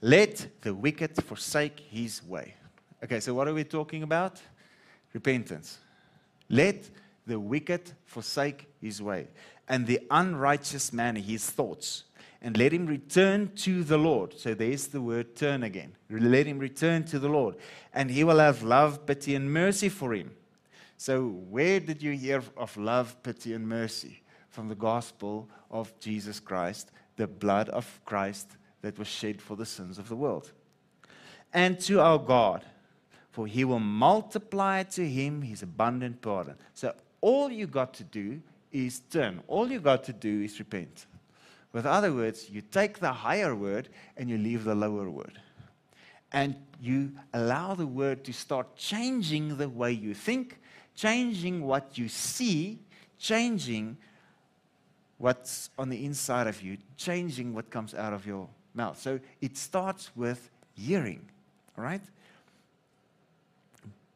Let 0.00 0.62
the 0.62 0.74
wicked 0.74 1.22
forsake 1.24 1.80
his 1.90 2.22
way. 2.24 2.54
Okay, 3.02 3.20
so 3.20 3.34
what 3.34 3.48
are 3.48 3.54
we 3.54 3.64
talking 3.64 4.02
about? 4.02 4.40
Repentance. 5.12 5.78
Let 6.48 6.88
the 7.26 7.38
wicked 7.38 7.92
forsake 8.06 8.68
his 8.80 9.02
way, 9.02 9.28
and 9.68 9.86
the 9.86 10.00
unrighteous 10.10 10.92
man 10.92 11.16
his 11.16 11.48
thoughts 11.50 12.04
and 12.40 12.56
let 12.56 12.72
him 12.72 12.86
return 12.86 13.50
to 13.56 13.82
the 13.82 13.98
Lord. 13.98 14.38
So 14.38 14.54
there's 14.54 14.88
the 14.88 15.00
word 15.00 15.34
turn 15.34 15.64
again. 15.64 15.94
Let 16.08 16.46
him 16.46 16.58
return 16.58 17.04
to 17.04 17.18
the 17.18 17.28
Lord, 17.28 17.56
and 17.92 18.10
he 18.10 18.24
will 18.24 18.38
have 18.38 18.62
love, 18.62 19.06
pity, 19.06 19.34
and 19.34 19.52
mercy 19.52 19.88
for 19.88 20.14
him. 20.14 20.30
So, 20.98 21.28
where 21.28 21.78
did 21.78 22.02
you 22.02 22.10
hear 22.10 22.42
of 22.56 22.76
love, 22.76 23.22
pity, 23.22 23.54
and 23.54 23.68
mercy? 23.68 24.20
From 24.50 24.68
the 24.68 24.74
gospel 24.74 25.48
of 25.70 25.96
Jesus 26.00 26.40
Christ, 26.40 26.90
the 27.14 27.28
blood 27.28 27.68
of 27.68 28.00
Christ 28.04 28.56
that 28.82 28.98
was 28.98 29.06
shed 29.06 29.40
for 29.40 29.56
the 29.56 29.64
sins 29.64 29.98
of 29.98 30.08
the 30.08 30.16
world. 30.16 30.50
And 31.54 31.78
to 31.82 32.00
our 32.00 32.18
God, 32.18 32.64
for 33.30 33.46
he 33.46 33.64
will 33.64 33.78
multiply 33.78 34.82
to 34.82 35.08
him 35.08 35.40
his 35.42 35.62
abundant 35.62 36.20
pardon. 36.20 36.56
So, 36.74 36.92
all 37.20 37.48
you 37.48 37.68
got 37.68 37.94
to 37.94 38.04
do 38.04 38.42
is 38.72 38.98
turn, 38.98 39.40
all 39.46 39.70
you 39.70 39.78
got 39.78 40.02
to 40.04 40.12
do 40.12 40.42
is 40.42 40.58
repent. 40.58 41.06
With 41.72 41.86
other 41.86 42.12
words, 42.12 42.50
you 42.50 42.60
take 42.60 42.98
the 42.98 43.12
higher 43.12 43.54
word 43.54 43.88
and 44.16 44.28
you 44.28 44.36
leave 44.36 44.64
the 44.64 44.74
lower 44.74 45.08
word. 45.08 45.40
And 46.32 46.56
you 46.80 47.12
allow 47.32 47.76
the 47.76 47.86
word 47.86 48.24
to 48.24 48.32
start 48.32 48.74
changing 48.74 49.58
the 49.58 49.68
way 49.68 49.92
you 49.92 50.12
think, 50.12 50.58
changing 50.98 51.64
what 51.64 51.96
you 51.96 52.08
see, 52.08 52.80
changing 53.18 53.96
what's 55.16 55.70
on 55.78 55.88
the 55.90 56.04
inside 56.04 56.48
of 56.48 56.60
you, 56.60 56.76
changing 56.96 57.54
what 57.54 57.70
comes 57.70 57.94
out 57.94 58.12
of 58.12 58.26
your 58.26 58.48
mouth. 58.74 59.00
So 59.00 59.20
it 59.40 59.56
starts 59.56 60.10
with 60.16 60.50
hearing, 60.74 61.24
right? 61.76 62.02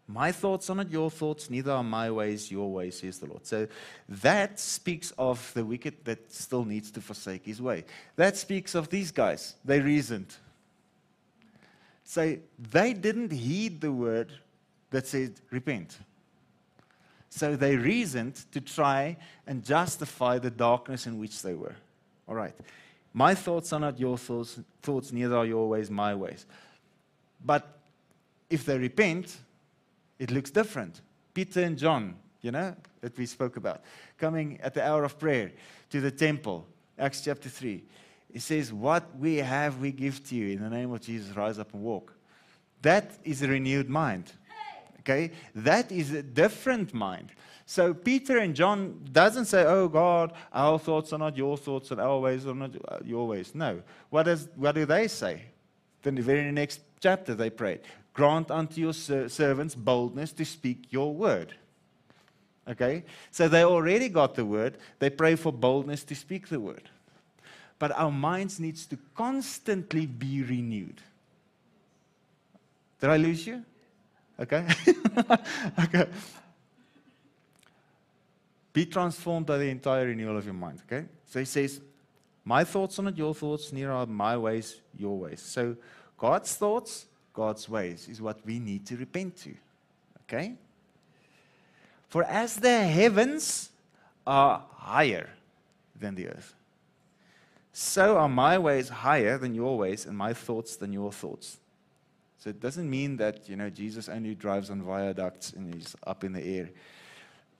My 0.08 0.32
thoughts 0.32 0.68
are 0.70 0.74
not 0.74 0.90
your 0.90 1.08
thoughts, 1.08 1.48
neither 1.48 1.70
are 1.70 1.84
my 1.84 2.10
ways 2.10 2.50
your 2.50 2.70
ways, 2.70 2.98
says 2.98 3.20
the 3.20 3.26
Lord. 3.26 3.46
So 3.46 3.68
that 4.08 4.58
speaks 4.58 5.12
of 5.16 5.52
the 5.54 5.64
wicked 5.64 6.04
that 6.04 6.32
still 6.32 6.64
needs 6.64 6.90
to 6.90 7.00
forsake 7.00 7.46
his 7.46 7.62
way. 7.62 7.84
That 8.16 8.36
speaks 8.36 8.74
of 8.74 8.88
these 8.88 9.12
guys. 9.12 9.54
They 9.64 9.80
reasoned. 9.80 10.34
So 12.04 12.38
they 12.58 12.92
didn't 12.92 13.30
heed 13.30 13.80
the 13.80 13.92
word 13.92 14.32
that 14.90 15.06
said, 15.06 15.34
repent. 15.50 15.96
So 17.34 17.56
they 17.56 17.76
reasoned 17.76 18.34
to 18.52 18.60
try 18.60 19.16
and 19.46 19.64
justify 19.64 20.38
the 20.38 20.50
darkness 20.50 21.06
in 21.06 21.18
which 21.18 21.40
they 21.40 21.54
were. 21.54 21.74
All 22.28 22.34
right. 22.34 22.54
My 23.14 23.34
thoughts 23.34 23.72
are 23.72 23.80
not 23.80 23.98
your 23.98 24.18
thoughts, 24.18 24.60
thoughts 24.82 25.12
neither 25.12 25.38
are 25.38 25.46
your 25.46 25.66
ways 25.66 25.90
my 25.90 26.14
ways. 26.14 26.44
But 27.42 27.78
if 28.50 28.66
they 28.66 28.76
repent, 28.76 29.34
it 30.18 30.30
looks 30.30 30.50
different. 30.50 31.00
Peter 31.32 31.62
and 31.62 31.78
John, 31.78 32.16
you 32.42 32.50
know, 32.50 32.76
that 33.00 33.16
we 33.16 33.24
spoke 33.24 33.56
about, 33.56 33.80
coming 34.18 34.60
at 34.60 34.74
the 34.74 34.86
hour 34.86 35.02
of 35.02 35.18
prayer 35.18 35.52
to 35.88 36.02
the 36.02 36.10
temple, 36.10 36.66
Acts 36.98 37.22
chapter 37.22 37.48
3. 37.48 37.82
He 38.30 38.40
says, 38.40 38.74
What 38.74 39.04
we 39.18 39.36
have, 39.36 39.78
we 39.78 39.90
give 39.90 40.22
to 40.28 40.34
you. 40.34 40.54
In 40.54 40.62
the 40.62 40.68
name 40.68 40.92
of 40.92 41.00
Jesus, 41.00 41.34
rise 41.34 41.58
up 41.58 41.72
and 41.72 41.82
walk. 41.82 42.12
That 42.82 43.10
is 43.24 43.40
a 43.40 43.48
renewed 43.48 43.88
mind. 43.88 44.32
Okay? 45.02 45.32
That 45.54 45.90
is 45.92 46.12
a 46.12 46.22
different 46.22 46.94
mind. 46.94 47.32
So 47.66 47.94
Peter 47.94 48.38
and 48.38 48.54
John 48.54 49.00
doesn't 49.12 49.46
say, 49.46 49.64
"Oh 49.64 49.88
God, 49.88 50.32
our 50.52 50.78
thoughts 50.78 51.12
are 51.12 51.18
not 51.18 51.36
your 51.36 51.56
thoughts, 51.56 51.90
and 51.90 52.00
our 52.00 52.18
ways 52.18 52.46
are 52.46 52.54
not 52.54 52.76
uh, 52.88 52.98
your 53.04 53.26
ways." 53.26 53.54
No. 53.54 53.82
What 54.10 54.24
does 54.24 54.48
what 54.56 54.74
do 54.74 54.84
they 54.84 55.08
say? 55.08 55.44
Then 56.02 56.16
the 56.16 56.22
very 56.22 56.50
next 56.52 56.80
chapter 57.00 57.34
they 57.34 57.50
prayed, 57.50 57.80
"Grant 58.14 58.50
unto 58.50 58.80
your 58.80 58.92
servants 58.92 59.74
boldness 59.74 60.32
to 60.32 60.44
speak 60.44 60.92
your 60.92 61.14
word." 61.14 61.54
Okay? 62.68 63.04
So 63.30 63.48
they 63.48 63.64
already 63.64 64.08
got 64.08 64.34
the 64.34 64.44
word. 64.44 64.78
They 64.98 65.10
pray 65.10 65.36
for 65.36 65.52
boldness 65.52 66.04
to 66.04 66.14
speak 66.14 66.48
the 66.48 66.60
word. 66.60 66.90
But 67.78 67.90
our 67.92 68.12
minds 68.12 68.60
needs 68.60 68.86
to 68.86 68.98
constantly 69.16 70.06
be 70.06 70.42
renewed. 70.42 71.00
Did 73.00 73.10
I 73.10 73.16
lose 73.16 73.46
you? 73.46 73.64
Okay? 74.40 74.66
okay. 75.84 76.06
Be 78.72 78.86
transformed 78.86 79.46
by 79.46 79.58
the 79.58 79.68
entire 79.68 80.06
renewal 80.06 80.36
of 80.36 80.44
your 80.44 80.54
mind. 80.54 80.80
Okay? 80.86 81.06
So 81.26 81.38
he 81.38 81.44
says, 81.44 81.80
My 82.44 82.64
thoughts 82.64 82.98
are 82.98 83.02
not 83.02 83.18
your 83.18 83.34
thoughts, 83.34 83.72
neither 83.72 83.92
are 83.92 84.06
my 84.06 84.36
ways 84.36 84.80
your 84.98 85.18
ways. 85.18 85.40
So 85.42 85.76
God's 86.16 86.54
thoughts, 86.54 87.06
God's 87.34 87.68
ways 87.68 88.08
is 88.08 88.20
what 88.20 88.44
we 88.44 88.58
need 88.58 88.86
to 88.86 88.96
repent 88.96 89.36
to. 89.38 89.54
Okay? 90.22 90.54
For 92.08 92.24
as 92.24 92.56
the 92.56 92.84
heavens 92.84 93.70
are 94.26 94.64
higher 94.76 95.30
than 95.98 96.14
the 96.14 96.28
earth, 96.28 96.54
so 97.72 98.18
are 98.18 98.28
my 98.28 98.58
ways 98.58 98.90
higher 98.90 99.38
than 99.38 99.54
your 99.54 99.78
ways, 99.78 100.04
and 100.04 100.16
my 100.16 100.34
thoughts 100.34 100.76
than 100.76 100.92
your 100.92 101.10
thoughts. 101.10 101.58
So 102.42 102.50
it 102.50 102.58
doesn't 102.58 102.90
mean 102.90 103.18
that 103.18 103.48
you 103.48 103.54
know 103.54 103.70
Jesus 103.70 104.08
only 104.08 104.34
drives 104.34 104.68
on 104.68 104.82
viaducts 104.82 105.52
and 105.52 105.72
he's 105.72 105.94
up 106.04 106.24
in 106.24 106.32
the 106.32 106.44
air. 106.44 106.70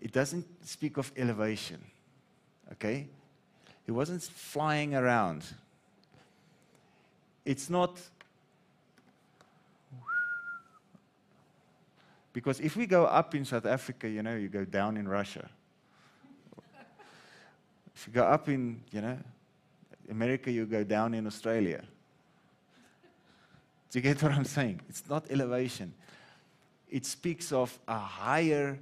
It 0.00 0.10
doesn't 0.10 0.44
speak 0.66 0.96
of 0.96 1.12
elevation. 1.16 1.80
Okay? 2.72 3.06
He 3.86 3.92
wasn't 3.92 4.24
flying 4.24 4.96
around. 4.96 5.44
It's 7.44 7.70
not 7.70 8.00
Because 12.32 12.58
if 12.58 12.76
we 12.76 12.86
go 12.86 13.04
up 13.04 13.34
in 13.34 13.44
South 13.44 13.66
Africa, 13.66 14.08
you 14.08 14.22
know, 14.22 14.34
you 14.34 14.48
go 14.48 14.64
down 14.64 14.96
in 14.96 15.06
Russia. 15.06 15.48
if 17.94 18.06
you 18.06 18.12
go 18.14 18.24
up 18.24 18.48
in, 18.48 18.80
you 18.90 19.02
know, 19.02 19.18
America, 20.10 20.50
you 20.50 20.64
go 20.64 20.82
down 20.82 21.12
in 21.12 21.26
Australia. 21.26 21.84
Do 23.92 23.98
you 23.98 24.02
get 24.02 24.20
what 24.22 24.32
I'm 24.32 24.44
saying? 24.44 24.80
It's 24.88 25.08
not 25.08 25.30
elevation. 25.30 25.94
It 26.90 27.06
speaks 27.06 27.52
of 27.52 27.78
a 27.86 27.98
higher 27.98 28.78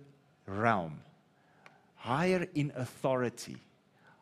realm, 0.46 1.01
higher 1.96 2.46
in 2.55 2.73
authority, 2.75 3.57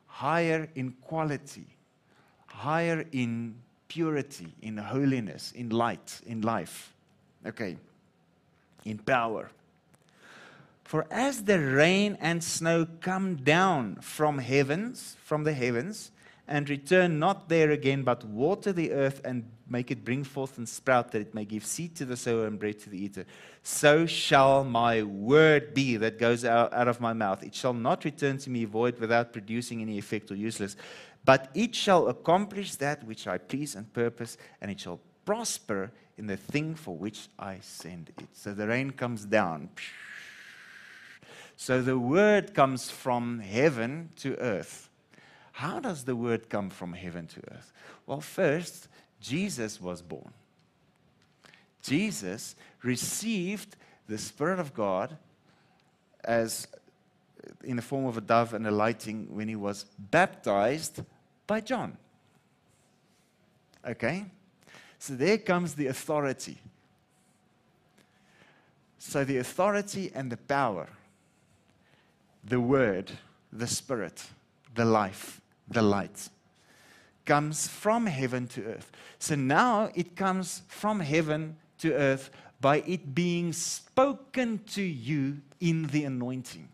higher 0.07 0.69
in 0.75 0.93
quality, 1.03 1.67
higher 2.47 3.05
in 3.13 3.55
purity, 3.87 4.53
in 4.63 4.77
holiness, 4.77 5.53
in 5.53 5.71
light, 5.71 6.21
in 6.27 6.41
life. 6.41 6.93
Okay 7.47 7.77
in 8.89 8.99
power. 8.99 9.51
For 10.85 11.07
as 11.11 11.45
the 11.45 11.61
rain 11.61 12.17
and 12.21 12.43
snow 12.43 12.87
come 13.01 13.37
down 13.37 13.97
from 13.97 14.39
heavens, 14.39 15.17
from 15.23 15.45
the 15.45 15.53
heavens, 15.53 16.11
and 16.47 16.69
return 16.71 17.19
not 17.19 17.51
there 17.51 17.71
again, 17.71 18.03
but 18.03 18.25
water 18.25 18.73
the 18.73 18.93
earth 18.93 19.21
and 19.25 19.45
make 19.71 19.91
it 19.91 20.05
bring 20.05 20.25
forth 20.25 20.59
and 20.59 20.69
sprout, 20.69 21.13
that 21.13 21.21
it 21.21 21.35
may 21.35 21.45
give 21.45 21.65
seed 21.65 21.95
to 21.97 22.05
the 22.05 22.17
sower 22.17 22.47
and 22.47 22.59
bread 22.59 22.79
to 22.81 22.91
the 22.91 23.03
eater, 23.03 23.27
so 23.63 24.07
shall 24.07 24.65
my 24.65 25.03
word 25.03 25.75
be 25.75 25.97
that 25.97 26.19
goes 26.19 26.45
out, 26.45 26.73
out 26.73 26.89
of 26.89 27.01
my 27.01 27.13
mouth. 27.13 27.43
It 27.43 27.55
shall 27.55 27.75
not 27.75 28.05
return 28.05 28.39
to 28.39 28.51
me 28.51 28.65
void 28.65 28.99
without 28.99 29.33
producing 29.33 29.83
any 29.83 29.99
effect 29.99 30.31
or 30.31 30.35
useless, 30.37 30.77
but 31.25 31.51
it 31.55 31.75
shall 31.75 32.09
accomplish 32.09 32.77
that 32.77 33.05
which 33.05 33.27
I 33.27 33.39
please 33.39 33.75
and 33.75 33.93
purpose, 33.93 34.39
and 34.61 34.71
it 34.71 34.81
shall 34.81 35.01
prosper 35.25 35.93
in 36.17 36.27
the 36.27 36.37
thing 36.37 36.75
for 36.75 36.97
which 36.97 37.29
I 37.39 37.59
send 37.61 38.11
it. 38.19 38.29
So 38.33 38.55
the 38.55 38.67
rain 38.67 38.91
comes 38.91 39.25
down. 39.25 39.69
So 41.57 41.83
the 41.83 41.99
word 41.99 42.55
comes 42.55 42.91
from 42.91 43.41
heaven 43.41 44.11
to 44.17 44.37
earth. 44.39 44.89
How 45.53 45.81
does 45.81 46.05
the 46.05 46.15
word 46.15 46.49
come 46.49 46.71
from 46.71 46.93
heaven 46.93 47.27
to 47.27 47.41
earth? 47.53 47.73
Well, 48.07 48.21
first, 48.21 48.89
Jesus 49.21 49.81
was 49.81 50.03
born. 50.03 50.33
Jesus 51.83 52.55
received 52.83 53.77
the 54.07 54.19
Spirit 54.19 54.59
of 54.59 54.75
God 54.75 55.17
as 56.25 56.67
in 57.65 57.77
the 57.77 57.83
form 57.83 58.07
of 58.07 58.17
a 58.17 58.21
dove 58.21 58.55
and 58.55 58.67
a 58.67 58.71
lighting 58.71 59.27
when 59.35 59.49
he 59.49 59.57
was 59.57 59.85
baptized 59.99 61.03
by 61.47 61.61
John. 61.61 61.97
Okay? 63.87 64.27
So 64.99 65.15
there 65.15 65.39
comes 65.39 65.75
the 65.75 65.87
authority. 65.87 66.59
So 68.99 69.25
the 69.25 69.39
authority 69.39 70.11
and 70.15 70.31
the 70.31 70.37
power, 70.37 70.89
the 72.45 72.61
word, 72.61 73.11
the 73.53 73.67
spirit, 73.67 74.27
the 74.75 74.85
life, 74.85 75.41
the 75.69 75.83
light, 75.83 76.29
comes 77.29 77.69
from 77.69 78.07
heaven 78.07 78.47
to 78.47 78.65
earth. 78.65 78.91
So 79.19 79.35
now 79.35 79.91
it 79.95 80.17
comes 80.17 80.63
from 80.67 81.01
heaven 81.01 81.57
to 81.77 81.93
earth 81.93 82.31
by 82.59 82.79
it 82.87 83.15
being 83.15 83.53
spoken 83.53 84.61
to 84.69 84.83
you 84.83 85.37
in 85.61 85.89
the 85.89 86.05
anointing. 86.05 86.71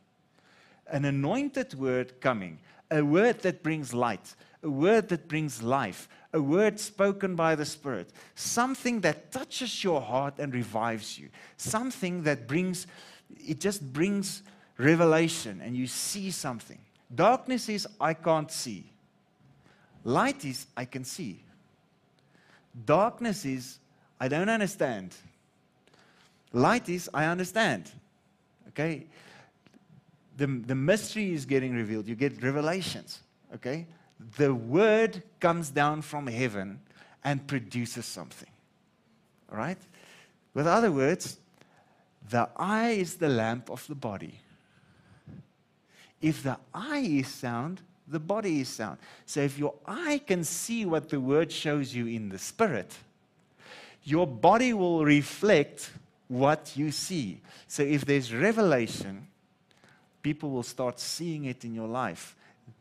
An 0.86 1.06
anointed 1.06 1.74
word 1.74 2.20
coming, 2.20 2.60
a 2.88 3.02
word 3.02 3.40
that 3.40 3.64
brings 3.64 3.92
light, 3.92 4.36
a 4.62 4.70
word 4.70 5.08
that 5.08 5.26
brings 5.26 5.60
life, 5.60 6.08
a 6.32 6.40
word 6.40 6.78
spoken 6.78 7.34
by 7.34 7.56
the 7.56 7.64
Spirit, 7.64 8.10
something 8.36 9.00
that 9.00 9.32
touches 9.32 9.82
your 9.82 10.00
heart 10.00 10.34
and 10.38 10.54
revives 10.54 11.18
you, 11.18 11.30
something 11.56 12.22
that 12.22 12.46
brings, 12.46 12.86
it 13.44 13.58
just 13.58 13.92
brings 13.92 14.44
revelation 14.78 15.60
and 15.64 15.76
you 15.76 15.88
see 15.88 16.30
something. 16.30 16.78
Darkness 17.12 17.68
is, 17.68 17.88
I 18.00 18.14
can't 18.14 18.52
see. 18.52 18.93
Light 20.04 20.44
is, 20.44 20.66
I 20.76 20.84
can 20.84 21.04
see. 21.04 21.42
Darkness 22.84 23.44
is, 23.44 23.78
I 24.20 24.28
don't 24.28 24.48
understand. 24.48 25.14
Light 26.52 26.88
is, 26.88 27.08
I 27.12 27.26
understand. 27.26 27.90
Okay? 28.68 29.06
The, 30.36 30.46
the 30.46 30.74
mystery 30.74 31.32
is 31.32 31.46
getting 31.46 31.74
revealed. 31.74 32.06
You 32.06 32.14
get 32.14 32.42
revelations. 32.42 33.20
Okay? 33.54 33.86
the 34.36 34.54
word 34.54 35.22
comes 35.40 35.70
down 35.70 36.02
from 36.02 36.26
heaven 36.26 36.80
and 37.22 37.46
produces 37.46 38.06
something. 38.06 38.48
All 39.50 39.58
right? 39.58 39.78
With 40.52 40.66
other 40.66 40.90
words, 40.90 41.38
the 42.28 42.48
eye 42.56 42.90
is 42.90 43.16
the 43.16 43.28
lamp 43.28 43.70
of 43.70 43.86
the 43.86 43.94
body. 43.94 44.40
If 46.20 46.42
the 46.42 46.58
eye 46.72 47.06
is 47.06 47.28
sound, 47.28 47.82
the 48.06 48.20
body 48.20 48.60
is 48.60 48.68
sound. 48.68 48.98
So 49.26 49.40
if 49.40 49.58
your 49.58 49.74
eye 49.86 50.20
can 50.26 50.44
see 50.44 50.84
what 50.84 51.08
the 51.08 51.20
word 51.20 51.50
shows 51.50 51.94
you 51.94 52.06
in 52.06 52.28
the 52.28 52.38
spirit, 52.38 52.92
your 54.02 54.26
body 54.26 54.72
will 54.72 55.04
reflect 55.04 55.90
what 56.28 56.72
you 56.74 56.90
see. 56.90 57.40
So 57.66 57.82
if 57.82 58.04
there's 58.04 58.32
revelation, 58.34 59.26
people 60.22 60.50
will 60.50 60.62
start 60.62 61.00
seeing 61.00 61.46
it 61.46 61.64
in 61.64 61.74
your 61.74 61.88
life 61.88 62.36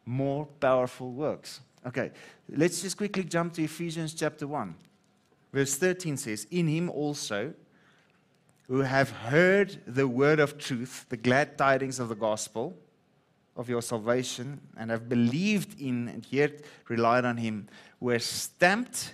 more 0.06 0.46
powerful 0.60 1.12
works. 1.12 1.62
Okay, 1.86 2.12
let's 2.50 2.82
just 2.82 2.98
quickly 2.98 3.24
jump 3.24 3.54
to 3.54 3.64
Ephesians 3.64 4.14
chapter 4.14 4.48
1. 4.48 4.74
Verse 5.52 5.76
13 5.76 6.18
says, 6.18 6.48
In 6.50 6.68
him 6.68 6.90
also, 6.90 7.54
who 8.68 8.80
have 8.80 9.10
heard 9.10 9.80
the 9.86 10.08
word 10.08 10.40
of 10.40 10.58
truth, 10.58 11.06
the 11.10 11.18
glad 11.18 11.58
tidings 11.58 12.00
of 12.00 12.10
the 12.10 12.16
gospel 12.16 12.76
of 13.56 13.70
your 13.70 13.82
salvation, 13.82 14.60
and 14.78 14.90
have 14.90 15.08
believed 15.08 15.80
in 15.80 16.08
and 16.08 16.26
yet 16.30 16.62
relied 16.88 17.26
on 17.26 17.38
him, 17.38 17.68
were 18.00 18.20
stamped 18.20 19.14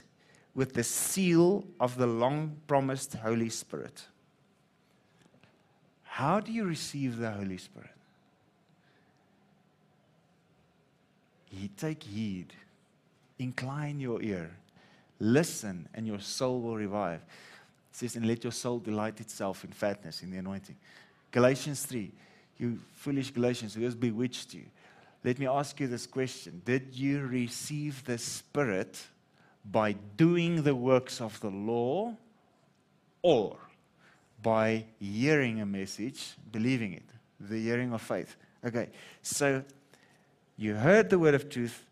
with 0.56 0.74
the 0.74 0.84
seal 0.84 1.66
of 1.80 1.98
the 1.98 2.08
long 2.08 2.58
promised 2.68 3.14
Holy 3.16 3.50
Spirit. 3.50 4.06
How 6.04 6.40
do 6.40 6.52
you 6.52 6.66
receive 6.66 7.18
the 7.18 7.32
Holy 7.32 7.58
Spirit? 7.58 7.92
He 11.46 11.70
take 11.70 12.04
heed. 12.04 12.54
Incline 13.38 14.00
your 14.00 14.22
ear. 14.22 14.52
Listen, 15.20 15.88
and 15.94 16.06
your 16.06 16.20
soul 16.20 16.62
will 16.62 16.76
revive. 16.76 17.22
It 17.22 17.96
says, 17.96 18.16
and 18.16 18.26
let 18.26 18.44
your 18.44 18.52
soul 18.52 18.80
delight 18.80 19.20
itself 19.20 19.64
in 19.64 19.72
fatness, 19.72 20.22
in 20.22 20.32
the 20.32 20.38
anointing. 20.38 20.76
Galatians 21.32 21.86
3. 21.86 22.12
You 22.60 22.78
foolish 22.94 23.32
Galatians, 23.32 23.74
who 23.74 23.84
has 23.84 23.96
bewitched 23.96 24.54
you? 24.54 24.66
let 25.24 25.38
me 25.38 25.48
ask 25.48 25.80
you 25.80 25.88
this 25.88 26.08
question 26.08 26.62
Did 26.66 26.94
you 26.94 27.26
receive 27.26 28.04
the 28.06 28.18
Spirit 28.18 29.00
by 29.66 29.94
doing 30.18 30.64
the 30.64 30.76
works 30.76 31.22
of 31.22 31.40
the 31.42 31.50
law 31.50 32.16
or 33.22 33.58
by 34.42 34.86
hearing 35.00 35.62
a 35.62 35.66
message, 35.66 36.36
believing 36.52 36.94
it? 36.94 37.04
The 37.40 37.62
hearing 37.62 37.94
of 37.94 38.02
faith. 38.02 38.36
Okay, 38.66 38.90
so 39.22 39.64
you 40.58 40.76
heard 40.76 41.10
the 41.10 41.20
word 41.20 41.36
of 41.36 41.50
truth, 41.50 41.86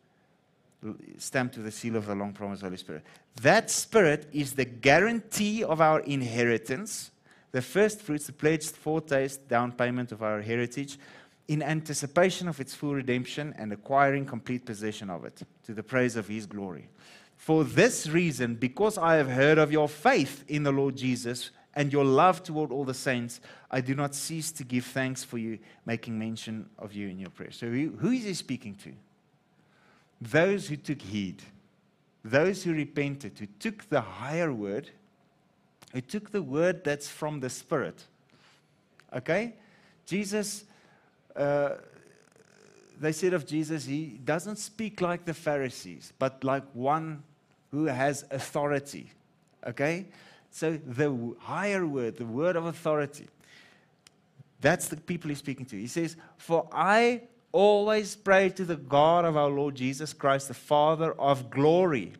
stamped 1.17 1.55
with 1.55 1.65
the 1.65 1.71
seal 1.71 1.95
of 1.95 2.05
the 2.05 2.15
long 2.15 2.33
promised 2.33 2.61
Holy 2.61 2.77
Spirit. 2.77 3.03
That 3.41 3.69
Spirit 3.69 4.27
is 4.31 4.53
the 4.53 4.65
guarantee 4.65 5.63
of 5.63 5.81
our 5.81 5.99
inheritance, 6.01 7.11
the 7.51 7.61
first 7.61 8.01
fruits, 8.01 8.27
the 8.27 8.33
pledged 8.33 8.75
foretaste, 8.75 9.47
down 9.47 9.71
payment 9.71 10.11
of 10.11 10.21
our 10.21 10.41
heritage, 10.41 10.97
in 11.47 11.63
anticipation 11.63 12.47
of 12.47 12.59
its 12.59 12.75
full 12.75 12.93
redemption 12.93 13.55
and 13.57 13.71
acquiring 13.71 14.25
complete 14.25 14.65
possession 14.65 15.09
of 15.09 15.23
it, 15.23 15.41
to 15.63 15.73
the 15.73 15.83
praise 15.83 16.15
of 16.15 16.27
His 16.27 16.45
glory. 16.45 16.89
For 17.37 17.63
this 17.63 18.07
reason, 18.07 18.55
because 18.55 18.97
I 18.97 19.15
have 19.15 19.29
heard 19.29 19.57
of 19.57 19.71
your 19.71 19.87
faith 19.87 20.43
in 20.47 20.63
the 20.63 20.71
Lord 20.71 20.97
Jesus 20.97 21.51
and 21.75 21.93
your 21.93 22.03
love 22.03 22.43
toward 22.43 22.71
all 22.71 22.83
the 22.83 22.93
saints, 22.93 23.39
I 23.69 23.81
do 23.81 23.95
not 23.95 24.15
cease 24.15 24.51
to 24.53 24.63
give 24.63 24.85
thanks 24.85 25.23
for 25.23 25.37
you, 25.37 25.59
making 25.85 26.17
mention 26.17 26.69
of 26.77 26.93
you 26.93 27.07
in 27.07 27.19
your 27.19 27.29
prayers. 27.29 27.55
So, 27.55 27.67
who 27.67 28.11
is 28.11 28.23
He 28.23 28.33
speaking 28.33 28.75
to? 28.83 28.93
Those 30.19 30.67
who 30.67 30.75
took 30.75 31.01
heed, 31.01 31.43
those 32.25 32.63
who 32.63 32.73
repented, 32.73 33.37
who 33.37 33.45
took 33.59 33.87
the 33.89 34.01
higher 34.01 34.51
word, 34.51 34.89
who 35.93 36.01
took 36.01 36.31
the 36.31 36.41
word 36.41 36.83
that's 36.83 37.07
from 37.07 37.39
the 37.39 37.49
Spirit. 37.49 38.03
Okay? 39.13 39.55
Jesus 40.05 40.65
uh, 41.35 41.75
they 42.99 43.11
said 43.11 43.33
of 43.33 43.45
Jesus, 43.45 43.85
he 43.85 44.19
doesn't 44.23 44.57
speak 44.57 45.01
like 45.01 45.25
the 45.25 45.33
Pharisees, 45.33 46.13
but 46.17 46.43
like 46.43 46.63
one 46.73 47.23
who 47.71 47.85
has 47.85 48.25
authority. 48.31 49.11
Okay? 49.65 50.07
So 50.49 50.77
the 50.77 51.35
higher 51.39 51.85
word, 51.85 52.17
the 52.17 52.25
word 52.25 52.55
of 52.55 52.65
authority, 52.65 53.27
that's 54.61 54.87
the 54.87 54.97
people 54.97 55.29
he's 55.29 55.37
speaking 55.37 55.65
to. 55.67 55.77
He 55.77 55.87
says, 55.87 56.15
For 56.37 56.67
I 56.71 57.21
always 57.51 58.15
pray 58.15 58.49
to 58.49 58.65
the 58.65 58.75
God 58.75 59.25
of 59.25 59.37
our 59.37 59.49
Lord 59.49 59.75
Jesus 59.75 60.13
Christ, 60.13 60.47
the 60.47 60.55
Father 60.55 61.13
of 61.13 61.51
glory, 61.51 62.13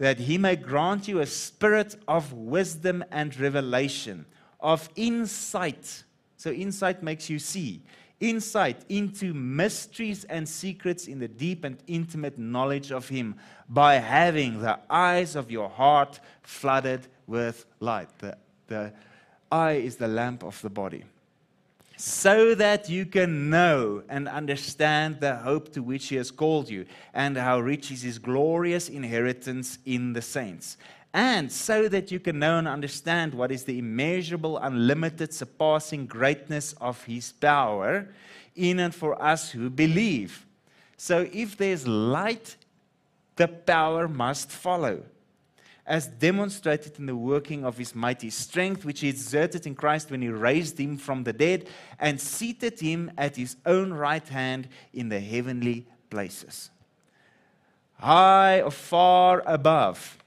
that 0.00 0.18
he 0.18 0.38
may 0.38 0.56
grant 0.56 1.06
you 1.06 1.20
a 1.20 1.26
spirit 1.26 1.94
of 2.08 2.32
wisdom 2.32 3.04
and 3.10 3.38
revelation, 3.38 4.24
of 4.58 4.88
insight. 4.96 6.04
So, 6.38 6.50
insight 6.50 7.02
makes 7.02 7.28
you 7.28 7.38
see 7.38 7.82
insight 8.18 8.82
into 8.88 9.34
mysteries 9.34 10.24
and 10.24 10.48
secrets 10.48 11.06
in 11.06 11.18
the 11.18 11.28
deep 11.28 11.64
and 11.64 11.76
intimate 11.86 12.38
knowledge 12.38 12.92
of 12.92 13.10
Him 13.10 13.36
by 13.68 13.94
having 13.94 14.62
the 14.62 14.78
eyes 14.88 15.36
of 15.36 15.50
your 15.50 15.68
heart 15.68 16.18
flooded 16.42 17.06
with 17.26 17.66
light. 17.80 18.08
The, 18.18 18.38
the 18.68 18.92
eye 19.52 19.72
is 19.72 19.96
the 19.96 20.08
lamp 20.08 20.42
of 20.42 20.60
the 20.62 20.70
body. 20.70 21.04
So 22.00 22.54
that 22.54 22.88
you 22.88 23.04
can 23.04 23.50
know 23.50 24.02
and 24.08 24.26
understand 24.26 25.20
the 25.20 25.36
hope 25.36 25.72
to 25.74 25.82
which 25.82 26.08
He 26.08 26.16
has 26.16 26.30
called 26.30 26.70
you, 26.70 26.86
and 27.12 27.36
how 27.36 27.60
rich 27.60 27.90
is 27.90 28.00
His 28.00 28.18
glorious 28.18 28.88
inheritance 28.88 29.78
in 29.84 30.14
the 30.14 30.22
saints 30.22 30.78
and 31.12 31.50
so 31.50 31.88
that 31.88 32.10
you 32.12 32.20
can 32.20 32.38
know 32.38 32.58
and 32.58 32.68
understand 32.68 33.34
what 33.34 33.50
is 33.50 33.64
the 33.64 33.78
immeasurable, 33.78 34.58
unlimited, 34.58 35.34
surpassing 35.34 36.06
greatness 36.06 36.72
of 36.80 37.02
His 37.04 37.32
power 37.32 38.08
in 38.54 38.78
and 38.78 38.94
for 38.94 39.20
us 39.20 39.50
who 39.50 39.70
believe. 39.70 40.46
So 40.96 41.28
if 41.32 41.56
there's 41.56 41.86
light, 41.86 42.56
the 43.36 43.48
power 43.48 44.06
must 44.06 44.50
follow. 44.50 45.02
As 45.86 46.06
demonstrated 46.06 46.98
in 46.98 47.06
the 47.06 47.16
working 47.16 47.64
of 47.64 47.78
his 47.78 47.94
mighty 47.94 48.30
strength, 48.30 48.84
which 48.84 49.00
he 49.00 49.08
exerted 49.08 49.66
in 49.66 49.74
Christ 49.74 50.10
when 50.10 50.22
he 50.22 50.28
raised 50.28 50.78
him 50.78 50.96
from 50.96 51.24
the 51.24 51.32
dead 51.32 51.66
and 51.98 52.20
seated 52.20 52.78
him 52.78 53.10
at 53.18 53.36
his 53.36 53.56
own 53.66 53.92
right 53.92 54.26
hand 54.28 54.68
in 54.92 55.08
the 55.08 55.20
heavenly 55.20 55.86
places. 56.10 56.70
High 57.98 58.62
or 58.62 58.70
far 58.70 59.42
above 59.46 60.18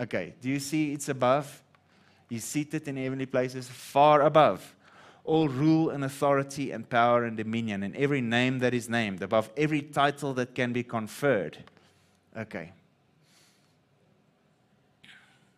Okay, 0.00 0.32
do 0.40 0.48
you 0.48 0.58
see 0.58 0.94
it's 0.94 1.10
above? 1.10 1.62
He's 2.30 2.44
seated 2.44 2.88
in 2.88 2.96
heavenly 2.96 3.26
places, 3.26 3.68
far 3.68 4.22
above 4.22 4.74
all 5.24 5.46
rule 5.46 5.90
and 5.90 6.02
authority 6.02 6.72
and 6.72 6.88
power 6.88 7.24
and 7.24 7.36
dominion, 7.36 7.82
and 7.82 7.94
every 7.94 8.22
name 8.22 8.60
that 8.60 8.72
is 8.72 8.88
named, 8.88 9.22
above 9.22 9.50
every 9.56 9.82
title 9.82 10.32
that 10.34 10.54
can 10.54 10.72
be 10.72 10.82
conferred. 10.82 11.58
Okay. 12.34 12.72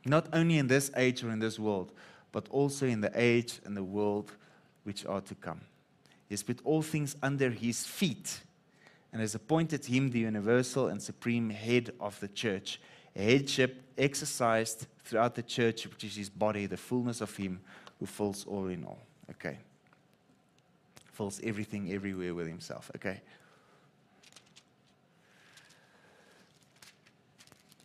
Not 0.04 0.26
only 0.32 0.58
in 0.58 0.66
this 0.66 0.90
age 0.96 1.22
or 1.22 1.30
in 1.30 1.38
this 1.38 1.58
world, 1.58 1.92
but 2.32 2.48
also 2.48 2.86
in 2.86 3.00
the 3.00 3.12
age 3.14 3.60
and 3.64 3.76
the 3.76 3.84
world 3.84 4.32
which 4.84 5.06
are 5.06 5.20
to 5.20 5.34
come. 5.34 5.60
He 6.28 6.34
has 6.34 6.42
put 6.42 6.60
all 6.64 6.82
things 6.82 7.16
under 7.22 7.50
his 7.50 7.84
feet 7.84 8.40
and 9.12 9.20
has 9.20 9.34
appointed 9.34 9.84
him 9.84 10.10
the 10.10 10.20
universal 10.20 10.88
and 10.88 11.00
supreme 11.00 11.50
head 11.50 11.92
of 12.00 12.18
the 12.20 12.28
church 12.28 12.80
a 13.14 13.22
headship 13.22 13.82
exercised 13.98 14.86
throughout 15.04 15.34
the 15.34 15.42
church, 15.42 15.86
which 15.86 16.04
is 16.04 16.16
his 16.16 16.30
body, 16.30 16.66
the 16.66 16.76
fullness 16.76 17.20
of 17.20 17.34
him 17.36 17.60
who 17.98 18.06
fills 18.06 18.46
all 18.46 18.68
in 18.68 18.84
all. 18.84 19.00
Okay. 19.30 19.58
Fills 21.12 21.40
everything 21.44 21.92
everywhere 21.92 22.34
with 22.34 22.46
himself. 22.46 22.90
Okay. 22.96 23.20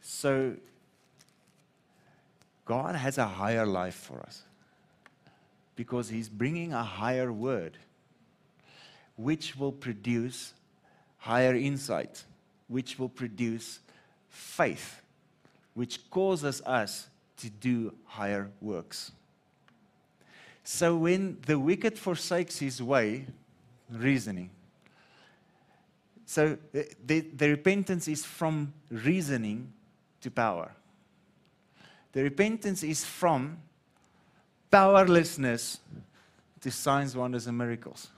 So, 0.01 0.55
God 2.67 2.95
has 2.95 3.17
a 3.17 3.25
higher 3.25 3.65
life 3.65 3.95
for 3.95 4.19
us 4.19 4.43
because 5.75 6.09
He's 6.09 6.29
bringing 6.29 6.73
a 6.73 6.83
higher 6.83 7.31
word 7.31 7.77
which 9.15 9.55
will 9.55 9.71
produce 9.71 10.53
higher 11.17 11.55
insight, 11.55 12.23
which 12.67 12.99
will 12.99 13.09
produce 13.09 13.79
faith 14.29 15.01
which 15.77 16.09
causes 16.09 16.59
us 16.65 17.07
to 17.37 17.51
do 17.51 17.93
higher 18.05 18.49
works. 18.61 19.11
So 20.63 20.97
when 20.97 21.37
the 21.45 21.59
wicked 21.59 21.99
forsakes 21.99 22.57
his 22.57 22.81
way, 22.81 23.27
reasoning, 23.91 24.49
so 26.25 26.57
eh, 26.73 26.81
the, 27.05 27.19
the 27.19 27.49
repentance 27.49 28.07
is 28.07 28.25
from 28.25 28.73
reasoning 28.89 29.71
to 30.21 30.31
power. 30.31 30.71
The 32.13 32.23
repentance 32.23 32.83
is 32.83 33.03
from 33.05 33.57
powerlessness 34.71 35.79
to 36.61 36.71
signs, 36.71 37.15
wonders, 37.15 37.47
and 37.47 37.57
miracles. 37.57 38.09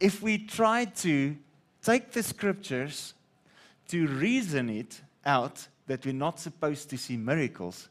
If 0.00 0.22
we 0.22 0.38
try 0.38 0.84
to 0.84 1.36
take 1.82 2.12
the 2.12 2.22
scriptures 2.22 3.14
to 3.88 4.06
reason 4.06 4.70
it 4.70 5.00
out 5.24 5.66
that 5.86 6.04
we're 6.04 6.12
not 6.12 6.38
supposed 6.38 6.90
to 6.90 6.98
see 6.98 7.16
miracles, 7.16 7.88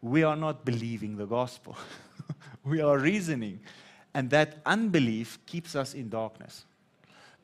we 0.00 0.22
are 0.22 0.36
not 0.36 0.64
believing 0.64 1.16
the 1.16 1.26
gospel. 1.26 1.76
we 2.64 2.80
are 2.80 2.98
reasoning. 2.98 3.60
And 4.14 4.30
that 4.30 4.58
unbelief 4.64 5.38
keeps 5.46 5.76
us 5.76 5.94
in 5.94 6.08
darkness. 6.08 6.64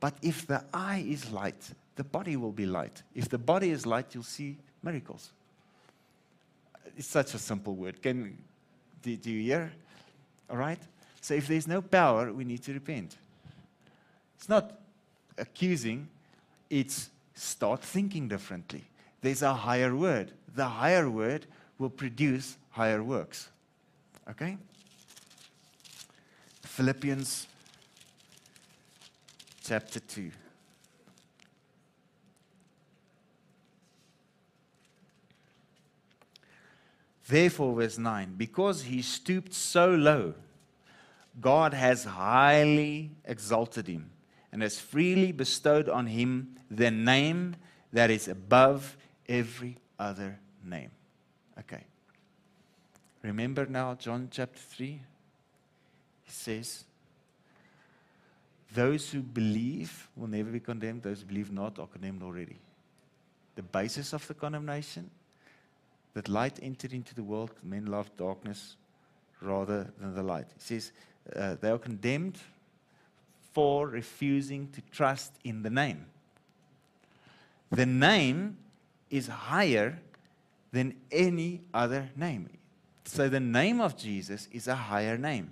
But 0.00 0.14
if 0.22 0.46
the 0.46 0.64
eye 0.72 1.04
is 1.06 1.30
light, 1.30 1.70
the 1.96 2.04
body 2.04 2.36
will 2.36 2.52
be 2.52 2.66
light. 2.66 3.02
If 3.14 3.28
the 3.28 3.38
body 3.38 3.70
is 3.70 3.86
light, 3.86 4.14
you'll 4.14 4.24
see 4.24 4.56
miracles. 4.82 5.30
It's 6.97 7.09
such 7.09 7.34
a 7.34 7.39
simple 7.39 7.74
word. 7.74 8.03
Can, 8.03 8.37
do, 9.03 9.16
do 9.16 9.30
you 9.30 9.43
hear? 9.43 9.72
All 10.51 10.57
right? 10.57 10.80
So 11.20 11.34
if 11.34 11.49
there's 11.49 11.66
no 11.66 11.82
power, 11.82 12.32
we 12.32 12.45
need 12.45 12.62
to 12.64 12.72
repent. 12.72 13.16
It's 14.37 14.49
not 14.49 14.80
accusing, 15.39 16.09
it's 16.70 17.11
start 17.34 17.82
thinking 17.82 18.28
differently 18.28 18.84
there's 19.26 19.43
a 19.43 19.55
higher 19.55 19.95
word. 19.95 20.30
The 20.55 20.66
higher 20.66 21.11
word 21.11 21.47
will 21.78 21.91
produce 21.91 22.57
higher 22.70 23.03
works. 23.03 23.49
Okay? 24.30 24.57
Philippians 26.62 27.49
chapter 29.64 29.99
2. 29.99 30.30
Therefore, 37.28 37.74
verse 37.74 37.98
9, 37.98 38.34
because 38.36 38.82
he 38.82 39.02
stooped 39.02 39.52
so 39.52 39.90
low, 39.90 40.34
God 41.40 41.74
has 41.74 42.04
highly 42.04 43.10
exalted 43.24 43.88
him 43.88 44.10
and 44.52 44.62
has 44.62 44.78
freely 44.78 45.32
bestowed 45.32 45.88
on 45.88 46.06
him 46.06 46.56
the 46.70 46.90
name 46.90 47.56
that 47.92 48.10
is 48.10 48.28
above 48.28 48.96
every 49.28 49.76
other 49.98 50.38
name. 50.64 50.90
Okay. 51.58 51.84
Remember 53.22 53.66
now 53.66 53.94
John 53.94 54.28
chapter 54.30 54.60
3? 54.60 54.86
He 54.86 56.30
says, 56.30 56.84
Those 58.72 59.10
who 59.10 59.20
believe 59.20 60.08
will 60.16 60.28
never 60.28 60.50
be 60.50 60.60
condemned. 60.60 61.02
Those 61.02 61.20
who 61.20 61.26
believe 61.26 61.50
not 61.50 61.78
are 61.78 61.88
condemned 61.88 62.22
already. 62.22 62.58
The 63.56 63.62
basis 63.62 64.12
of 64.12 64.26
the 64.28 64.34
condemnation 64.34 65.10
that 66.16 66.30
light 66.30 66.58
entered 66.62 66.94
into 66.94 67.14
the 67.14 67.22
world, 67.22 67.50
men 67.62 67.84
loved 67.84 68.16
darkness 68.16 68.76
rather 69.42 69.92
than 70.00 70.14
the 70.14 70.22
light. 70.22 70.46
He 70.54 70.60
says 70.60 70.92
uh, 71.36 71.56
they 71.60 71.68
are 71.68 71.76
condemned 71.76 72.38
for 73.52 73.86
refusing 73.86 74.70
to 74.70 74.80
trust 74.90 75.34
in 75.44 75.62
the 75.62 75.68
name. 75.68 76.06
The 77.70 77.84
name 77.84 78.56
is 79.10 79.28
higher 79.28 79.98
than 80.72 80.94
any 81.12 81.60
other 81.74 82.08
name. 82.16 82.48
So 83.04 83.28
the 83.28 83.38
name 83.38 83.82
of 83.82 83.98
Jesus 83.98 84.48
is 84.50 84.68
a 84.68 84.74
higher 84.74 85.18
name. 85.18 85.50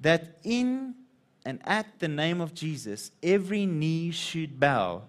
That 0.00 0.38
in 0.42 0.94
and 1.44 1.60
at 1.64 1.98
the 1.98 2.08
name 2.08 2.40
of 2.40 2.54
Jesus, 2.54 3.10
every 3.22 3.66
knee 3.66 4.10
should 4.10 4.58
bow 4.58 5.02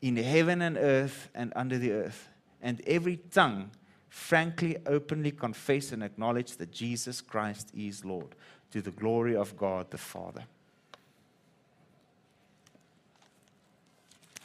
in 0.00 0.16
heaven 0.16 0.62
and 0.62 0.78
earth 0.78 1.28
and 1.34 1.52
under 1.54 1.76
the 1.76 1.92
earth, 1.92 2.29
and 2.62 2.80
every 2.86 3.16
tongue 3.16 3.70
frankly, 4.10 4.76
openly 4.86 5.30
confess 5.30 5.92
and 5.92 6.02
acknowledge 6.02 6.56
that 6.56 6.70
Jesus 6.72 7.20
Christ 7.20 7.70
is 7.74 8.04
Lord 8.04 8.34
to 8.72 8.82
the 8.82 8.90
glory 8.90 9.36
of 9.36 9.56
God 9.56 9.90
the 9.90 9.98
Father. 9.98 10.44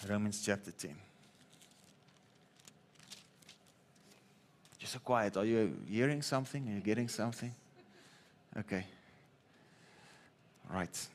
Romans 0.08 0.42
chapter 0.46 0.72
10. 0.72 0.96
You're 4.80 4.88
so 4.88 5.00
quiet. 5.00 5.36
Are 5.36 5.46
you 5.46 5.76
hearing 5.90 6.22
something? 6.22 6.68
Are 6.70 6.76
you 6.76 6.82
getting 6.82 7.08
something? 7.08 7.54
Okay. 8.56 8.86
Right. 10.72 11.08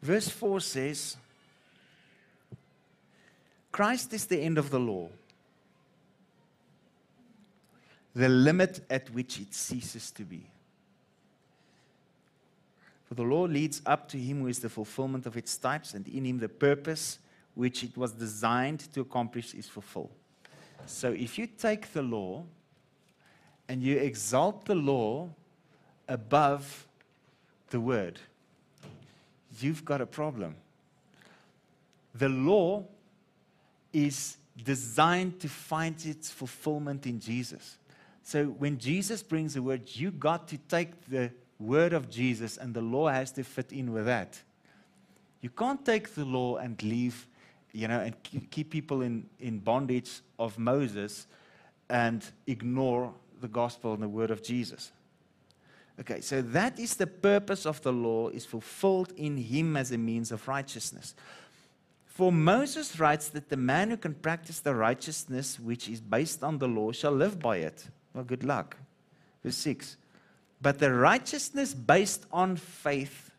Verse 0.00 0.28
4 0.28 0.60
says, 0.60 1.16
Christ 3.72 4.12
is 4.12 4.26
the 4.26 4.40
end 4.40 4.58
of 4.58 4.70
the 4.70 4.78
law, 4.78 5.08
the 8.14 8.28
limit 8.28 8.80
at 8.90 9.10
which 9.10 9.40
it 9.40 9.54
ceases 9.54 10.10
to 10.12 10.22
be. 10.22 10.46
For 13.06 13.14
the 13.14 13.22
law 13.22 13.42
leads 13.44 13.80
up 13.86 14.08
to 14.10 14.18
him 14.18 14.40
who 14.40 14.48
is 14.48 14.58
the 14.58 14.68
fulfillment 14.68 15.26
of 15.26 15.36
its 15.36 15.56
types, 15.56 15.94
and 15.94 16.06
in 16.08 16.24
him 16.24 16.38
the 16.38 16.48
purpose 16.48 17.18
which 17.54 17.82
it 17.82 17.96
was 17.96 18.12
designed 18.12 18.80
to 18.92 19.00
accomplish 19.00 19.54
is 19.54 19.66
fulfilled. 19.66 20.10
So 20.86 21.12
if 21.12 21.38
you 21.38 21.46
take 21.46 21.92
the 21.92 22.02
law 22.02 22.44
and 23.68 23.82
you 23.82 23.96
exalt 23.98 24.64
the 24.64 24.74
law 24.74 25.28
above 26.08 26.86
the 27.70 27.80
word, 27.80 28.20
you've 29.62 29.84
got 29.84 30.00
a 30.00 30.06
problem. 30.06 30.56
The 32.14 32.28
law 32.28 32.84
is 33.92 34.36
designed 34.62 35.40
to 35.40 35.48
find 35.48 35.94
its 36.04 36.30
fulfillment 36.30 37.06
in 37.06 37.20
Jesus. 37.20 37.78
So 38.22 38.46
when 38.46 38.78
Jesus 38.78 39.22
brings 39.22 39.54
the 39.54 39.62
word, 39.62 39.82
you 39.86 40.10
got 40.10 40.48
to 40.48 40.58
take 40.58 41.08
the 41.08 41.30
word 41.58 41.92
of 41.92 42.10
Jesus 42.10 42.56
and 42.56 42.74
the 42.74 42.80
law 42.80 43.08
has 43.08 43.32
to 43.32 43.44
fit 43.44 43.72
in 43.72 43.92
with 43.92 44.06
that. 44.06 44.40
You 45.40 45.50
can't 45.50 45.84
take 45.84 46.14
the 46.14 46.24
law 46.24 46.56
and 46.56 46.80
leave, 46.82 47.26
you 47.72 47.88
know, 47.88 48.00
and 48.00 48.14
keep 48.50 48.70
people 48.70 49.02
in, 49.02 49.26
in 49.38 49.60
bondage 49.60 50.20
of 50.38 50.58
Moses 50.58 51.26
and 51.88 52.24
ignore 52.46 53.12
the 53.40 53.48
gospel 53.48 53.94
and 53.94 54.02
the 54.02 54.08
word 54.08 54.30
of 54.30 54.42
Jesus. 54.42 54.92
Okay, 56.00 56.20
so 56.20 56.40
that 56.42 56.78
is 56.78 56.94
the 56.94 57.06
purpose 57.06 57.66
of 57.66 57.82
the 57.82 57.92
law 57.92 58.28
is 58.28 58.44
fulfilled 58.44 59.12
in 59.16 59.36
him 59.36 59.76
as 59.76 59.90
a 59.90 59.98
means 59.98 60.30
of 60.30 60.46
righteousness. 60.46 61.14
For 62.06 62.30
Moses 62.32 62.98
writes 62.98 63.28
that 63.30 63.48
the 63.48 63.56
man 63.56 63.90
who 63.90 63.96
can 63.96 64.14
practice 64.14 64.60
the 64.60 64.74
righteousness 64.74 65.58
which 65.58 65.88
is 65.88 66.00
based 66.00 66.42
on 66.42 66.58
the 66.58 66.68
law 66.68 66.92
shall 66.92 67.12
live 67.12 67.38
by 67.38 67.58
it. 67.58 67.88
Well, 68.14 68.24
good 68.24 68.44
luck. 68.44 68.76
Verse 69.44 69.56
6. 69.56 69.96
But 70.60 70.78
the 70.78 70.92
righteousness 70.92 71.74
based 71.74 72.26
on 72.32 72.56
faith, 72.56 73.30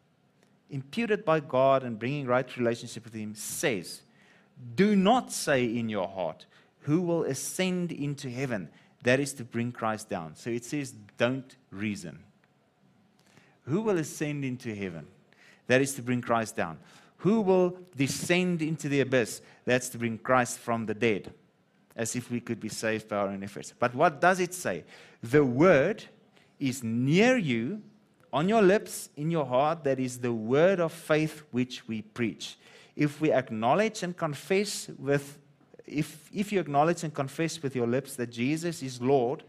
imputed 0.69 1.25
by 1.25 1.41
God 1.41 1.83
and 1.83 1.99
bringing 1.99 2.25
right 2.25 2.57
relationship 2.57 3.03
with 3.03 3.13
Him, 3.13 3.35
says, 3.35 4.01
Do 4.75 4.95
not 4.95 5.31
say 5.31 5.65
in 5.65 5.89
your 5.89 6.07
heart, 6.07 6.45
Who 6.81 7.01
will 7.01 7.23
ascend 7.23 7.91
into 7.91 8.29
heaven? 8.29 8.69
That 9.03 9.19
is 9.19 9.33
to 9.33 9.43
bring 9.43 9.71
Christ 9.71 10.09
down. 10.09 10.35
So 10.35 10.49
it 10.49 10.63
says, 10.63 10.93
Don't 11.17 11.55
reason. 11.71 12.19
Who 13.69 13.81
will 13.81 13.99
ascend 13.99 14.43
into 14.43 14.73
heaven? 14.73 15.05
That 15.67 15.79
is 15.79 15.93
to 15.93 16.01
bring 16.01 16.21
Christ 16.21 16.55
down. 16.55 16.79
Who 17.17 17.41
will 17.41 17.77
descend 17.95 18.63
into 18.63 18.89
the 18.89 19.01
abyss? 19.01 19.41
That's 19.65 19.89
to 19.89 19.99
bring 19.99 20.17
Christ 20.17 20.57
from 20.57 20.87
the 20.87 20.95
dead. 20.95 21.31
As 21.95 22.15
if 22.15 22.31
we 22.31 22.39
could 22.39 22.59
be 22.59 22.69
saved 22.69 23.07
by 23.07 23.17
our 23.17 23.27
own 23.27 23.43
efforts. 23.43 23.73
But 23.77 23.93
what 23.93 24.19
does 24.19 24.39
it 24.39 24.55
say? 24.55 24.85
The 25.21 25.45
word 25.45 26.03
is 26.59 26.83
near 26.83 27.37
you, 27.37 27.83
on 28.33 28.49
your 28.49 28.63
lips, 28.63 29.09
in 29.15 29.29
your 29.29 29.45
heart. 29.45 29.83
That 29.83 29.99
is 29.99 30.17
the 30.17 30.33
word 30.33 30.79
of 30.79 30.91
faith 30.91 31.43
which 31.51 31.87
we 31.87 32.01
preach. 32.01 32.57
If 32.95 33.21
we 33.21 33.31
acknowledge 33.31 34.01
and 34.01 34.17
confess 34.17 34.89
with, 34.97 35.37
if, 35.85 36.29
if 36.33 36.51
you 36.51 36.59
acknowledge 36.59 37.03
and 37.03 37.13
confess 37.13 37.61
with 37.61 37.75
your 37.75 37.87
lips 37.87 38.15
that 38.15 38.31
Jesus 38.31 38.81
is 38.81 38.99
Lord, 38.99 39.43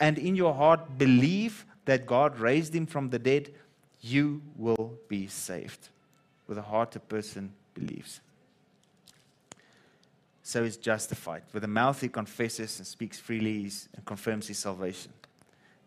and 0.00 0.16
in 0.16 0.36
your 0.36 0.54
heart 0.54 0.96
believe 0.96 1.66
that 1.88 2.04
God 2.04 2.38
raised 2.38 2.74
him 2.74 2.84
from 2.84 3.08
the 3.08 3.18
dead, 3.18 3.48
you 4.02 4.42
will 4.56 4.98
be 5.08 5.26
saved. 5.26 5.88
With 6.46 6.58
a 6.58 6.62
heart, 6.62 6.94
a 6.96 7.00
person 7.00 7.50
believes. 7.72 8.20
So 10.42 10.64
he's 10.64 10.76
justified. 10.76 11.44
With 11.54 11.64
a 11.64 11.68
mouth, 11.68 11.98
he 11.98 12.10
confesses 12.10 12.76
and 12.76 12.86
speaks 12.86 13.18
freely 13.18 13.70
and 13.96 14.04
confirms 14.04 14.48
his 14.48 14.58
salvation. 14.58 15.12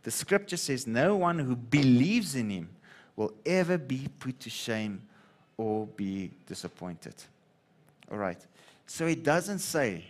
The 0.02 0.10
scripture 0.10 0.58
says, 0.58 0.88
No 0.88 1.18
one 1.18 1.38
who 1.38 1.56
believes 1.56 2.34
in 2.34 2.50
him 2.50 2.70
will 3.16 3.36
ever 3.46 3.78
be 3.78 4.08
put 4.18 4.40
to 4.40 4.50
shame 4.50 5.04
or 5.56 5.86
be 5.86 6.32
disappointed. 6.48 7.14
All 8.12 8.18
right. 8.18 8.44
So 8.88 9.06
it 9.06 9.24
doesn't 9.24 9.60
say, 9.60 10.06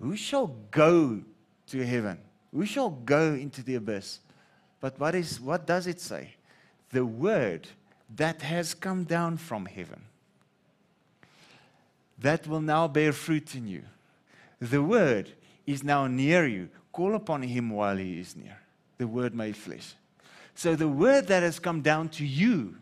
Who 0.00 0.16
shall 0.16 0.56
go 0.72 1.20
to 1.68 1.86
heaven? 1.86 2.18
Who 2.52 2.66
shall 2.66 2.90
go 2.90 3.34
into 3.34 3.62
the 3.62 3.76
abyss? 3.76 4.18
But 4.80 4.98
what, 4.98 5.14
is, 5.14 5.40
what 5.40 5.66
does 5.66 5.86
it 5.86 6.00
say? 6.00 6.34
The 6.90 7.04
word 7.04 7.68
that 8.16 8.42
has 8.42 8.74
come 8.74 9.04
down 9.04 9.36
from 9.36 9.66
heaven, 9.66 10.02
that 12.18 12.46
will 12.46 12.60
now 12.60 12.88
bear 12.88 13.12
fruit 13.12 13.54
in 13.54 13.66
you. 13.66 13.82
The 14.60 14.82
word 14.82 15.30
is 15.66 15.84
now 15.84 16.06
near 16.06 16.46
you. 16.46 16.68
Call 16.92 17.14
upon 17.14 17.42
him 17.42 17.70
while 17.70 17.96
he 17.96 18.20
is 18.20 18.36
near. 18.36 18.58
The 18.98 19.06
word 19.06 19.34
made 19.34 19.56
flesh. 19.56 19.94
So 20.54 20.74
the 20.76 20.88
word 20.88 21.28
that 21.28 21.42
has 21.42 21.58
come 21.58 21.80
down 21.80 22.08
to 22.10 22.26
you 22.26 22.76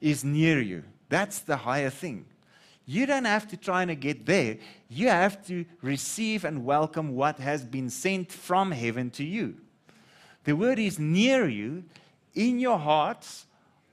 is 0.00 0.24
near 0.24 0.60
you. 0.60 0.82
That's 1.08 1.40
the 1.40 1.56
higher 1.56 1.90
thing. 1.90 2.24
You 2.86 3.06
don't 3.06 3.26
have 3.26 3.46
to 3.48 3.56
try 3.56 3.82
and 3.82 4.00
get 4.00 4.24
there. 4.24 4.56
You 4.88 5.08
have 5.08 5.46
to 5.46 5.66
receive 5.82 6.44
and 6.44 6.64
welcome 6.64 7.14
what 7.14 7.38
has 7.38 7.64
been 7.64 7.90
sent 7.90 8.32
from 8.32 8.72
heaven 8.72 9.10
to 9.10 9.24
you. 9.24 9.56
The 10.44 10.54
word 10.54 10.78
is 10.78 10.98
near 10.98 11.48
you, 11.48 11.84
in 12.34 12.58
your 12.58 12.78
hearts, 12.78 13.46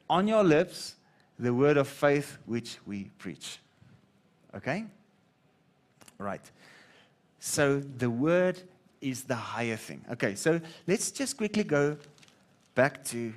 on 0.09 0.27
your 0.27 0.43
lips, 0.43 0.95
the 1.37 1.53
word 1.53 1.77
of 1.77 1.87
faith 1.87 2.37
which 2.45 2.77
we 2.85 3.05
preach. 3.17 3.59
Okay? 4.55 4.85
Right. 6.17 6.41
So 7.39 7.79
the 7.79 8.09
word 8.09 8.61
is 9.01 9.23
the 9.23 9.35
higher 9.35 9.75
thing. 9.75 10.03
Okay, 10.11 10.35
so 10.35 10.59
let's 10.87 11.11
just 11.11 11.37
quickly 11.37 11.63
go 11.63 11.97
back 12.73 13.03
to 13.05 13.33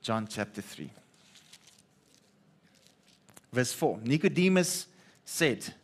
John 0.00 0.26
chapter 0.28 0.62
3. 0.62 0.90
Verse 3.52 3.72
4. 3.72 3.98
Nicodemus 4.04 4.86
said, 5.24 5.74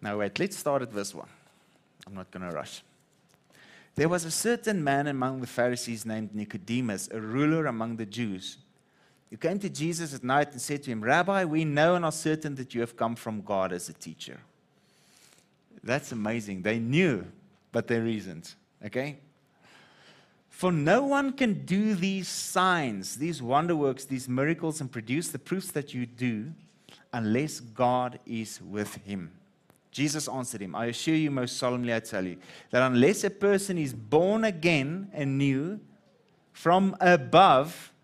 Now 0.00 0.18
wait, 0.18 0.38
let's 0.38 0.56
start 0.56 0.82
at 0.82 0.92
verse 0.92 1.14
1. 1.14 1.26
I'm 2.06 2.14
not 2.14 2.30
going 2.30 2.48
to 2.48 2.54
rush. 2.54 2.82
There 3.96 4.10
was 4.10 4.26
a 4.26 4.30
certain 4.30 4.84
man 4.84 5.06
among 5.06 5.40
the 5.40 5.46
Pharisees 5.46 6.04
named 6.04 6.34
Nicodemus, 6.34 7.08
a 7.10 7.20
ruler 7.20 7.64
among 7.64 7.96
the 7.96 8.04
Jews, 8.04 8.58
who 9.30 9.38
came 9.38 9.58
to 9.58 9.70
Jesus 9.70 10.14
at 10.14 10.22
night 10.22 10.52
and 10.52 10.60
said 10.60 10.82
to 10.82 10.90
him, 10.90 11.02
Rabbi, 11.02 11.44
we 11.44 11.64
know 11.64 11.94
and 11.94 12.04
are 12.04 12.12
certain 12.12 12.54
that 12.56 12.74
you 12.74 12.82
have 12.82 12.96
come 12.96 13.16
from 13.16 13.40
God 13.40 13.72
as 13.72 13.88
a 13.88 13.94
teacher. 13.94 14.38
That's 15.82 16.12
amazing. 16.12 16.62
They 16.62 16.78
knew, 16.78 17.24
but 17.72 17.86
they 17.86 17.98
reasoned. 17.98 18.52
Okay? 18.84 19.16
For 20.50 20.70
no 20.70 21.02
one 21.02 21.32
can 21.32 21.64
do 21.64 21.94
these 21.94 22.28
signs, 22.28 23.16
these 23.16 23.42
wonder 23.42 23.74
works, 23.76 24.04
these 24.04 24.28
miracles, 24.28 24.80
and 24.80 24.92
produce 24.92 25.28
the 25.28 25.38
proofs 25.38 25.70
that 25.72 25.94
you 25.94 26.04
do 26.04 26.52
unless 27.12 27.60
God 27.60 28.18
is 28.26 28.60
with 28.60 28.96
him. 29.06 29.32
Jesus 29.96 30.28
answered 30.28 30.60
him, 30.60 30.74
I 30.74 30.86
assure 30.86 31.14
you, 31.14 31.30
most 31.30 31.56
solemnly, 31.56 31.94
I 31.94 32.00
tell 32.00 32.22
you, 32.22 32.36
that 32.70 32.82
unless 32.82 33.24
a 33.24 33.30
person 33.30 33.78
is 33.78 33.94
born 33.94 34.44
again 34.44 35.10
anew 35.14 35.80
from 36.52 36.94
above, 37.00 37.94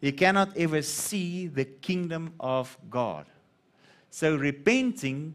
he 0.00 0.12
cannot 0.12 0.56
ever 0.56 0.80
see 0.80 1.48
the 1.48 1.64
kingdom 1.64 2.34
of 2.38 2.78
God. 2.88 3.26
So, 4.12 4.36
repenting 4.36 5.34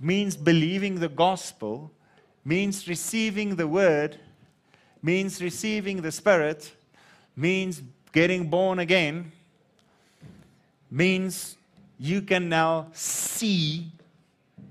means 0.00 0.38
believing 0.38 1.00
the 1.00 1.10
gospel, 1.10 1.92
means 2.46 2.88
receiving 2.88 3.56
the 3.56 3.68
word, 3.68 4.18
means 5.02 5.42
receiving 5.42 6.00
the 6.00 6.10
Spirit, 6.10 6.72
means 7.36 7.82
getting 8.10 8.48
born 8.48 8.78
again, 8.78 9.32
means 10.90 11.58
you 11.98 12.22
can 12.22 12.48
now 12.48 12.86
see 12.94 13.90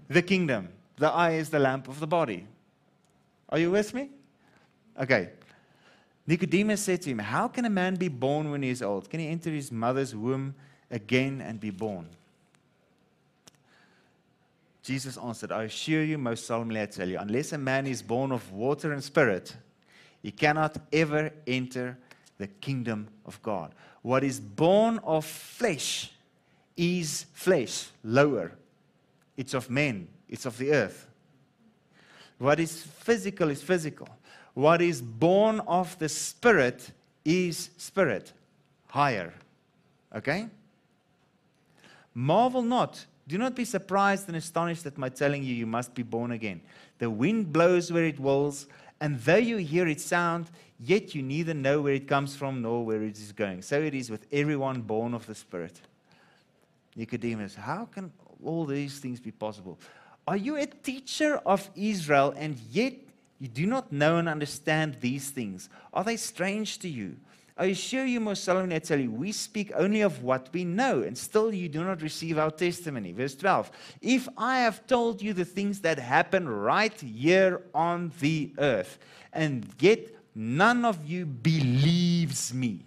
the 0.09 0.21
kingdom. 0.21 0.69
The 0.97 1.09
eye 1.09 1.31
is 1.31 1.49
the 1.49 1.59
lamp 1.59 1.87
of 1.87 1.99
the 1.99 2.07
body. 2.07 2.47
Are 3.49 3.59
you 3.59 3.71
with 3.71 3.93
me? 3.93 4.09
Okay. 4.99 5.29
Nicodemus 6.25 6.81
said 6.81 7.01
to 7.01 7.09
him, 7.09 7.19
How 7.19 7.47
can 7.47 7.65
a 7.65 7.69
man 7.69 7.95
be 7.95 8.07
born 8.07 8.51
when 8.51 8.63
he 8.63 8.69
is 8.69 8.81
old? 8.81 9.09
Can 9.09 9.19
he 9.19 9.27
enter 9.27 9.49
his 9.49 9.71
mother's 9.71 10.15
womb 10.15 10.55
again 10.89 11.41
and 11.41 11.59
be 11.59 11.69
born? 11.69 12.07
Jesus 14.83 15.17
answered, 15.17 15.51
I 15.51 15.63
assure 15.63 16.03
you, 16.03 16.17
most 16.17 16.45
solemnly 16.45 16.81
I 16.81 16.85
tell 16.85 17.07
you, 17.07 17.17
unless 17.17 17.53
a 17.53 17.57
man 17.57 17.87
is 17.87 18.01
born 18.01 18.31
of 18.31 18.51
water 18.51 18.91
and 18.91 19.03
spirit, 19.03 19.55
he 20.21 20.31
cannot 20.31 20.77
ever 20.91 21.31
enter 21.47 21.97
the 22.37 22.47
kingdom 22.47 23.07
of 23.25 23.41
God. 23.41 23.73
What 24.01 24.23
is 24.23 24.39
born 24.39 24.99
of 25.03 25.25
flesh 25.25 26.11
is 26.75 27.25
flesh, 27.33 27.89
lower. 28.03 28.51
It's 29.35 29.53
of 29.53 29.69
men, 29.69 30.07
it's 30.29 30.45
of 30.45 30.57
the 30.57 30.71
earth. 30.71 31.07
What 32.37 32.59
is 32.59 32.83
physical 32.83 33.49
is 33.49 33.61
physical. 33.61 34.07
What 34.53 34.81
is 34.81 35.01
born 35.01 35.61
of 35.61 35.97
the 35.99 36.09
spirit 36.09 36.91
is 37.25 37.69
spirit, 37.77 38.33
higher. 38.87 39.33
Okay? 40.15 40.47
Marvel 42.13 42.61
not. 42.61 43.05
Do 43.27 43.37
not 43.37 43.55
be 43.55 43.65
surprised 43.65 44.27
and 44.27 44.35
astonished 44.35 44.85
at 44.85 44.97
my 44.97 45.09
telling 45.09 45.43
you, 45.43 45.55
you 45.55 45.65
must 45.65 45.95
be 45.95 46.03
born 46.03 46.31
again. 46.31 46.61
The 46.99 47.09
wind 47.09 47.53
blows 47.53 47.91
where 47.91 48.03
it 48.03 48.19
wills, 48.19 48.67
and 48.99 49.19
though 49.19 49.37
you 49.37 49.57
hear 49.57 49.87
its 49.87 50.03
sound, 50.03 50.51
yet 50.79 51.15
you 51.15 51.23
neither 51.23 51.53
know 51.53 51.81
where 51.81 51.93
it 51.93 52.07
comes 52.07 52.35
from 52.35 52.61
nor 52.61 52.85
where 52.85 53.01
it 53.01 53.17
is 53.17 53.31
going. 53.31 53.61
So 53.61 53.81
it 53.81 53.93
is 53.93 54.09
with 54.09 54.27
everyone 54.31 54.81
born 54.81 55.13
of 55.13 55.25
the 55.25 55.35
Spirit. 55.35 55.79
Nicodemus, 56.95 57.55
how 57.55 57.85
can 57.85 58.11
all 58.45 58.65
these 58.65 58.99
things 58.99 59.19
be 59.19 59.31
possible? 59.31 59.79
Are 60.27 60.37
you 60.37 60.55
a 60.55 60.65
teacher 60.65 61.41
of 61.45 61.69
Israel 61.75 62.33
and 62.37 62.57
yet 62.71 62.93
you 63.39 63.47
do 63.47 63.65
not 63.65 63.91
know 63.91 64.17
and 64.17 64.29
understand 64.29 64.97
these 65.01 65.29
things? 65.29 65.69
Are 65.93 66.03
they 66.03 66.17
strange 66.17 66.79
to 66.79 66.89
you? 66.89 67.17
I 67.55 67.65
assure 67.65 68.05
you, 68.05 68.19
most 68.19 68.43
solemnly, 68.43 68.75
I 68.75 68.79
tell 68.79 68.99
you, 68.99 69.11
we 69.11 69.31
speak 69.31 69.71
only 69.75 70.01
of 70.01 70.23
what 70.23 70.49
we 70.53 70.65
know, 70.65 71.03
and 71.03 71.15
still 71.15 71.53
you 71.53 71.69
do 71.69 71.83
not 71.83 72.01
receive 72.01 72.39
our 72.39 72.49
testimony. 72.49 73.11
Verse 73.11 73.35
12 73.35 73.71
If 74.01 74.27
I 74.37 74.59
have 74.59 74.87
told 74.87 75.21
you 75.21 75.33
the 75.33 75.45
things 75.45 75.79
that 75.81 75.99
happen 75.99 76.49
right 76.49 76.99
here 76.99 77.61
on 77.75 78.11
the 78.19 78.51
earth, 78.57 78.97
and 79.31 79.67
yet 79.79 79.99
none 80.33 80.83
of 80.83 81.05
you 81.05 81.27
believes 81.27 82.53
me, 82.53 82.79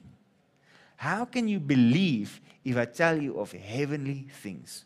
how 0.96 1.24
can 1.24 1.46
you 1.46 1.60
believe 1.60 2.40
if 2.64 2.76
I 2.76 2.86
tell 2.86 3.22
you 3.22 3.38
of 3.38 3.52
heavenly 3.52 4.26
things? 4.42 4.84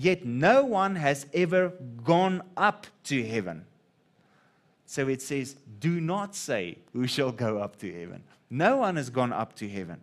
Yet 0.00 0.24
no 0.24 0.64
one 0.64 0.94
has 0.94 1.26
ever 1.34 1.72
gone 2.04 2.42
up 2.56 2.86
to 3.04 3.26
heaven. 3.26 3.66
So 4.86 5.08
it 5.08 5.20
says, 5.20 5.56
Do 5.80 6.00
not 6.00 6.36
say, 6.36 6.78
Who 6.92 7.08
shall 7.08 7.32
go 7.32 7.58
up 7.58 7.80
to 7.80 7.92
heaven? 7.92 8.22
No 8.48 8.76
one 8.76 8.94
has 8.94 9.10
gone 9.10 9.32
up 9.32 9.56
to 9.56 9.68
heaven, 9.68 10.00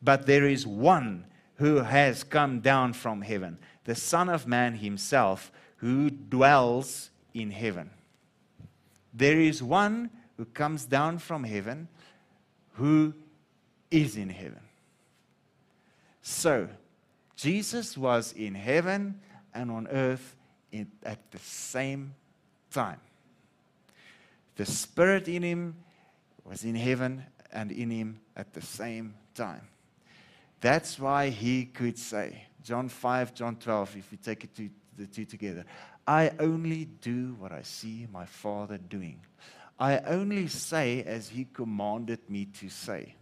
but 0.00 0.26
there 0.26 0.46
is 0.46 0.68
one 0.68 1.24
who 1.56 1.78
has 1.78 2.22
come 2.22 2.60
down 2.60 2.92
from 2.92 3.22
heaven, 3.22 3.58
the 3.84 3.96
Son 3.96 4.28
of 4.28 4.46
Man 4.46 4.76
himself, 4.76 5.50
who 5.78 6.10
dwells 6.10 7.10
in 7.34 7.50
heaven. 7.50 7.90
There 9.12 9.40
is 9.40 9.60
one 9.64 10.10
who 10.36 10.44
comes 10.44 10.84
down 10.84 11.18
from 11.18 11.42
heaven 11.42 11.88
who 12.74 13.14
is 13.90 14.16
in 14.16 14.28
heaven. 14.28 14.60
So, 16.22 16.68
Jesus 17.36 17.96
was 17.98 18.32
in 18.32 18.54
heaven 18.54 19.20
and 19.52 19.70
on 19.70 19.88
earth 19.88 20.36
in, 20.72 20.90
at 21.02 21.30
the 21.30 21.38
same 21.38 22.14
time. 22.70 23.00
The 24.56 24.66
Spirit 24.66 25.28
in 25.28 25.42
him 25.42 25.76
was 26.44 26.64
in 26.64 26.74
heaven 26.74 27.24
and 27.52 27.72
in 27.72 27.90
him 27.90 28.20
at 28.36 28.52
the 28.52 28.62
same 28.62 29.14
time. 29.34 29.62
That's 30.60 30.98
why 30.98 31.28
he 31.28 31.66
could 31.66 31.98
say, 31.98 32.46
John 32.62 32.88
5, 32.88 33.34
John 33.34 33.56
12, 33.56 33.96
if 33.98 34.10
we 34.10 34.16
take 34.16 34.44
it 34.44 34.54
to 34.56 34.70
the 34.96 35.06
two 35.06 35.24
together, 35.24 35.64
I 36.06 36.32
only 36.38 36.84
do 36.84 37.34
what 37.38 37.52
I 37.52 37.62
see 37.62 38.06
my 38.12 38.26
Father 38.26 38.78
doing. 38.78 39.20
I 39.78 39.98
only 39.98 40.48
say 40.48 41.02
as 41.02 41.28
he 41.28 41.46
commanded 41.52 42.30
me 42.30 42.46
to 42.60 42.68
say. 42.68 43.14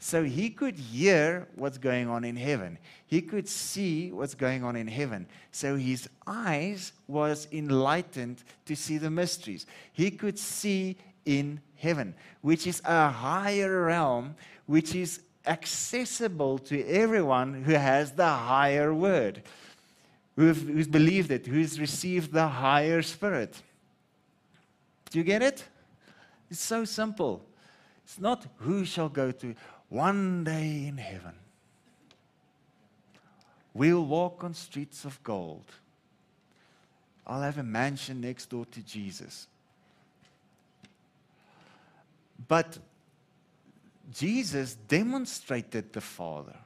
So 0.00 0.22
he 0.24 0.50
could 0.50 0.78
hear 0.78 1.48
what's 1.56 1.78
going 1.78 2.08
on 2.08 2.24
in 2.24 2.36
heaven. 2.36 2.78
He 3.06 3.20
could 3.20 3.48
see 3.48 4.12
what's 4.12 4.34
going 4.34 4.62
on 4.62 4.76
in 4.76 4.86
heaven. 4.86 5.26
So 5.50 5.76
his 5.76 6.08
eyes 6.26 6.92
was 7.08 7.48
enlightened 7.50 8.44
to 8.66 8.76
see 8.76 8.98
the 8.98 9.10
mysteries. 9.10 9.66
He 9.92 10.10
could 10.10 10.38
see 10.38 10.96
in 11.24 11.60
heaven, 11.76 12.14
which 12.42 12.66
is 12.66 12.80
a 12.84 13.10
higher 13.10 13.84
realm, 13.84 14.36
which 14.66 14.94
is 14.94 15.20
accessible 15.46 16.58
to 16.58 16.84
everyone 16.86 17.64
who 17.64 17.72
has 17.72 18.12
the 18.12 18.28
higher 18.28 18.94
word, 18.94 19.42
who's 20.36 20.86
believed 20.86 21.32
it, 21.32 21.46
who's 21.46 21.80
received 21.80 22.32
the 22.32 22.46
higher 22.46 23.02
spirit. 23.02 23.60
Do 25.10 25.18
you 25.18 25.24
get 25.24 25.42
it? 25.42 25.64
It's 26.50 26.60
so 26.60 26.84
simple. 26.84 27.44
It's 28.04 28.20
not 28.20 28.46
who 28.58 28.84
shall 28.84 29.08
go 29.08 29.32
to 29.32 29.54
one 29.88 30.44
day 30.44 30.86
in 30.86 30.98
heaven. 30.98 31.34
We'll 33.74 34.04
walk 34.04 34.44
on 34.44 34.54
streets 34.54 35.04
of 35.04 35.22
gold. 35.22 35.64
I'll 37.26 37.42
have 37.42 37.58
a 37.58 37.62
mansion 37.62 38.20
next 38.20 38.50
door 38.50 38.64
to 38.72 38.80
Jesus. 38.82 39.46
But 42.46 42.78
Jesus 44.12 44.74
demonstrated 44.74 45.92
the 45.92 46.00
Father. 46.00 46.56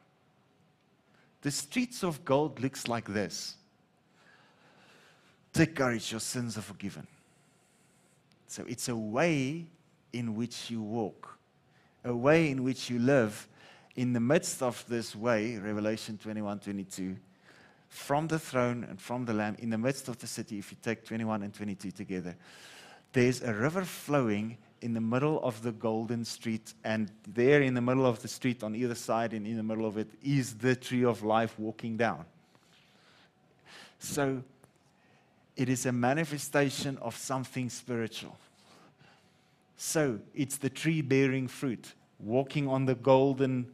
The 1.43 1.51
streets 1.51 2.05
of 2.05 2.25
gold 2.25 2.61
looks 2.61 2.87
like 2.87 3.09
this. 3.09 3.57
Take 5.53 5.75
courage, 5.75 6.13
your 6.13 6.21
sins 6.21 6.57
are 6.57 6.63
forgiven. 6.63 7.07
So 8.47 8.65
it's 8.69 8.89
a 8.89 8.97
way 8.97 9.67
in 10.13 10.37
which 10.37 10.71
you 10.71 10.81
walk, 10.81 11.37
a 12.05 12.15
way 12.15 12.51
in 12.51 12.65
which 12.65 12.91
you 12.91 12.99
live 12.99 13.49
in 13.97 14.13
the 14.13 14.21
midst 14.21 14.63
of 14.63 14.85
this 14.89 15.15
way, 15.15 15.57
Revelation 15.57 16.19
21 16.19 16.61
22, 16.61 17.17
from 17.89 18.27
the 18.27 18.39
throne 18.39 18.85
and 18.89 19.01
from 19.01 19.25
the 19.25 19.35
Lamb, 19.35 19.57
in 19.59 19.71
the 19.71 19.79
midst 19.79 20.09
of 20.09 20.19
the 20.19 20.27
city, 20.27 20.59
if 20.59 20.73
you 20.73 20.79
take 20.83 21.05
21 21.05 21.43
and 21.43 21.53
22 21.53 21.91
together, 21.91 22.35
there's 23.13 23.43
a 23.43 23.53
river 23.53 23.83
flowing 23.83 24.57
in 24.81 24.95
the 24.95 25.01
middle 25.01 25.41
of 25.43 25.63
the 25.63 25.73
golden 25.73 26.25
street, 26.25 26.75
and 26.85 27.11
there 27.29 27.63
in 27.63 27.75
the 27.75 27.81
middle 27.81 28.07
of 28.07 28.21
the 28.23 28.29
street, 28.29 28.63
on 28.63 28.75
either 28.75 28.95
side 28.95 29.33
and 29.33 29.47
in 29.47 29.57
the 29.57 29.63
middle 29.63 29.87
of 29.87 29.97
it, 29.97 30.09
is 30.25 30.55
the 30.55 30.75
tree 30.75 31.05
of 31.05 31.23
life 31.23 31.59
walking 31.59 31.97
down. 31.97 32.25
So 33.99 34.43
it 35.57 35.69
is 35.69 35.87
a 35.87 35.93
manifestation 35.93 36.99
of 36.99 37.17
something 37.17 37.69
spiritual. 37.69 38.37
So 39.77 40.21
it's 40.35 40.59
the 40.59 40.71
tree 40.71 41.03
bearing 41.03 41.49
fruit, 41.49 41.95
walking 42.19 42.69
on 42.69 42.87
the 42.87 42.95
golden 42.95 43.67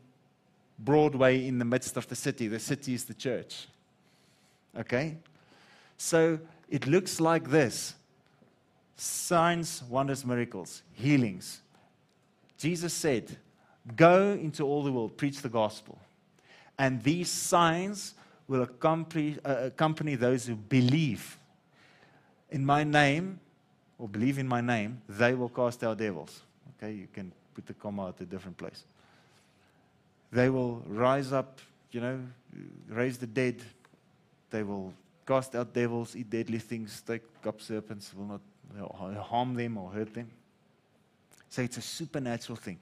Broadway 0.79 1.47
in 1.47 1.59
the 1.59 1.65
midst 1.65 1.97
of 1.97 2.07
the 2.09 2.15
city. 2.15 2.49
The 2.49 2.61
city 2.61 2.95
is 2.95 3.05
the 3.05 3.15
church. 3.15 3.67
Okay? 4.79 5.17
So 5.97 6.39
it 6.69 6.87
looks 6.87 7.21
like 7.21 7.51
this 7.51 7.95
signs, 8.97 9.83
wonders, 9.89 10.25
miracles, 10.25 10.83
healings. 10.93 11.61
Jesus 12.57 12.93
said, 12.93 13.37
Go 13.97 14.33
into 14.33 14.65
all 14.65 14.83
the 14.83 14.93
world, 14.93 15.17
preach 15.17 15.41
the 15.41 15.49
gospel. 15.49 15.99
And 16.79 17.03
these 17.03 17.31
signs 17.31 18.15
will 18.47 18.63
accompany, 18.63 19.37
uh, 19.45 19.57
accompany 19.63 20.15
those 20.15 20.47
who 20.47 20.57
believe 20.57 21.39
in 22.51 22.65
my 22.65 22.85
name 22.85 23.41
or 23.99 24.09
believe 24.09 24.39
in 24.39 24.47
my 24.47 24.61
name, 24.61 25.03
they 25.09 25.35
will 25.35 25.49
cast 25.49 25.83
out 25.83 25.99
devils. 25.99 26.43
Okay, 26.77 26.93
you 26.93 27.09
can 27.13 27.33
put 27.55 27.67
the 27.67 27.75
comma 27.75 28.09
at 28.09 28.21
a 28.21 28.25
different 28.25 28.57
place. 28.57 28.85
They 30.31 30.49
will 30.49 30.83
rise 30.87 31.33
up, 31.33 31.61
you 31.91 32.01
know, 32.01 32.21
raise 32.89 33.19
the 33.19 33.27
dead. 33.27 33.63
They 34.51 34.63
will 34.63 34.93
cast 35.27 35.55
out 35.55 35.73
devils, 35.73 36.15
eat 36.15 36.31
deadly 36.31 36.59
things, 36.59 37.03
take 37.07 37.23
up 37.45 37.61
serpents, 37.61 38.15
will 38.15 38.25
not 38.25 38.41
harm 39.23 39.55
them 39.55 39.77
or 39.79 39.91
hurt 39.91 40.15
them. 40.15 40.31
So 41.51 41.63
it's 41.63 41.79
a 41.79 41.83
supernatural 41.83 42.57
thing. 42.57 42.79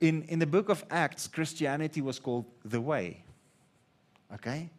In, 0.00 0.22
in 0.24 0.38
the 0.38 0.46
book 0.46 0.68
of 0.68 0.84
Acts, 0.90 1.26
Christianity 1.26 2.02
was 2.02 2.18
called 2.18 2.44
the 2.64 2.80
way. 2.80 3.22
Okay? 4.34 4.70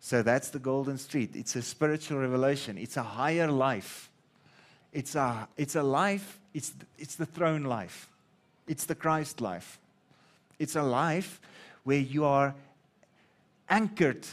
So 0.00 0.22
that's 0.22 0.50
the 0.50 0.58
golden 0.58 0.98
street. 0.98 1.36
It's 1.36 1.54
a 1.56 1.62
spiritual 1.62 2.18
revelation, 2.18 2.76
it's 2.78 2.96
a 2.96 3.02
higher 3.02 3.50
life. 3.50 4.10
It's 4.92 5.14
a, 5.14 5.48
it's 5.56 5.76
a 5.76 5.82
life, 5.82 6.38
it's, 6.52 6.72
it's 6.98 7.14
the 7.14 7.26
throne 7.26 7.64
life, 7.64 8.08
it's 8.66 8.84
the 8.84 8.94
Christ 8.94 9.40
life. 9.40 9.78
It's 10.58 10.76
a 10.76 10.82
life 10.82 11.40
where 11.82 11.98
you 11.98 12.24
are 12.24 12.54
anchored 13.68 14.26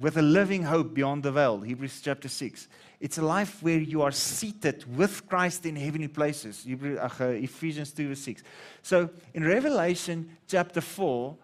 with 0.00 0.16
a 0.16 0.22
living 0.22 0.62
hope 0.62 0.94
beyond 0.94 1.22
the 1.22 1.32
veil. 1.32 1.60
Hebrews 1.60 2.00
chapter 2.02 2.28
6. 2.28 2.68
It's 3.00 3.18
a 3.18 3.22
life 3.22 3.62
where 3.62 3.78
you 3.78 4.02
are 4.02 4.12
seated 4.12 4.84
with 4.96 5.28
Christ 5.28 5.66
in 5.66 5.76
heavenly 5.76 6.08
places. 6.08 6.66
Uh, 6.66 7.24
Ephesians 7.24 7.92
2 7.92 8.08
verse 8.08 8.20
6. 8.20 8.42
So 8.82 9.10
in 9.34 9.44
Revelation 9.44 10.36
chapter 10.46 10.80
4, 10.80 11.36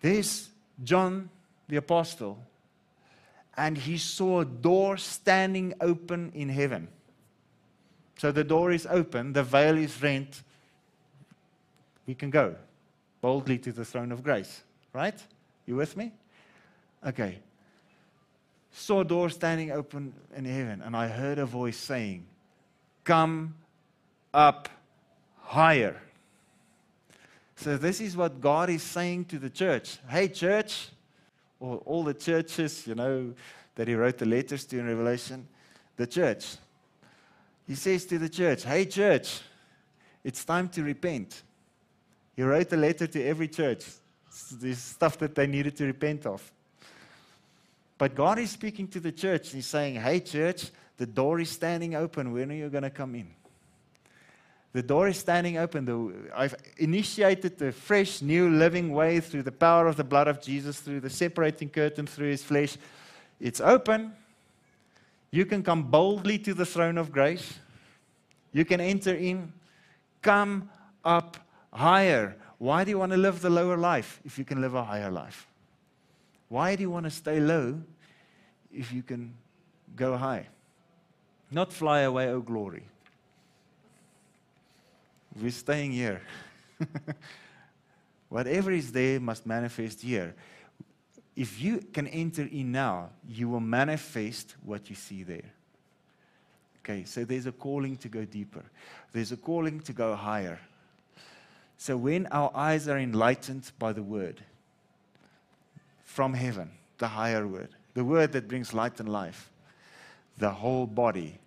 there's 0.00 0.48
John 0.82 1.28
the 1.68 1.76
Apostle, 1.76 2.38
and 3.56 3.76
he 3.76 3.98
saw 3.98 4.40
a 4.40 4.44
door 4.44 4.96
standing 4.96 5.74
open 5.80 6.32
in 6.34 6.48
heaven. 6.48 6.88
So 8.18 8.32
the 8.32 8.44
door 8.44 8.70
is 8.70 8.86
open, 8.88 9.32
the 9.32 9.42
veil 9.42 9.76
is 9.76 10.00
rent. 10.02 10.42
We 12.06 12.14
can 12.14 12.30
go 12.30 12.56
boldly 13.20 13.58
to 13.58 13.72
the 13.72 13.84
throne 13.84 14.12
of 14.12 14.22
grace, 14.22 14.62
right? 14.92 15.20
You 15.66 15.76
with 15.76 15.96
me? 15.96 16.12
Okay. 17.06 17.38
Saw 18.72 19.00
a 19.00 19.04
door 19.04 19.28
standing 19.30 19.70
open 19.70 20.14
in 20.34 20.44
heaven, 20.44 20.82
and 20.82 20.96
I 20.96 21.08
heard 21.08 21.38
a 21.38 21.46
voice 21.46 21.76
saying, 21.76 22.26
Come 23.04 23.54
up 24.32 24.68
higher. 25.40 26.00
So, 27.56 27.76
this 27.76 28.00
is 28.00 28.16
what 28.16 28.40
God 28.40 28.70
is 28.70 28.82
saying 28.82 29.26
to 29.26 29.38
the 29.38 29.50
church. 29.50 29.98
Hey, 30.08 30.28
church, 30.28 30.88
or 31.62 31.76
all 31.86 32.02
the 32.02 32.14
churches, 32.14 32.86
you 32.86 32.94
know, 32.96 33.32
that 33.76 33.86
He 33.86 33.94
wrote 33.94 34.18
the 34.18 34.26
letters 34.26 34.64
to 34.66 34.78
in 34.78 34.86
Revelation, 34.86 35.46
the 35.96 36.06
church. 36.06 36.56
He 37.66 37.76
says 37.76 38.04
to 38.06 38.18
the 38.18 38.28
church, 38.28 38.64
Hey, 38.64 38.84
church, 38.84 39.40
it's 40.24 40.44
time 40.44 40.68
to 40.70 40.82
repent. 40.82 41.42
He 42.34 42.42
wrote 42.42 42.72
a 42.72 42.76
letter 42.76 43.06
to 43.06 43.24
every 43.24 43.48
church. 43.48 43.84
There's 44.52 44.78
stuff 44.78 45.18
that 45.18 45.34
they 45.34 45.46
needed 45.46 45.76
to 45.76 45.86
repent 45.86 46.26
of. 46.26 46.50
But 47.96 48.16
God 48.16 48.40
is 48.40 48.50
speaking 48.50 48.88
to 48.88 49.00
the 49.00 49.12
church. 49.12 49.48
and 49.48 49.54
He's 49.54 49.66
saying, 49.66 49.94
Hey, 49.94 50.18
church, 50.18 50.70
the 50.96 51.06
door 51.06 51.38
is 51.38 51.50
standing 51.50 51.94
open. 51.94 52.32
When 52.32 52.50
are 52.50 52.54
you 52.54 52.68
going 52.70 52.82
to 52.82 52.90
come 52.90 53.14
in? 53.14 53.28
The 54.72 54.82
door 54.82 55.08
is 55.08 55.18
standing 55.18 55.58
open. 55.58 55.84
The, 55.84 56.30
I've 56.34 56.54
initiated 56.78 57.58
the 57.58 57.72
fresh, 57.72 58.22
new, 58.22 58.48
living 58.48 58.92
way 58.92 59.20
through 59.20 59.42
the 59.42 59.52
power 59.52 59.86
of 59.86 59.96
the 59.96 60.04
blood 60.04 60.28
of 60.28 60.40
Jesus, 60.40 60.80
through 60.80 61.00
the 61.00 61.10
separating 61.10 61.68
curtain, 61.68 62.06
through 62.06 62.30
his 62.30 62.42
flesh. 62.42 62.78
It's 63.38 63.60
open. 63.60 64.12
You 65.30 65.44
can 65.44 65.62
come 65.62 65.84
boldly 65.84 66.38
to 66.38 66.54
the 66.54 66.64
throne 66.64 66.96
of 66.96 67.12
grace. 67.12 67.58
You 68.52 68.64
can 68.64 68.80
enter 68.80 69.14
in. 69.14 69.52
Come 70.22 70.70
up 71.04 71.36
higher. 71.72 72.36
Why 72.58 72.84
do 72.84 72.90
you 72.90 72.98
want 72.98 73.12
to 73.12 73.18
live 73.18 73.40
the 73.40 73.50
lower 73.50 73.76
life 73.76 74.20
if 74.24 74.38
you 74.38 74.44
can 74.44 74.60
live 74.60 74.74
a 74.74 74.84
higher 74.84 75.10
life? 75.10 75.46
Why 76.48 76.76
do 76.76 76.82
you 76.82 76.90
want 76.90 77.04
to 77.04 77.10
stay 77.10 77.40
low 77.40 77.80
if 78.72 78.92
you 78.92 79.02
can 79.02 79.34
go 79.96 80.16
high? 80.16 80.46
Not 81.50 81.72
fly 81.72 82.00
away, 82.00 82.28
oh 82.28 82.40
glory. 82.40 82.84
We're 85.40 85.50
staying 85.50 85.92
here. 85.92 86.22
Whatever 88.28 88.72
is 88.72 88.92
there 88.92 89.20
must 89.20 89.46
manifest 89.46 90.02
here. 90.02 90.34
If 91.34 91.60
you 91.60 91.78
can 91.78 92.08
enter 92.08 92.42
in 92.42 92.72
now, 92.72 93.10
you 93.28 93.48
will 93.48 93.60
manifest 93.60 94.54
what 94.64 94.90
you 94.90 94.96
see 94.96 95.22
there. 95.22 95.52
Okay, 96.78 97.04
so 97.04 97.24
there's 97.24 97.46
a 97.46 97.52
calling 97.52 97.96
to 97.98 98.08
go 98.08 98.24
deeper, 98.24 98.64
there's 99.12 99.32
a 99.32 99.36
calling 99.36 99.80
to 99.80 99.92
go 99.92 100.14
higher. 100.14 100.58
So 101.78 101.96
when 101.96 102.26
our 102.26 102.50
eyes 102.54 102.86
are 102.88 102.98
enlightened 102.98 103.70
by 103.78 103.92
the 103.92 104.02
word, 104.02 104.42
from 106.04 106.34
heaven, 106.34 106.70
the 106.98 107.08
higher 107.08 107.46
word, 107.46 107.70
the 107.94 108.04
word 108.04 108.32
that 108.32 108.48
brings 108.48 108.72
light 108.74 109.00
and 109.00 109.08
life. 109.08 109.50
The 110.38 110.50
whole 110.50 110.86
body 110.86 111.38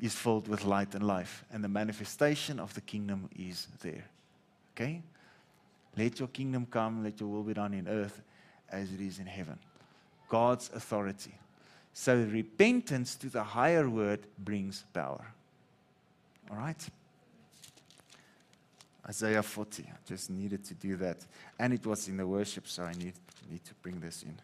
is 0.00 0.14
filled 0.14 0.48
with 0.48 0.64
light 0.64 0.94
and 0.94 1.06
life, 1.06 1.44
and 1.52 1.64
the 1.64 1.68
manifestation 1.68 2.60
of 2.60 2.74
the 2.74 2.80
kingdom 2.80 3.28
is 3.36 3.68
there. 3.80 4.04
Okay? 4.74 5.02
Let 5.96 6.18
your 6.18 6.28
kingdom 6.28 6.66
come, 6.70 7.02
let 7.02 7.18
your 7.18 7.28
will 7.28 7.42
be 7.42 7.54
done 7.54 7.72
in 7.72 7.88
earth 7.88 8.20
as 8.70 8.92
it 8.92 9.00
is 9.00 9.18
in 9.18 9.26
heaven. 9.26 9.58
God's 10.28 10.70
authority. 10.74 11.34
So 11.94 12.16
repentance 12.16 13.14
to 13.16 13.30
the 13.30 13.42
higher 13.42 13.88
word 13.88 14.26
brings 14.38 14.84
power. 14.92 15.24
All 16.50 16.56
right? 16.58 16.88
Isaiah 19.08 19.42
40. 19.42 19.84
I 19.84 19.96
just 20.06 20.30
needed 20.30 20.64
to 20.64 20.74
do 20.74 20.96
that. 20.96 21.24
And 21.58 21.72
it 21.72 21.86
was 21.86 22.08
in 22.08 22.16
the 22.16 22.26
worship, 22.26 22.66
so 22.66 22.82
I 22.82 22.92
need, 22.92 23.14
need 23.50 23.64
to 23.64 23.74
bring 23.82 24.00
this 24.00 24.24
in. 24.24 24.36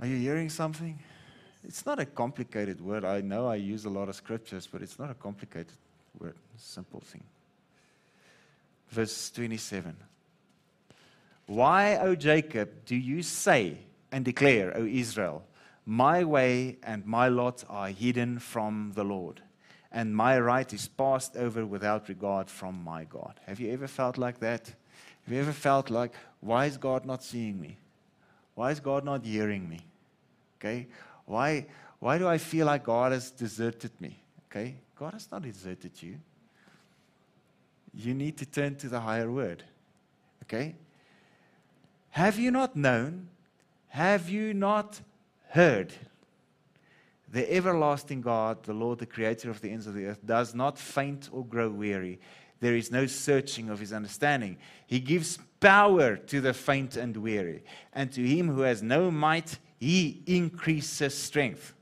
Are 0.00 0.06
you 0.06 0.16
hearing 0.16 0.50
something? 0.50 0.98
It's 1.66 1.86
not 1.86 1.98
a 1.98 2.04
complicated 2.04 2.80
word. 2.80 3.04
I 3.04 3.20
know 3.20 3.48
I 3.48 3.56
use 3.56 3.84
a 3.84 3.90
lot 3.90 4.08
of 4.08 4.16
scriptures, 4.16 4.68
but 4.70 4.82
it's 4.82 4.98
not 4.98 5.10
a 5.10 5.14
complicated 5.14 5.76
word. 6.18 6.34
Simple 6.56 7.00
thing. 7.00 7.22
Verse 8.90 9.30
27. 9.30 9.96
Why, 11.46 11.96
O 11.98 12.14
Jacob, 12.14 12.84
do 12.86 12.96
you 12.96 13.22
say 13.22 13.78
and 14.12 14.24
declare, 14.24 14.76
O 14.76 14.84
Israel, 14.84 15.44
my 15.86 16.24
way 16.24 16.78
and 16.82 17.06
my 17.06 17.28
lot 17.28 17.64
are 17.68 17.88
hidden 17.88 18.38
from 18.38 18.92
the 18.94 19.04
Lord? 19.04 19.40
and 19.94 20.14
my 20.14 20.38
right 20.38 20.70
is 20.72 20.88
passed 20.88 21.36
over 21.36 21.64
without 21.64 22.08
regard 22.08 22.50
from 22.50 22.82
my 22.82 23.04
God. 23.04 23.38
Have 23.46 23.60
you 23.60 23.72
ever 23.72 23.86
felt 23.86 24.18
like 24.18 24.40
that? 24.40 24.66
Have 25.24 25.32
you 25.32 25.40
ever 25.40 25.52
felt 25.52 25.88
like, 25.88 26.12
why 26.40 26.66
is 26.66 26.76
God 26.76 27.06
not 27.06 27.22
seeing 27.22 27.60
me? 27.60 27.78
Why 28.54 28.70
is 28.70 28.80
God 28.80 29.04
not 29.04 29.24
hearing 29.24 29.68
me? 29.68 29.80
Okay? 30.58 30.86
Why, 31.26 31.66
why 31.98 32.18
do 32.18 32.28
I 32.28 32.38
feel 32.38 32.66
like 32.66 32.84
God 32.84 33.12
has 33.12 33.30
deserted 33.30 33.90
me? 34.00 34.20
Okay? 34.50 34.76
God 34.96 35.14
has 35.14 35.28
not 35.30 35.42
deserted 35.42 36.00
you. 36.00 36.18
You 37.92 38.14
need 38.14 38.36
to 38.38 38.46
turn 38.46 38.76
to 38.76 38.88
the 38.88 39.00
higher 39.00 39.30
word. 39.30 39.62
Okay? 40.44 40.74
Have 42.10 42.38
you 42.38 42.50
not 42.50 42.76
known? 42.76 43.28
Have 43.88 44.28
you 44.28 44.54
not 44.54 45.00
heard? 45.50 45.92
The 47.32 47.52
everlasting 47.52 48.20
God, 48.20 48.62
the 48.62 48.72
Lord, 48.72 49.00
the 49.00 49.06
creator 49.06 49.50
of 49.50 49.60
the 49.60 49.70
ends 49.70 49.88
of 49.88 49.94
the 49.94 50.06
earth, 50.06 50.24
does 50.24 50.54
not 50.54 50.78
faint 50.78 51.28
or 51.32 51.44
grow 51.44 51.68
weary. 51.68 52.20
There 52.60 52.76
is 52.76 52.90
no 52.90 53.06
searching 53.06 53.68
of 53.68 53.80
his 53.80 53.92
understanding. 53.92 54.56
He 54.86 55.00
gives 55.00 55.38
power 55.60 56.16
to 56.16 56.40
the 56.40 56.54
faint 56.54 56.96
and 56.96 57.16
weary. 57.16 57.62
And 57.92 58.12
to 58.12 58.22
him 58.22 58.48
who 58.48 58.60
has 58.60 58.82
no 58.82 59.10
might, 59.10 59.58
he 59.78 60.22
increases 60.26 61.16
strength, 61.16 61.74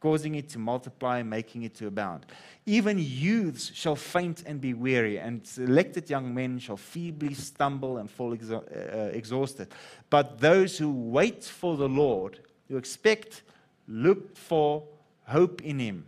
causing 0.00 0.34
it 0.34 0.48
to 0.50 0.58
multiply, 0.58 1.22
making 1.22 1.62
it 1.62 1.74
to 1.76 1.86
abound. 1.86 2.26
Even 2.66 2.98
youths 2.98 3.72
shall 3.74 3.96
faint 3.96 4.44
and 4.46 4.60
be 4.60 4.74
weary, 4.74 5.18
and 5.18 5.46
selected 5.46 6.08
young 6.08 6.32
men 6.34 6.58
shall 6.58 6.76
feebly 6.76 7.34
stumble 7.34 7.98
and 7.98 8.10
fall 8.10 8.36
exa- 8.36 8.94
uh, 8.94 9.10
exhausted. 9.12 9.68
But 10.08 10.40
those 10.40 10.78
who 10.78 10.90
wait 10.90 11.44
for 11.44 11.76
the 11.76 11.88
Lord, 11.88 12.40
who 12.68 12.76
expect 12.76 13.42
look 13.88 14.36
for 14.36 14.84
hope 15.24 15.62
in 15.62 15.78
him 15.78 16.06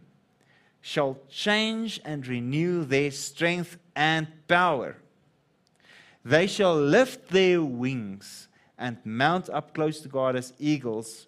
shall 0.80 1.16
change 1.28 2.01
and 2.05 2.26
renew 2.26 2.84
their 2.84 3.11
strength 3.11 3.78
and 3.95 4.26
power. 4.49 4.97
They 6.24 6.47
shall 6.47 6.76
lift 6.76 7.28
their 7.30 7.62
wings 7.62 8.49
and 8.78 8.99
mount 9.05 9.49
up 9.51 9.74
close 9.74 10.01
to 10.01 10.09
God 10.09 10.36
as 10.36 10.53
eagles. 10.59 11.26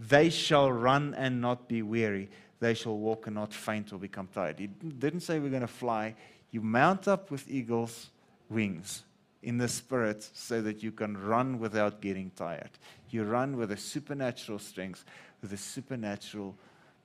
They 0.00 0.30
shall 0.30 0.70
run 0.70 1.14
and 1.14 1.40
not 1.40 1.68
be 1.68 1.82
weary. 1.82 2.30
They 2.60 2.74
shall 2.74 2.96
walk 2.96 3.26
and 3.26 3.36
not 3.36 3.54
faint 3.54 3.92
or 3.92 3.98
become 3.98 4.28
tired. 4.32 4.58
He 4.58 4.66
didn't 4.66 5.20
say 5.20 5.38
we're 5.38 5.50
going 5.50 5.62
to 5.62 5.66
fly. 5.68 6.14
You 6.50 6.60
mount 6.60 7.06
up 7.06 7.30
with 7.30 7.48
eagles' 7.48 8.10
wings 8.48 9.04
in 9.42 9.58
the 9.58 9.68
spirit 9.68 10.28
so 10.34 10.60
that 10.62 10.82
you 10.82 10.90
can 10.90 11.16
run 11.16 11.58
without 11.58 12.00
getting 12.00 12.30
tired. 12.30 12.70
You 13.10 13.24
run 13.24 13.56
with 13.56 13.70
a 13.72 13.76
supernatural 13.76 14.58
strength 14.58 15.04
with 15.40 15.52
a 15.52 15.56
supernatural 15.56 16.56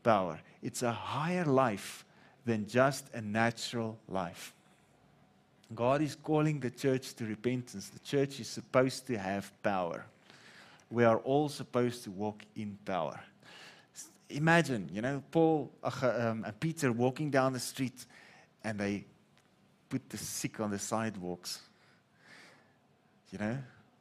power. 0.04 0.40
It's 0.62 0.82
a 0.84 0.92
higher 0.92 1.46
life 1.46 2.06
than 2.46 2.68
just 2.68 3.06
a 3.14 3.22
natural 3.22 3.98
life. 4.08 4.54
God 5.74 6.02
is 6.02 6.16
calling 6.16 6.60
the 6.60 6.70
church 6.70 7.14
to 7.16 7.26
repentance. 7.26 7.90
The 7.90 8.00
church 8.00 8.40
is 8.40 8.48
supposed 8.48 9.08
to 9.08 9.18
have 9.18 9.52
power. 9.64 10.06
We 10.92 11.04
are 11.04 11.18
all 11.18 11.50
supposed 11.50 12.04
to 12.04 12.12
walk 12.12 12.44
in 12.56 12.78
power. 12.86 13.20
Imagine, 14.30 14.90
you 14.94 15.02
know, 15.02 15.24
Paul 15.32 15.72
um, 15.84 16.44
and 16.46 16.60
Peter 16.60 16.92
walking 16.92 17.32
down 17.32 17.54
the 17.54 17.60
street 17.60 18.06
and 18.64 18.80
they 18.80 19.06
put 19.90 20.10
the 20.10 20.18
sick 20.18 20.60
on 20.60 20.72
the 20.72 20.80
sidewalks, 20.80 21.62
you 23.32 23.40
know, 23.40 23.58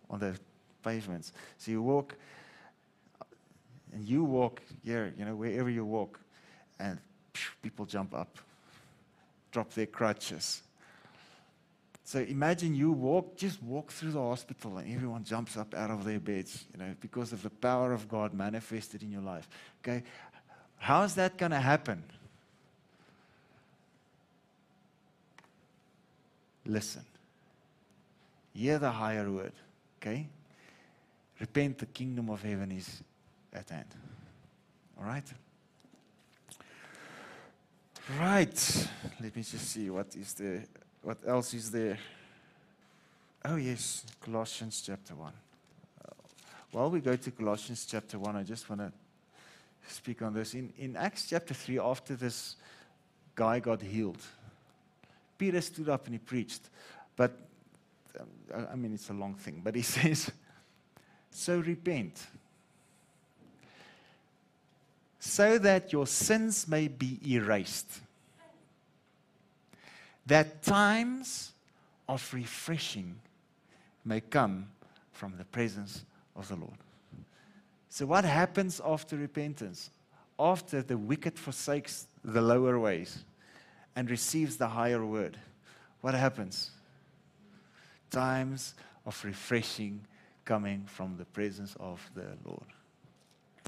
on 0.09 0.21
the 0.21 0.39
pavements. 0.83 1.33
So 1.59 1.71
you 1.71 1.83
walk, 1.83 2.15
and 3.93 4.07
you 4.07 4.25
walk 4.25 4.63
here, 4.85 5.13
you 5.19 5.25
know, 5.25 5.35
wherever 5.35 5.69
you 5.69 5.85
walk, 5.85 6.19
and 6.79 6.99
people 7.63 7.85
jump 7.85 8.15
up, 8.15 8.39
drop 9.51 9.73
their 9.75 9.87
crutches. 9.87 10.63
So 12.05 12.18
imagine 12.18 12.74
you 12.74 12.90
walk, 12.92 13.36
just 13.36 13.62
walk 13.62 13.92
through 13.92 14.12
the 14.12 14.20
hospital 14.20 14.78
and 14.78 14.92
everyone 14.92 15.24
jumps 15.24 15.57
up 15.57 15.74
out 15.74 15.90
of 15.90 16.05
their 16.05 16.18
beds, 16.18 16.64
you 16.72 16.84
know, 16.84 16.94
because 17.00 17.32
of 17.32 17.42
the 17.42 17.50
power 17.50 17.92
of 17.92 18.09
God 18.09 18.34
manifested 18.34 19.03
in 19.03 19.12
your 19.12 19.22
life. 19.22 19.48
Okay? 19.82 20.03
How 20.78 21.05
is 21.05 21.14
that 21.14 21.36
going 21.38 21.53
to 21.53 21.61
happen? 21.61 22.03
Listen. 26.66 27.05
Hear 28.53 28.78
the 28.78 28.90
higher 28.90 29.30
word. 29.30 29.53
Okay? 30.00 30.26
Repent, 31.40 31.78
the 31.78 31.86
kingdom 31.86 32.30
of 32.30 32.42
heaven 32.42 32.72
is 32.72 33.03
at 33.53 33.68
hand. 33.70 33.86
All 34.98 35.05
right? 35.05 35.24
Right. 38.18 38.88
Let 39.20 39.36
me 39.36 39.42
just 39.42 39.70
see 39.70 39.88
what 39.88 40.14
is 40.16 40.34
there. 40.34 40.64
What 41.03 41.18
else 41.26 41.53
is 41.53 41.70
there? 41.70 41.98
Oh, 43.44 43.57
yes, 43.57 44.05
Colossians 44.20 44.80
chapter 44.86 45.16
1. 45.16 45.32
Uh, 45.32 46.12
while 46.70 46.90
we 46.90 47.00
go 47.00 47.16
to 47.16 47.30
Colossians 47.32 47.84
chapter 47.84 48.20
1, 48.20 48.36
I 48.36 48.44
just 48.44 48.70
want 48.70 48.82
to 48.82 48.92
speak 49.88 50.22
on 50.22 50.32
this. 50.32 50.55
In, 50.55 50.72
in 50.78 50.96
Acts 50.96 51.28
chapter 51.28 51.55
3, 51.55 51.80
after 51.80 52.14
this 52.14 52.55
guy 53.34 53.59
got 53.59 53.82
healed, 53.82 54.22
Peter 55.38 55.61
stood 55.61 55.88
up 55.88 56.07
and 56.07 56.14
he 56.14 56.18
preached. 56.20 56.70
But, 57.16 57.36
um, 58.20 58.68
I 58.70 58.76
mean, 58.76 58.94
it's 58.94 59.11
a 59.11 59.14
long 59.14 59.34
thing, 59.34 59.61
but 59.64 59.74
he 59.74 59.82
says, 59.82 60.30
So 61.32 61.59
repent, 61.59 62.28
so 65.18 65.59
that 65.59 65.92
your 65.92 66.07
sins 66.07 66.68
may 66.68 66.86
be 66.86 67.18
erased, 67.26 67.88
that 70.33 70.62
times 70.62 71.53
of 72.09 72.33
refreshing 72.33 73.14
may 74.03 74.18
come 74.18 74.66
from 75.12 75.37
the 75.37 75.45
presence 75.45 76.07
of 76.35 76.49
the 76.49 76.57
Lord. 76.57 76.78
So, 77.91 78.07
what 78.07 78.24
happens 78.24 78.80
after 78.83 79.18
repentance? 79.18 79.91
After 80.39 80.80
the 80.80 80.97
wicked 80.97 81.39
forsakes 81.39 82.07
the 82.24 82.41
lower 82.41 82.78
ways 82.78 83.24
and 83.95 84.11
receives 84.11 84.57
the 84.57 84.68
higher 84.68 85.05
word, 85.05 85.37
what 86.01 86.14
happens? 86.14 86.70
Times 88.11 88.72
of 89.05 89.22
refreshing 89.26 90.01
coming 90.47 90.85
from 90.87 91.18
the 91.18 91.26
presence 91.26 91.76
of 91.78 92.01
the 92.14 92.28
Lord. 92.43 92.72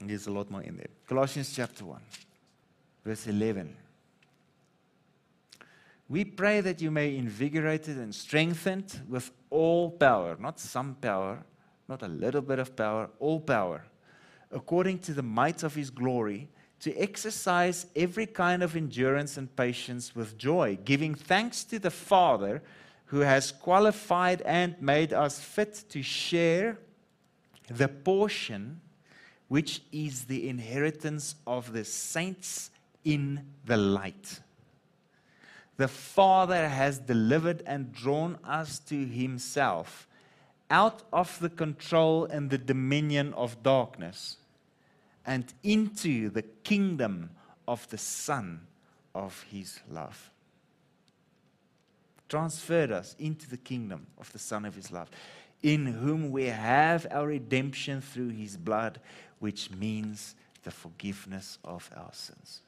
And 0.01 0.09
there's 0.09 0.29
a 0.29 0.33
lot 0.33 0.51
more 0.51 0.63
in 0.63 0.79
there. 0.79 0.89
Colossians 1.07 1.55
chapter 1.55 1.85
1, 1.85 2.01
verse 3.05 3.27
11. 3.27 3.77
We 6.09 6.25
pray 6.25 6.61
that 6.61 6.81
you 6.81 6.91
may 6.91 7.17
invigorated 7.17 7.97
and 7.97 8.15
strengthened 8.15 9.03
with 9.09 9.31
all 9.51 9.91
power, 9.91 10.37
not 10.39 10.61
some 10.61 10.97
power, 10.97 11.45
not 11.89 12.03
a 12.03 12.09
little 12.09 12.43
bit 12.43 12.59
of 12.59 12.77
power, 12.77 13.11
all 13.19 13.41
power 13.41 13.85
according 14.55 15.01
to 15.01 15.13
the 15.13 15.23
might 15.23 15.63
of 15.63 15.75
his 15.75 15.91
glory, 15.91 16.49
to 16.81 16.97
exercise 16.97 17.87
every 17.97 18.27
kind 18.27 18.63
of 18.63 18.77
endurance 18.77 19.37
and 19.37 19.55
patience 19.57 20.15
with 20.15 20.39
joy, 20.39 20.79
giving 20.85 21.15
thanks 21.15 21.65
to 21.65 21.79
the 21.79 21.91
Father 21.91 22.63
who 23.07 23.21
has 23.21 23.53
qualified 23.53 24.41
and 24.43 24.81
made 24.81 25.13
us 25.13 25.41
fit 25.41 25.85
to 25.89 26.03
share 26.03 26.79
the 27.69 27.89
portion 27.89 28.81
which 29.49 29.83
is 29.93 30.25
the 30.25 30.49
inheritance 30.49 31.35
of 31.47 31.73
the 31.73 31.85
saints 31.85 32.71
in 33.05 33.45
the 33.65 33.77
light. 33.77 34.41
The 35.77 35.89
Father 35.89 36.69
has 36.69 36.99
delivered 36.99 37.63
and 37.67 37.93
drawn 37.93 38.39
us 38.45 38.79
to 38.81 39.07
Himself 39.07 40.07
out 40.71 41.03
of 41.13 41.39
the 41.41 41.49
control 41.49 42.25
and 42.27 42.51
the 42.51 42.59
dominion 42.59 43.35
of 43.35 43.63
darkness 43.63 44.37
and 45.27 45.53
into 45.63 46.31
the 46.31 46.43
kingdom 46.43 47.31
of 47.67 47.89
the 47.91 47.99
Son 47.99 48.61
of 49.15 49.45
His 49.51 49.81
love. 49.91 50.31
Transferred 52.29 52.93
us 52.93 53.17
into 53.19 53.49
the 53.49 53.57
kingdom 53.57 54.07
of 54.19 54.33
the 54.33 54.39
Son 54.39 54.65
of 54.65 54.75
His 54.75 54.91
love, 54.91 55.11
in 55.63 55.87
whom 55.87 56.31
we 56.31 56.45
have 56.45 57.07
our 57.11 57.27
redemption 57.27 58.01
through 58.01 58.31
His 58.31 58.57
blood, 58.57 59.01
which 59.39 59.71
means 59.71 60.35
the 60.63 60.71
forgiveness 60.71 61.59
of 61.65 61.91
our 61.97 62.13
sins. 62.13 62.61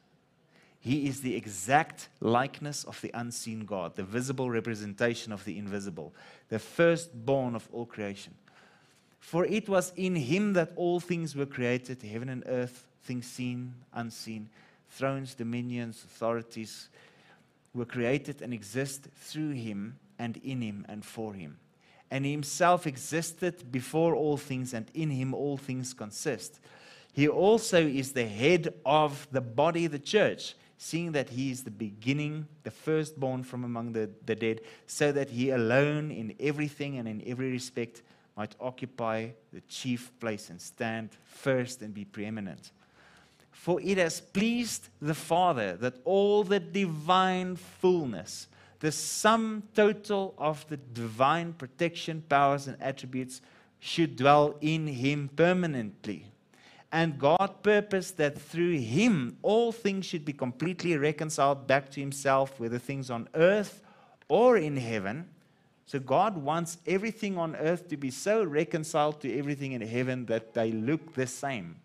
He 0.86 1.08
is 1.08 1.20
the 1.20 1.34
exact 1.34 2.10
likeness 2.20 2.84
of 2.84 3.00
the 3.00 3.10
unseen 3.12 3.64
God, 3.64 3.96
the 3.96 4.04
visible 4.04 4.50
representation 4.50 5.32
of 5.32 5.44
the 5.44 5.58
invisible, 5.58 6.14
the 6.48 6.60
firstborn 6.60 7.56
of 7.56 7.68
all 7.72 7.86
creation. 7.86 8.34
For 9.18 9.44
it 9.46 9.68
was 9.68 9.92
in 9.96 10.14
him 10.14 10.52
that 10.52 10.70
all 10.76 11.00
things 11.00 11.34
were 11.34 11.44
created, 11.44 12.02
heaven 12.02 12.28
and 12.28 12.44
earth, 12.46 12.86
things 13.02 13.26
seen, 13.26 13.74
unseen, 13.94 14.48
thrones, 14.88 15.34
dominions, 15.34 16.04
authorities 16.04 16.88
were 17.74 17.84
created 17.84 18.40
and 18.40 18.54
exist 18.54 19.08
through 19.16 19.54
him 19.54 19.96
and 20.20 20.36
in 20.44 20.60
him 20.60 20.86
and 20.88 21.04
for 21.04 21.34
him. 21.34 21.58
And 22.12 22.24
he 22.24 22.30
himself 22.30 22.86
existed 22.86 23.72
before 23.72 24.14
all 24.14 24.36
things, 24.36 24.72
and 24.72 24.88
in 24.94 25.10
him 25.10 25.34
all 25.34 25.56
things 25.56 25.92
consist. 25.92 26.60
He 27.12 27.26
also 27.26 27.84
is 27.84 28.12
the 28.12 28.26
head 28.26 28.72
of 28.84 29.26
the 29.32 29.40
body, 29.40 29.88
the 29.88 29.98
church, 29.98 30.54
seeing 30.78 31.12
that 31.12 31.30
he 31.30 31.50
is 31.50 31.62
the 31.62 31.70
beginning, 31.70 32.46
the 32.62 32.70
firstborn 32.70 33.42
from 33.42 33.64
among 33.64 33.92
the, 33.92 34.10
the 34.26 34.34
dead, 34.34 34.60
so 34.86 35.12
that 35.12 35.30
he 35.30 35.50
alone 35.50 36.10
in 36.10 36.34
everything 36.38 36.98
and 36.98 37.08
in 37.08 37.22
every 37.26 37.50
respect 37.50 38.02
might 38.36 38.54
occupy 38.60 39.28
the 39.52 39.62
chief 39.62 40.12
place 40.20 40.50
and 40.50 40.60
stand 40.60 41.10
first 41.24 41.80
and 41.80 41.94
be 41.94 42.04
preeminent. 42.04 42.72
For 43.50 43.80
it 43.80 43.96
has 43.96 44.20
pleased 44.20 44.90
the 45.00 45.14
Father 45.14 45.76
that 45.76 45.94
all 46.04 46.44
the 46.44 46.60
divine 46.60 47.56
fullness, 47.56 48.48
the 48.80 48.92
sum 48.92 49.62
total 49.74 50.34
of 50.36 50.68
the 50.68 50.76
divine 50.76 51.54
protection, 51.54 52.22
powers, 52.28 52.66
and 52.66 52.76
attributes, 52.82 53.40
should 53.80 54.16
dwell 54.16 54.56
in 54.60 54.86
Him 54.86 55.30
permanently. 55.34 56.26
And 56.96 57.18
God 57.18 57.62
purposed 57.62 58.16
that 58.16 58.40
through 58.40 58.78
Him 58.78 59.36
all 59.42 59.70
things 59.70 60.06
should 60.06 60.24
be 60.24 60.32
completely 60.32 60.96
reconciled 60.96 61.66
back 61.66 61.90
to 61.90 62.00
Himself, 62.00 62.58
whether 62.58 62.78
things 62.78 63.10
on 63.10 63.28
earth 63.34 63.82
or 64.28 64.56
in 64.56 64.78
heaven 64.78 65.28
so 65.86 66.00
God 66.00 66.36
wants 66.36 66.78
everything 66.84 67.38
on 67.38 67.54
earth 67.54 67.88
to 67.88 67.96
be 67.96 68.10
so 68.10 68.42
reconciled 68.42 69.20
to 69.20 69.38
everything 69.38 69.72
in 69.72 69.80
heaven 69.80 70.26
that 70.26 70.52
they 70.52 70.72
look 70.72 71.14
the 71.14 71.28
same. 71.28 71.76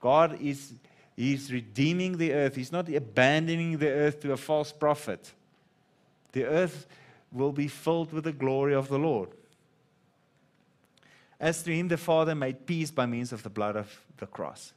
God 0.00 0.40
is 0.40 0.72
He's 1.14 1.52
redeeming 1.52 2.18
the 2.18 2.32
earth. 2.32 2.56
He's 2.56 2.72
not 2.72 2.88
abandoning 2.88 3.78
the 3.78 3.88
earth 3.88 4.20
to 4.20 4.32
a 4.32 4.36
false 4.36 4.72
prophet. 4.72 5.32
The 6.32 6.44
earth 6.44 6.86
will 7.32 7.52
be 7.52 7.68
filled 7.68 8.12
with 8.12 8.24
the 8.24 8.32
glory 8.32 8.74
of 8.74 8.88
the 8.88 8.98
Lord. 8.98 9.30
As 11.38 11.62
to 11.64 11.74
him 11.74 11.88
the 11.88 11.96
Father 11.96 12.34
made 12.34 12.66
peace 12.66 12.90
by 12.90 13.06
means 13.06 13.32
of 13.32 13.42
the 13.42 13.50
blood 13.50 13.76
of 13.76 14.00
the 14.16 14.26
cross. 14.26 14.72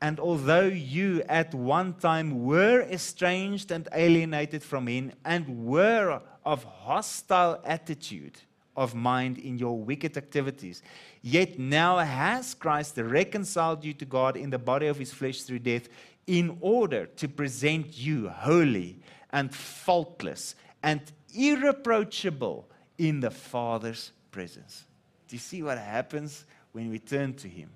And 0.00 0.18
although 0.18 0.66
you 0.66 1.22
at 1.28 1.54
one 1.54 1.94
time 1.94 2.44
were 2.44 2.82
estranged 2.82 3.70
and 3.70 3.88
alienated 3.92 4.62
from 4.62 4.88
him 4.88 5.12
and 5.24 5.64
were 5.64 6.20
of 6.44 6.64
hostile 6.64 7.60
attitude 7.64 8.40
of 8.76 8.94
mind 8.94 9.38
in 9.38 9.58
your 9.58 9.78
wicked 9.78 10.16
activities. 10.16 10.82
Yet 11.20 11.58
now 11.58 11.98
has 11.98 12.54
Christ 12.54 12.96
reconciled 12.96 13.84
you 13.84 13.92
to 13.94 14.04
God 14.04 14.36
in 14.36 14.50
the 14.50 14.58
body 14.58 14.86
of 14.86 14.98
his 14.98 15.12
flesh 15.12 15.42
through 15.42 15.60
death 15.60 15.88
in 16.26 16.56
order 16.60 17.06
to 17.06 17.28
present 17.28 17.98
you 17.98 18.28
holy 18.28 18.98
and 19.30 19.54
faultless 19.54 20.54
and 20.82 21.00
irreproachable 21.34 22.68
in 22.98 23.20
the 23.20 23.30
Father's 23.30 24.12
presence. 24.30 24.84
Do 25.32 25.36
you 25.36 25.40
see 25.40 25.62
what 25.62 25.78
happens 25.78 26.44
when 26.72 26.90
we 26.90 26.98
turn 26.98 27.32
to 27.36 27.48
him? 27.48 27.70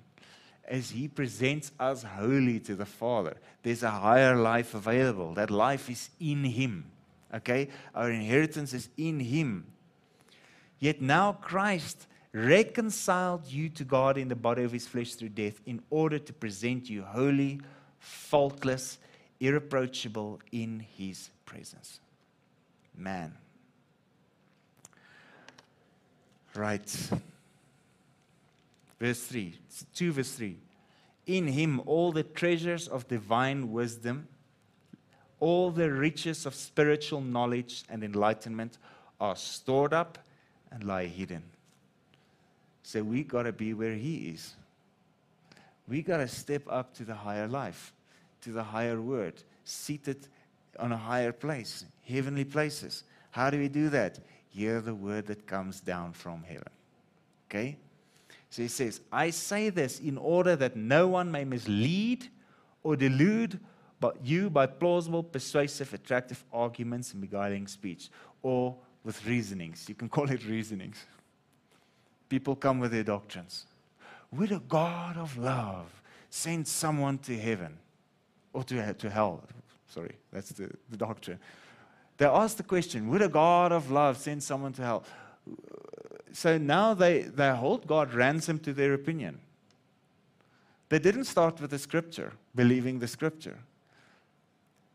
As 0.68 0.90
he 0.90 1.08
presents 1.08 1.72
us 1.80 2.02
holy 2.02 2.60
to 2.60 2.74
the 2.76 2.84
Father, 2.84 3.38
there's 3.62 3.82
a 3.82 3.88
higher 3.88 4.36
life 4.36 4.74
available. 4.74 5.32
That 5.32 5.50
life 5.50 5.88
is 5.88 6.10
in 6.20 6.44
him. 6.44 6.90
Okay? 7.32 7.68
Our 7.94 8.10
inheritance 8.10 8.74
is 8.74 8.90
in 8.98 9.20
Him. 9.20 9.68
Yet 10.78 11.00
now 11.00 11.32
Christ 11.32 12.06
reconciled 12.34 13.46
you 13.46 13.70
to 13.70 13.84
God 13.84 14.18
in 14.18 14.28
the 14.28 14.36
body 14.36 14.64
of 14.64 14.72
His 14.72 14.86
flesh 14.86 15.14
through 15.14 15.30
death 15.30 15.58
in 15.64 15.80
order 15.88 16.18
to 16.18 16.32
present 16.34 16.90
you 16.90 17.04
holy, 17.04 17.62
faultless, 17.98 18.98
irreproachable 19.40 20.40
in 20.52 20.84
His 20.98 21.30
presence. 21.46 22.00
Man. 22.94 23.32
Right. 26.54 27.10
Verse 28.98 29.22
3. 29.24 29.58
2 29.94 30.12
verse 30.12 30.32
3. 30.32 30.58
In 31.26 31.48
him 31.48 31.80
all 31.86 32.12
the 32.12 32.22
treasures 32.22 32.88
of 32.88 33.08
divine 33.08 33.72
wisdom, 33.72 34.28
all 35.40 35.70
the 35.70 35.90
riches 35.90 36.46
of 36.46 36.54
spiritual 36.54 37.20
knowledge 37.20 37.84
and 37.88 38.02
enlightenment 38.02 38.78
are 39.20 39.36
stored 39.36 39.92
up 39.92 40.18
and 40.70 40.84
lie 40.84 41.06
hidden. 41.06 41.42
So 42.82 43.02
we 43.02 43.24
got 43.24 43.42
to 43.42 43.52
be 43.52 43.74
where 43.74 43.94
he 43.94 44.28
is. 44.28 44.54
We 45.88 46.02
got 46.02 46.18
to 46.18 46.28
step 46.28 46.62
up 46.68 46.94
to 46.94 47.04
the 47.04 47.14
higher 47.14 47.48
life, 47.48 47.92
to 48.42 48.52
the 48.52 48.62
higher 48.62 49.00
word, 49.00 49.34
seated 49.64 50.28
on 50.78 50.92
a 50.92 50.96
higher 50.96 51.32
place, 51.32 51.84
heavenly 52.06 52.44
places. 52.44 53.04
How 53.30 53.50
do 53.50 53.58
we 53.58 53.68
do 53.68 53.88
that? 53.90 54.18
Hear 54.50 54.80
the 54.80 54.94
word 54.94 55.26
that 55.26 55.46
comes 55.46 55.80
down 55.80 56.12
from 56.12 56.42
heaven. 56.44 56.70
Okay? 57.48 57.76
So 58.50 58.62
he 58.62 58.68
says, 58.68 59.00
I 59.12 59.30
say 59.30 59.70
this 59.70 60.00
in 60.00 60.16
order 60.16 60.56
that 60.56 60.76
no 60.76 61.08
one 61.08 61.30
may 61.30 61.44
mislead 61.44 62.28
or 62.82 62.96
delude 62.96 63.58
but 64.00 64.24
you 64.24 64.50
by 64.50 64.66
plausible, 64.66 65.22
persuasive, 65.22 65.92
attractive 65.94 66.44
arguments 66.52 67.12
and 67.12 67.20
beguiling 67.20 67.66
speech, 67.66 68.10
or 68.42 68.76
with 69.04 69.24
reasonings. 69.26 69.88
You 69.88 69.94
can 69.94 70.08
call 70.16 70.30
it 70.30 70.44
reasonings. 70.44 71.04
People 72.28 72.56
come 72.56 72.78
with 72.80 72.92
their 72.92 73.04
doctrines. 73.04 73.66
Would 74.32 74.52
a 74.52 74.58
God 74.58 75.16
of 75.16 75.36
love 75.38 76.02
send 76.28 76.66
someone 76.66 77.18
to 77.18 77.38
heaven 77.38 77.78
or 78.52 78.64
to, 78.64 78.94
to 78.94 79.10
hell? 79.10 79.42
Sorry, 79.88 80.12
that's 80.32 80.50
the, 80.50 80.70
the 80.90 80.96
doctrine. 80.96 81.38
They 82.18 82.26
ask 82.26 82.56
the 82.56 82.62
question 82.62 83.08
Would 83.08 83.22
a 83.22 83.28
God 83.28 83.72
of 83.72 83.90
love 83.90 84.18
send 84.18 84.42
someone 84.42 84.72
to 84.74 84.82
hell? 84.82 85.04
So 86.36 86.58
now 86.58 86.92
they, 86.92 87.22
they 87.22 87.50
hold 87.50 87.86
God 87.86 88.12
ransom 88.12 88.58
to 88.58 88.74
their 88.74 88.92
opinion. 88.92 89.38
They 90.90 90.98
didn't 90.98 91.24
start 91.24 91.58
with 91.62 91.70
the 91.70 91.78
scripture, 91.78 92.34
believing 92.54 92.98
the 92.98 93.08
scripture. 93.08 93.56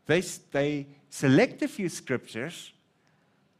They, 0.06 0.20
they 0.52 0.86
select 1.10 1.60
a 1.62 1.66
few 1.66 1.88
scriptures 1.88 2.72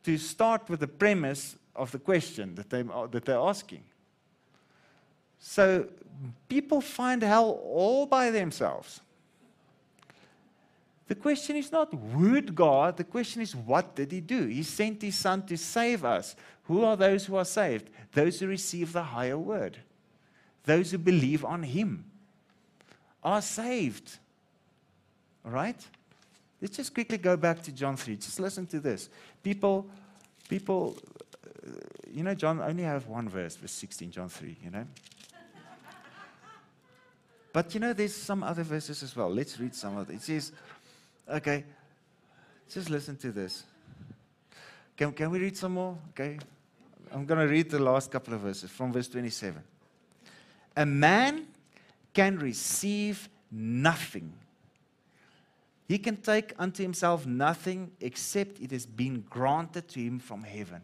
to 0.05 0.17
start 0.17 0.71
with 0.71 0.79
the 0.79 0.87
premise 0.87 1.57
of 1.75 1.91
the 1.91 1.99
question 1.99 2.55
that, 2.55 2.71
they, 2.71 2.83
that 2.83 3.25
they're 3.25 3.37
asking. 3.37 3.83
So 5.41 5.89
people 6.49 6.81
find 6.81 7.21
hell 7.21 7.61
all 7.65 8.07
by 8.07 8.31
themselves. 8.31 9.01
The 11.09 11.17
question 11.17 11.57
is 11.57 11.73
not, 11.73 11.93
would 11.93 12.55
God? 12.55 12.97
The 12.97 13.05
question 13.05 13.43
is, 13.43 13.57
what 13.57 13.97
did 13.97 14.13
He 14.13 14.21
do? 14.21 14.47
He 14.47 14.63
sent 14.63 15.03
His 15.03 15.17
Son 15.17 15.45
to 15.47 15.57
save 15.59 16.05
us. 16.05 16.37
Who 16.65 16.85
are 16.85 16.97
those 16.97 17.27
who 17.27 17.37
are 17.37 17.45
saved? 17.45 17.91
Those 18.13 18.41
who 18.41 18.47
receive 18.47 18.93
the 18.93 19.03
higher 19.03 19.39
word, 19.39 19.79
those 20.65 20.91
who 20.91 20.99
believe 20.99 21.45
on 21.45 21.63
Him 21.63 22.05
are 23.23 23.43
saved. 23.43 24.19
All 25.45 25.51
right? 25.51 25.81
Let's 26.61 26.77
just 26.77 26.95
quickly 26.95 27.19
go 27.19 27.37
back 27.37 27.63
to 27.63 27.73
John 27.73 27.97
3. 27.97 28.17
Just 28.17 28.39
listen 28.39 28.67
to 28.69 28.79
this. 28.79 29.09
People, 29.43 29.87
people, 30.49 30.97
uh, 31.67 31.71
you 32.13 32.23
know, 32.23 32.35
John 32.35 32.61
only 32.61 32.85
have 32.85 33.09
one 33.09 33.29
verse, 33.29 33.57
verse 33.57 33.73
16, 33.73 34.13
John 34.13 34.29
3, 34.29 34.57
you 34.63 34.71
know? 34.71 34.87
but 37.53 37.75
you 37.75 37.81
know, 37.81 37.93
there's 37.93 38.15
some 38.15 38.45
other 38.45 38.63
verses 38.63 39.03
as 39.03 39.17
well. 39.17 39.29
Let's 39.29 39.59
read 39.59 39.75
some 39.75 39.97
of 39.97 40.09
it. 40.11 40.15
It 40.15 40.23
says, 40.23 40.53
okay, 41.29 41.65
just 42.71 42.89
listen 42.89 43.17
to 43.17 43.33
this. 43.33 43.65
Can, 45.03 45.13
can 45.15 45.31
we 45.33 45.41
read 45.41 45.57
some 45.57 45.73
more? 45.73 45.99
Okay. 46.11 46.39
I'm 47.13 47.27
going 47.27 47.41
to 47.41 47.53
read 47.53 47.69
the 47.69 47.81
last 47.81 48.09
couple 48.13 48.35
of 48.35 48.41
verses 48.41 48.71
from 48.71 48.93
verse 48.93 49.09
27. 49.09 49.61
A 50.77 50.87
man 50.87 51.49
can 52.15 52.39
receive 52.39 53.29
nothing. 53.51 54.33
He 55.89 55.99
can 55.99 56.19
take 56.19 56.53
unto 56.57 56.85
himself 56.85 57.27
nothing 57.27 57.91
except 58.01 58.61
it 58.61 58.71
has 58.71 58.87
been 58.87 59.25
granted 59.29 59.89
to 59.89 59.99
him 59.99 60.21
from 60.21 60.45
heaven. 60.45 60.83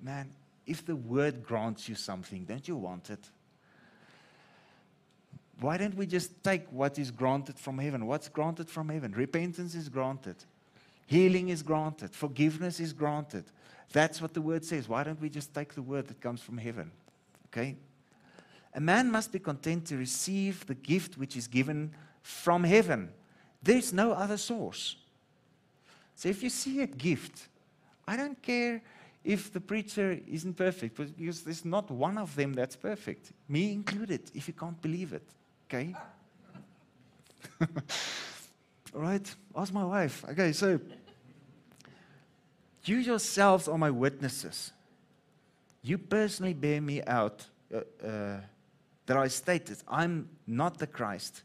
Man, 0.00 0.30
if 0.64 0.86
the 0.86 0.94
word 0.94 1.42
grants 1.42 1.88
you 1.88 1.96
something, 1.96 2.44
don't 2.44 2.68
you 2.68 2.76
want 2.76 3.10
it? 3.10 3.28
Why 5.58 5.78
don't 5.78 5.96
we 5.96 6.06
just 6.06 6.44
take 6.44 6.70
what 6.70 6.96
is 6.96 7.10
granted 7.10 7.58
from 7.58 7.78
heaven? 7.78 8.06
What's 8.06 8.28
granted 8.28 8.70
from 8.70 8.88
heaven? 8.88 9.10
Repentance 9.10 9.74
is 9.74 9.88
granted. 9.88 10.36
Healing 11.10 11.48
is 11.48 11.60
granted, 11.64 12.14
forgiveness 12.14 12.78
is 12.78 12.92
granted. 12.92 13.42
That's 13.92 14.22
what 14.22 14.32
the 14.32 14.40
word 14.40 14.64
says. 14.64 14.88
Why 14.88 15.02
don't 15.02 15.20
we 15.20 15.28
just 15.28 15.52
take 15.52 15.74
the 15.74 15.82
word 15.82 16.06
that 16.06 16.20
comes 16.20 16.40
from 16.40 16.56
heaven? 16.56 16.92
Okay? 17.46 17.74
A 18.76 18.80
man 18.80 19.10
must 19.10 19.32
be 19.32 19.40
content 19.40 19.86
to 19.86 19.96
receive 19.96 20.64
the 20.66 20.76
gift 20.76 21.18
which 21.18 21.36
is 21.36 21.48
given 21.48 21.90
from 22.22 22.62
heaven. 22.62 23.10
There's 23.60 23.92
no 23.92 24.12
other 24.12 24.36
source. 24.36 24.94
So 26.14 26.28
if 26.28 26.44
you 26.44 26.48
see 26.48 26.80
a 26.80 26.86
gift, 26.86 27.48
I 28.06 28.16
don't 28.16 28.40
care 28.40 28.80
if 29.24 29.52
the 29.52 29.60
preacher 29.60 30.16
isn't 30.28 30.54
perfect, 30.54 30.96
because 30.96 31.42
there's 31.42 31.64
not 31.64 31.90
one 31.90 32.18
of 32.18 32.36
them 32.36 32.52
that's 32.52 32.76
perfect, 32.76 33.32
me 33.48 33.72
included, 33.72 34.30
if 34.32 34.46
you 34.46 34.54
can't 34.54 34.80
believe 34.80 35.12
it. 35.12 35.26
Okay? 35.68 35.92
All 38.94 39.00
right? 39.00 39.34
Ask 39.56 39.72
my 39.72 39.84
wife. 39.84 40.24
Okay, 40.30 40.52
so 40.52 40.78
you 42.84 42.96
yourselves 42.96 43.68
are 43.68 43.78
my 43.78 43.90
witnesses. 43.90 44.72
You 45.82 45.98
personally 45.98 46.54
bear 46.54 46.80
me 46.80 47.02
out 47.02 47.44
uh, 47.74 47.78
uh, 48.06 48.40
that 49.06 49.16
I 49.16 49.28
stated, 49.28 49.78
I'm 49.88 50.28
not 50.46 50.78
the 50.78 50.86
Christ. 50.86 51.42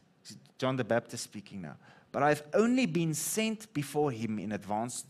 John 0.58 0.76
the 0.76 0.84
Baptist 0.84 1.24
speaking 1.24 1.62
now. 1.62 1.76
But 2.12 2.22
I've 2.22 2.42
only 2.54 2.86
been 2.86 3.12
sent 3.14 3.72
before 3.74 4.10
him 4.10 4.38
in 4.38 4.52
advance 4.52 5.04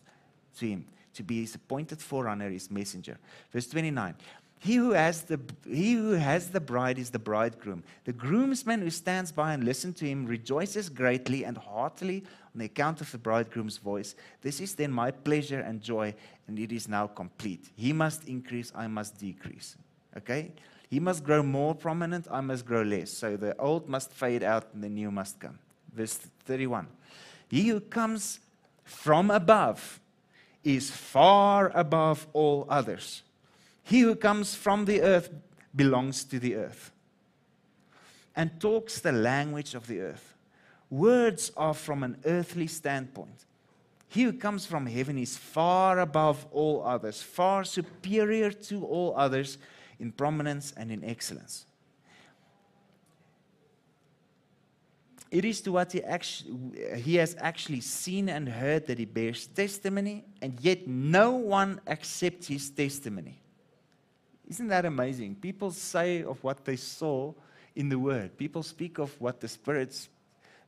to 0.59 0.67
him 0.67 0.87
to 1.15 1.23
be 1.23 1.41
his 1.41 1.55
appointed 1.55 2.01
forerunner, 2.01 2.51
his 2.51 2.71
messenger. 2.71 3.19
Verse 3.53 3.67
29. 3.69 4.15
He 4.59 4.77
who, 4.77 4.93
has 4.93 5.23
the, 5.23 5.39
he 5.65 5.93
who 5.95 6.13
has 6.13 6.51
the 6.51 6.61
bride 6.61 6.99
is 6.99 7.11
the 7.11 7.19
bridegroom. 7.19 7.85
The 8.05 8.13
groomsman 8.13 8.81
who 8.81 8.91
stands 8.91 9.31
by 9.31 9.53
and 9.53 9.65
listens 9.65 9.97
to 9.97 10.07
him 10.07 10.27
rejoices 10.27 10.89
greatly 10.89 11.45
and 11.45 11.57
heartily 11.57 12.25
on 12.57 12.61
the 12.61 12.65
account 12.65 13.03
of 13.03 13.13
the 13.13 13.19
bridegroom's 13.19 13.77
voice. 13.77 14.15
This 14.41 14.63
is 14.63 14.75
then 14.75 14.91
my 14.91 15.11
pleasure 15.11 15.61
and 15.61 15.83
joy, 15.83 16.15
and 16.49 16.59
it 16.59 16.73
is 16.73 16.89
now 16.89 17.07
complete. 17.07 17.69
He 17.77 17.93
must 17.93 18.27
increase, 18.27 18.73
I 18.75 18.87
must 18.87 19.19
decrease. 19.19 19.77
Okay? 20.17 20.53
He 20.89 20.99
must 20.99 21.23
grow 21.23 21.43
more 21.43 21.75
prominent, 21.75 22.27
I 22.31 22.41
must 22.41 22.65
grow 22.65 22.81
less. 22.81 23.11
So 23.11 23.37
the 23.37 23.55
old 23.59 23.91
must 23.91 24.11
fade 24.11 24.43
out 24.43 24.69
and 24.73 24.83
the 24.83 24.89
new 24.89 25.11
must 25.11 25.39
come. 25.39 25.59
Verse 25.93 26.15
31. 26.47 26.87
He 27.51 27.69
who 27.69 27.81
comes 27.81 28.41
from 28.85 29.31
above 29.31 30.01
is 30.65 30.91
far 30.91 31.71
above 31.75 32.27
all 32.33 32.65
others. 32.71 33.23
He 33.85 34.01
who 34.01 34.17
comes 34.17 34.55
from 34.55 34.87
the 34.87 35.03
earth 35.03 35.29
belongs 35.75 36.25
to 36.25 36.39
the 36.39 36.55
earth 36.55 36.91
and 38.35 38.59
talks 38.59 39.01
the 39.01 39.13
language 39.13 39.75
of 39.75 39.89
the 39.89 40.01
earth. 40.01 40.36
Words 40.91 41.53
are 41.57 41.75
from 41.75 42.03
an 42.03 42.19
earthly 42.25 42.67
standpoint. 42.67 43.45
He 44.09 44.23
who 44.23 44.33
comes 44.33 44.67
from 44.67 44.87
heaven 44.87 45.19
is 45.19 45.37
far 45.37 45.99
above 46.01 46.47
all 46.53 46.83
others, 46.85 47.21
far 47.21 47.65
superior 47.65 48.53
to 48.53 48.85
all 48.85 49.15
others 49.17 49.59
in 49.99 50.13
prominence 50.13 50.73
and 50.77 50.93
in 50.93 51.05
excellence. 51.05 51.67
It 55.31 55.45
is 55.45 55.61
to 55.63 55.73
what 55.73 55.91
he, 55.93 56.03
actually, 56.05 57.01
he 57.01 57.17
has 57.17 57.37
actually 57.41 57.81
seen 57.81 58.29
and 58.29 58.49
heard 58.49 58.87
that 58.87 58.99
he 58.99 59.05
bears 59.05 59.49
testimony, 59.49 60.25
and 60.41 60.59
yet 60.61 60.87
no 60.87 61.33
one 61.33 61.81
accepts 61.89 62.47
his 62.47 62.71
testimony. 62.71 63.41
Isn't 64.49 64.69
that 64.69 64.85
amazing? 64.85 65.35
People 65.35 65.73
say 65.73 66.23
of 66.23 66.43
what 66.45 66.65
they 66.65 66.77
saw 66.77 67.35
in 67.75 67.89
the 67.89 67.99
Word. 67.99 68.39
People 68.39 68.63
speak 68.63 68.99
of 68.99 69.21
what 69.21 69.41
the 69.41 69.49
Spirit's, 69.49 70.09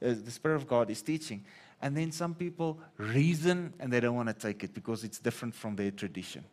uh, 0.02 0.14
the 0.24 0.30
Spirit 0.30 0.56
of 0.56 0.66
God 0.66 0.90
is 0.90 1.02
teaching. 1.02 1.44
And 1.80 1.96
then 1.96 2.10
some 2.10 2.34
people 2.34 2.78
reason 2.96 3.72
and 3.78 3.92
they 3.92 4.00
don't 4.00 4.16
want 4.16 4.28
to 4.28 4.34
take 4.34 4.64
it 4.64 4.74
because 4.74 5.04
it's 5.04 5.18
different 5.18 5.54
from 5.54 5.76
their 5.76 5.90
tradition. 5.90 6.44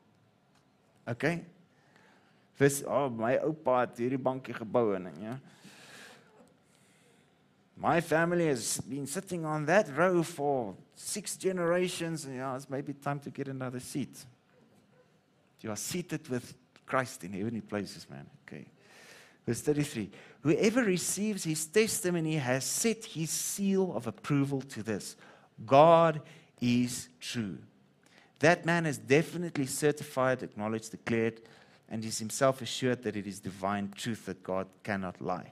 Okay? 1.07 1.41
Vis, 2.57 2.83
oh, 2.87 3.09
my 3.09 3.37
oupa 3.37 3.89
ja. 5.21 5.35
My 7.77 7.99
family 7.99 8.47
has 8.47 8.79
been 8.79 9.05
sitting 9.05 9.43
on 9.45 9.65
that 9.65 9.93
row 9.95 10.23
for 10.23 10.75
six 10.95 11.35
generations, 11.35 12.23
and 12.23 12.37
yeah, 12.37 12.55
it's 12.55 12.69
maybe 12.69 12.93
time 12.93 13.19
to 13.19 13.29
get 13.29 13.49
another 13.49 13.81
seat. 13.81 14.23
You 15.59 15.71
are 15.71 15.75
seated 15.75 16.27
with 16.29 16.53
Christ 16.85 17.25
in 17.25 17.33
heavenly 17.33 17.61
places, 17.61 18.07
man. 18.09 18.25
Verse 19.45 19.61
33 19.61 20.09
Whoever 20.41 20.83
receives 20.83 21.43
his 21.43 21.65
testimony 21.65 22.35
has 22.35 22.63
set 22.65 23.05
his 23.05 23.29
seal 23.29 23.95
of 23.95 24.07
approval 24.07 24.61
to 24.61 24.83
this 24.83 25.15
God 25.65 26.21
is 26.61 27.09
true. 27.19 27.57
That 28.39 28.65
man 28.65 28.85
is 28.85 28.97
definitely 28.97 29.65
certified, 29.65 30.43
acknowledged, 30.43 30.91
declared, 30.91 31.41
and 31.89 32.03
is 32.03 32.19
himself 32.19 32.61
assured 32.61 33.03
that 33.03 33.15
it 33.15 33.25
is 33.25 33.39
divine 33.39 33.91
truth 33.95 34.25
that 34.25 34.43
God 34.43 34.67
cannot 34.83 35.21
lie. 35.21 35.51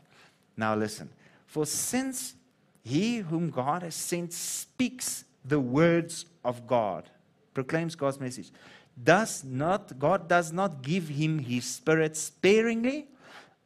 Now 0.57 0.75
listen. 0.75 1.09
For 1.47 1.65
since 1.65 2.35
he 2.83 3.17
whom 3.17 3.49
God 3.49 3.83
has 3.83 3.95
sent 3.95 4.33
speaks 4.33 5.23
the 5.45 5.59
words 5.59 6.25
of 6.43 6.67
God, 6.67 7.09
proclaims 7.53 7.95
God's 7.95 8.19
message, 8.19 8.51
does 9.01 9.43
not 9.43 9.97
God 9.97 10.27
does 10.27 10.51
not 10.51 10.81
give 10.81 11.07
him 11.07 11.39
his 11.39 11.65
spirit 11.65 12.15
sparingly 12.15 13.07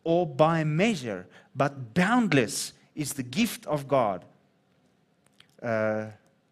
or 0.08 0.26
by 0.26 0.64
measure, 0.64 1.28
but 1.54 1.94
boundless 1.94 2.72
is 2.96 3.12
the 3.12 3.24
gift 3.24 3.66
of 3.66 3.90
God. 3.90 4.24
Uh, 5.62 6.06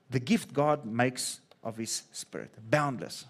the 0.09 0.19
gift 0.19 0.51
God 0.51 0.83
makes 0.83 1.39
of 1.63 1.77
his 1.77 2.03
spirit, 2.11 2.51
boundless. 2.69 3.23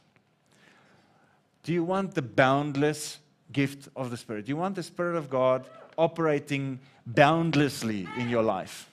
Do 1.61 1.73
you 1.73 1.83
want 1.83 2.15
the 2.15 2.23
boundless 2.23 3.19
gift 3.51 3.87
of 3.95 4.09
the 4.09 4.17
spirit? 4.17 4.45
Do 4.45 4.49
you 4.49 4.57
want 4.57 4.73
the 4.73 4.81
spirit 4.81 5.15
of 5.15 5.29
God 5.29 5.63
operating 5.95 6.79
boundlessly 7.05 8.07
in 8.17 8.27
your 8.27 8.41
life? 8.41 8.89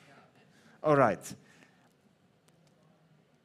All 0.84 0.96
right. 0.96 1.34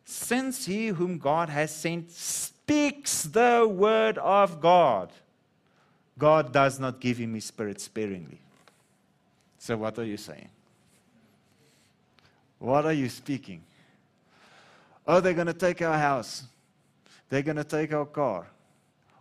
Since 0.03 0.65
he 0.65 0.87
whom 0.87 1.19
God 1.19 1.47
has 1.47 1.73
sent 1.73 2.11
speaks 2.11 3.23
the 3.23 3.65
word 3.65 4.17
of 4.17 4.59
God, 4.59 5.13
God 6.17 6.51
does 6.51 6.79
not 6.79 6.99
give 6.99 7.17
him 7.17 7.33
his 7.33 7.45
spirit 7.45 7.79
sparingly. 7.79 8.39
So, 9.59 9.77
what 9.77 9.97
are 9.99 10.03
you 10.03 10.17
saying? 10.17 10.49
What 12.59 12.85
are 12.85 12.93
you 12.93 13.09
speaking? 13.09 13.61
Oh, 15.07 15.19
they're 15.19 15.33
going 15.33 15.47
to 15.47 15.53
take 15.53 15.81
our 15.81 15.97
house. 15.97 16.43
They're 17.29 17.41
going 17.41 17.57
to 17.57 17.63
take 17.63 17.93
our 17.93 18.05
car. 18.05 18.47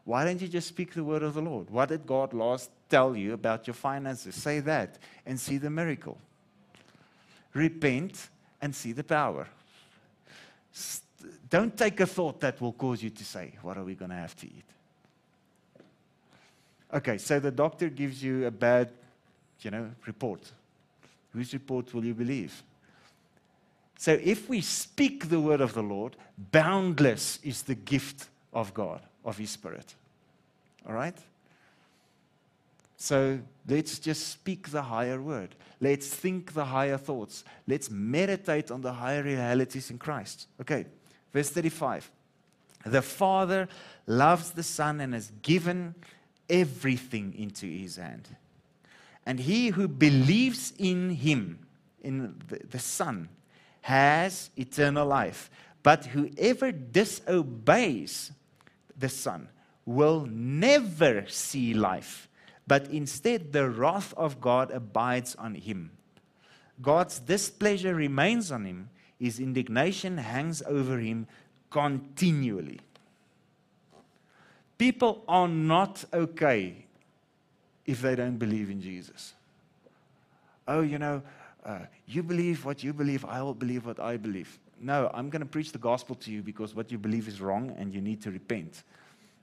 Why 0.05 0.25
don't 0.25 0.41
you 0.41 0.49
just 0.49 0.69
speak 0.69 0.95
the 0.95 1.05
word 1.05 1.23
of 1.23 1.35
the 1.35 1.43
Lord? 1.43 1.69
What 1.69 1.89
did 1.89 2.07
God 2.07 2.33
last 2.33 2.71
tell 2.89 3.17
you 3.17 3.33
about 3.33 3.67
your 3.67 3.75
finances? 3.75 4.35
Say 4.35 4.61
that 4.61 4.99
and 5.27 5.39
see 5.39 5.59
the 5.59 5.71
miracle. 5.71 6.17
Repent 7.53 8.29
and 8.63 8.75
see 8.75 8.93
the 8.93 9.05
power. 9.05 9.49
Don't 11.51 11.77
take 11.77 11.99
a 12.01 12.07
thought 12.07 12.41
that 12.41 12.61
will 12.61 12.73
cause 12.73 13.03
you 13.03 13.11
to 13.11 13.25
say, 13.25 13.53
What 13.63 13.77
are 13.77 13.85
we 13.85 13.95
going 13.95 14.11
to 14.11 14.17
have 14.17 14.37
to 14.37 14.47
eat? 14.47 14.65
Okay, 16.93 17.19
so 17.19 17.41
the 17.41 17.51
doctor 17.51 17.89
gives 17.89 18.23
you 18.23 18.47
a 18.47 18.51
bad, 18.51 18.91
you 19.61 19.71
know, 19.71 19.91
report. 20.07 20.41
Whose 21.33 21.53
report 21.53 21.93
will 21.93 22.05
you 22.05 22.15
believe? 22.15 22.63
So 23.99 24.19
if 24.23 24.49
we 24.49 24.61
speak 24.61 25.29
the 25.29 25.41
word 25.41 25.61
of 25.61 25.75
the 25.75 25.83
Lord, 25.83 26.17
boundless 26.53 27.39
is 27.43 27.63
the 27.63 27.75
gift 27.75 28.29
of 28.53 28.73
God, 28.75 29.01
of 29.25 29.39
His 29.39 29.51
Spirit. 29.51 29.95
All 30.87 30.95
right? 30.95 31.17
So 32.97 33.39
let's 33.69 33.99
just 33.99 34.29
speak 34.29 34.71
the 34.71 34.83
higher 34.83 35.21
word. 35.21 35.55
Let's 35.81 36.09
think 36.09 36.55
the 36.55 36.65
higher 36.65 36.97
thoughts. 36.97 37.45
Let's 37.67 37.91
meditate 37.91 38.71
on 38.71 38.81
the 38.81 38.93
higher 38.93 39.23
realities 39.23 39.91
in 39.91 39.99
Christ. 39.99 40.47
Okay, 40.61 40.87
verse 41.33 41.51
35. 41.51 42.11
The 42.85 43.03
Father 43.03 43.69
loves 44.07 44.53
the 44.53 44.63
Son 44.63 45.01
and 45.01 45.13
has 45.13 45.33
given 45.43 45.95
everything 46.49 47.35
into 47.37 47.67
his 47.67 47.97
hand. 47.97 48.29
And 49.25 49.41
he 49.41 49.69
who 49.69 49.89
believes 49.89 50.73
in 50.79 51.11
him, 51.11 51.67
in 52.03 52.41
the, 52.49 52.61
the 52.71 52.79
Son, 52.79 53.29
has 53.83 54.51
eternal 54.57 55.07
life. 55.07 55.51
But 55.83 56.07
whoever 56.07 56.73
disobeys 56.73 58.33
the 58.97 59.09
Son 59.09 59.49
will 59.85 60.27
never 60.27 61.27
see 61.29 61.73
life, 61.73 62.29
but 62.67 62.89
instead 62.89 63.53
the 63.53 63.71
wrath 63.71 64.13
of 64.17 64.41
God 64.41 64.73
abides 64.73 65.37
on 65.37 65.55
him. 65.55 65.93
God's 66.83 67.21
displeasure 67.21 67.95
remains 67.95 68.51
on 68.51 68.65
him, 68.65 68.91
his 69.19 69.39
indignation 69.39 70.19
hangs 70.19 70.61
over 70.67 70.99
him 70.99 71.27
continually. 71.71 72.81
People 74.79 75.25
are 75.27 75.49
not 75.49 76.05
okay 76.13 76.87
if 77.87 78.03
they 78.03 78.15
don't 78.15 78.37
believe 78.37 78.71
in 78.71 78.81
Jesus. 78.81 79.33
Oh, 80.69 80.83
you 80.83 80.99
know, 80.99 81.23
uh, 81.65 81.81
you 82.07 82.23
believe 82.23 82.65
what 82.65 82.83
you 82.83 82.93
believe, 82.93 83.25
I 83.25 83.43
will 83.43 83.55
believe 83.55 83.87
what 83.87 84.01
I 84.01 84.17
believe. 84.17 84.59
No, 84.81 85.11
I'm 85.15 85.31
going 85.31 85.41
to 85.41 85.47
preach 85.47 85.73
the 85.73 85.79
gospel 85.79 86.15
to 86.17 86.31
you 86.31 86.43
because 86.43 86.75
what 86.75 86.93
you 86.93 86.99
believe 86.99 87.29
is 87.29 87.41
wrong 87.41 87.75
and 87.79 87.93
you 87.95 88.01
need 88.01 88.21
to 88.23 88.31
repent. 88.31 88.83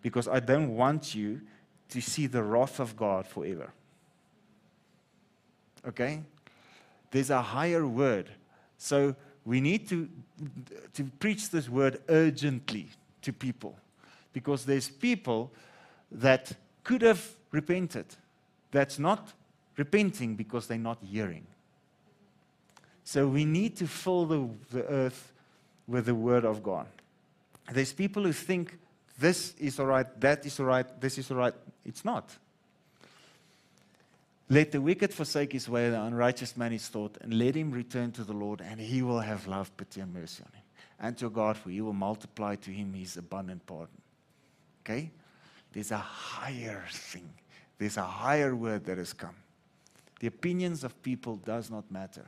Because 0.02 0.28
I 0.28 0.40
don't 0.40 0.76
want 0.76 1.16
you 1.16 1.42
to 1.90 2.02
see 2.02 2.28
the 2.28 2.44
wrath 2.44 2.80
of 2.80 2.96
God 2.96 3.26
forever. 3.26 3.72
Okay? 5.88 6.22
There's 7.12 7.30
a 7.30 7.42
higher 7.42 7.88
word. 7.88 8.30
So 8.78 9.16
we 9.46 9.60
need 9.60 9.88
to, 9.90 10.10
to 10.94 11.04
preach 11.20 11.50
this 11.50 11.70
word 11.70 12.02
urgently 12.10 12.90
to 13.22 13.34
people. 13.34 13.76
Because 14.34 14.66
there's 14.66 14.90
people 14.90 15.52
that 16.12 16.52
could 16.84 17.02
have 17.02 17.24
repented, 17.52 18.06
that's 18.72 19.00
not 19.00 19.34
repenting 19.78 20.36
because 20.36 20.68
they're 20.68 20.78
not 20.78 20.98
hearing. 21.02 21.46
So 23.04 23.28
we 23.28 23.46
need 23.46 23.76
to 23.78 23.88
fill 23.88 24.26
the, 24.26 24.50
the 24.72 24.86
earth 24.86 25.32
with 25.88 26.06
the 26.06 26.16
word 26.16 26.46
of 26.46 26.64
God. 26.64 26.88
There's 27.72 27.94
people 27.94 28.24
who 28.24 28.34
think 28.34 28.78
this 29.20 29.54
is 29.60 29.80
all 29.80 29.86
right, 29.86 30.08
that 30.20 30.46
is 30.46 30.60
all 30.60 30.66
right, 30.66 31.02
this 31.02 31.18
is 31.18 31.30
all 31.32 31.38
right. 31.38 31.54
It's 31.86 32.04
not. 32.04 32.30
Let 34.50 34.72
the 34.72 34.82
wicked 34.82 35.14
forsake 35.14 35.54
his 35.54 35.70
way, 35.70 35.90
the 35.90 36.02
unrighteous 36.02 36.58
man 36.58 36.72
his 36.72 36.88
thought, 36.88 37.18
and 37.22 37.34
let 37.34 37.56
him 37.56 37.72
return 37.72 38.12
to 38.14 38.24
the 38.24 38.34
Lord, 38.34 38.62
and 38.62 38.80
he 38.80 39.02
will 39.02 39.20
have 39.20 39.48
love, 39.48 39.76
pity, 39.78 40.02
and 40.02 40.14
mercy 40.14 40.44
on 40.46 40.52
him. 40.54 40.64
And 41.00 41.18
to 41.18 41.30
God, 41.30 41.58
for 41.58 41.70
he 41.70 41.82
will 41.82 41.94
multiply 41.94 42.56
to 42.56 42.72
him 42.72 42.94
his 42.94 43.18
abundant 43.18 43.66
pardon. 43.66 44.03
Okay? 44.84 45.12
There's 45.72 45.92
a 45.92 45.98
higher 45.98 46.84
thing. 46.90 47.30
There's 47.78 47.98
a 47.98 48.04
higher 48.04 48.56
word 48.56 48.86
that 48.86 48.98
has 48.98 49.14
come. 49.14 49.36
The 50.20 50.28
opinions 50.28 50.84
of 50.84 51.02
people 51.02 51.38
does 51.38 51.70
not 51.70 51.90
matter. 51.92 52.26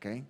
Okay? 0.00 0.24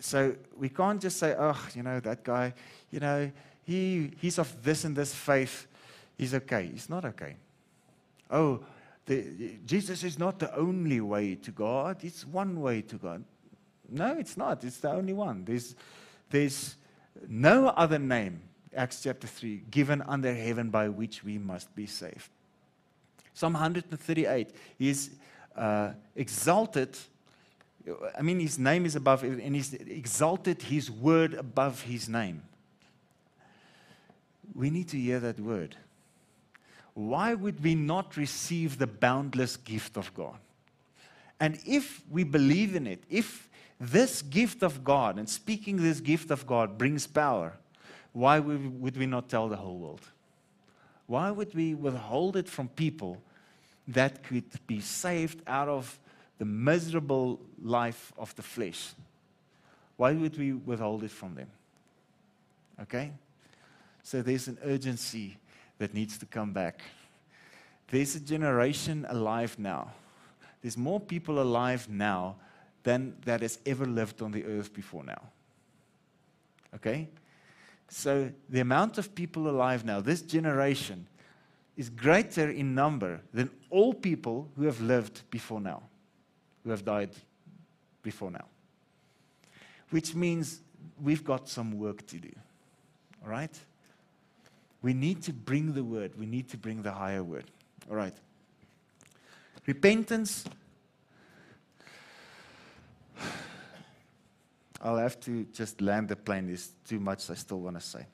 So 0.00 0.34
we 0.56 0.68
can't 0.68 1.00
just 1.00 1.18
say, 1.18 1.34
oh, 1.38 1.58
you 1.74 1.82
know, 1.82 2.00
that 2.00 2.22
guy, 2.22 2.52
you 2.90 3.00
know, 3.00 3.30
he, 3.62 4.12
he's 4.20 4.38
of 4.38 4.62
this 4.62 4.84
and 4.84 4.94
this 4.94 5.14
faith. 5.14 5.66
He's 6.18 6.34
okay. 6.34 6.68
He's 6.72 6.90
not 6.90 7.04
okay. 7.04 7.36
Oh, 8.30 8.60
the, 9.06 9.56
Jesus 9.64 10.04
is 10.04 10.18
not 10.18 10.38
the 10.38 10.54
only 10.56 11.00
way 11.00 11.34
to 11.36 11.50
God. 11.50 12.02
It's 12.02 12.26
one 12.26 12.60
way 12.60 12.82
to 12.82 12.96
God. 12.96 13.24
No, 13.88 14.16
it's 14.18 14.36
not. 14.36 14.64
It's 14.64 14.78
the 14.78 14.90
only 14.90 15.12
one. 15.12 15.44
There's, 15.44 15.74
there's 16.30 16.76
no 17.28 17.68
other 17.68 17.98
name, 17.98 18.42
Acts 18.74 19.02
chapter 19.02 19.26
3, 19.26 19.62
given 19.70 20.02
under 20.02 20.34
heaven 20.34 20.70
by 20.70 20.88
which 20.88 21.24
we 21.24 21.38
must 21.38 21.74
be 21.74 21.86
saved. 21.86 22.28
Psalm 23.32 23.54
138 23.54 24.50
is 24.78 25.10
uh, 25.56 25.90
exalted 26.14 26.96
I 28.16 28.22
mean, 28.22 28.40
his 28.40 28.58
name 28.58 28.86
is 28.86 28.96
above, 28.96 29.22
and 29.22 29.54
he's 29.54 29.74
exalted 29.74 30.62
his 30.62 30.90
word 30.90 31.34
above 31.34 31.82
his 31.82 32.08
name. 32.08 32.42
We 34.54 34.70
need 34.70 34.88
to 34.88 34.98
hear 34.98 35.20
that 35.20 35.38
word. 35.38 35.76
Why 36.94 37.34
would 37.34 37.62
we 37.62 37.74
not 37.74 38.16
receive 38.16 38.78
the 38.78 38.86
boundless 38.86 39.56
gift 39.56 39.96
of 39.96 40.14
God? 40.14 40.36
And 41.40 41.58
if 41.66 42.02
we 42.10 42.24
believe 42.24 42.74
in 42.74 42.86
it, 42.86 43.02
if 43.10 43.50
this 43.80 44.22
gift 44.22 44.62
of 44.62 44.84
God 44.84 45.18
and 45.18 45.28
speaking 45.28 45.76
this 45.76 46.00
gift 46.00 46.30
of 46.30 46.46
God 46.46 46.78
brings 46.78 47.06
power, 47.06 47.54
why 48.14 48.38
would 48.38 48.96
we 48.96 49.06
not 49.06 49.28
tell 49.28 49.48
the 49.48 49.56
whole 49.56 49.76
world? 49.76 50.00
Why 51.06 51.30
would 51.30 51.54
we 51.54 51.74
withhold 51.74 52.36
it 52.36 52.48
from 52.48 52.68
people 52.68 53.20
that 53.88 54.22
could 54.22 54.44
be 54.66 54.80
saved 54.80 55.42
out 55.46 55.68
of 55.68 55.98
the 56.38 56.44
miserable 56.44 57.40
life 57.62 58.12
of 58.18 58.34
the 58.36 58.42
flesh, 58.42 58.92
why 59.96 60.12
would 60.12 60.36
we 60.38 60.52
withhold 60.52 61.04
it 61.04 61.10
from 61.10 61.34
them? 61.34 61.48
Okay? 62.82 63.12
So 64.02 64.22
there's 64.22 64.48
an 64.48 64.58
urgency 64.64 65.36
that 65.78 65.94
needs 65.94 66.18
to 66.18 66.26
come 66.26 66.52
back. 66.52 66.82
There's 67.88 68.16
a 68.16 68.20
generation 68.20 69.06
alive 69.08 69.58
now. 69.58 69.92
There's 70.62 70.76
more 70.76 70.98
people 70.98 71.40
alive 71.40 71.88
now 71.88 72.36
than 72.82 73.16
that 73.24 73.42
has 73.42 73.58
ever 73.64 73.86
lived 73.86 74.20
on 74.20 74.32
the 74.32 74.44
earth 74.44 74.74
before 74.74 75.04
now. 75.04 75.22
Okay? 76.74 77.08
So 77.88 78.30
the 78.48 78.60
amount 78.60 78.98
of 78.98 79.14
people 79.14 79.48
alive 79.48 79.84
now, 79.84 80.00
this 80.00 80.22
generation, 80.22 81.06
is 81.76 81.90
greater 81.90 82.50
in 82.50 82.74
number 82.74 83.20
than 83.32 83.50
all 83.70 83.92
people 83.92 84.48
who 84.56 84.64
have 84.64 84.80
lived 84.80 85.22
before 85.30 85.60
now, 85.60 85.82
who 86.62 86.70
have 86.70 86.84
died 86.84 87.10
before 88.02 88.30
now. 88.30 88.44
Which 89.90 90.14
means 90.14 90.60
we've 91.02 91.24
got 91.24 91.48
some 91.48 91.78
work 91.78 92.06
to 92.06 92.16
do. 92.16 92.32
All 93.24 93.30
right? 93.30 93.56
We 94.82 94.92
need 94.92 95.22
to 95.22 95.32
bring 95.32 95.72
the 95.72 95.82
word, 95.82 96.12
we 96.18 96.26
need 96.26 96.48
to 96.50 96.56
bring 96.56 96.82
the 96.82 96.92
higher 96.92 97.22
word. 97.22 97.44
All 97.90 97.96
right. 97.96 98.14
Repentance. 99.66 100.44
I'll 104.84 104.98
have 104.98 105.18
to 105.20 105.44
just 105.44 105.80
land 105.80 106.08
the 106.08 106.16
plane. 106.16 106.46
There's 106.46 106.72
too 106.86 107.00
much 107.00 107.30
I 107.30 107.34
still 107.34 107.60
want 107.60 107.80
to 107.80 107.80
say. 107.80 108.06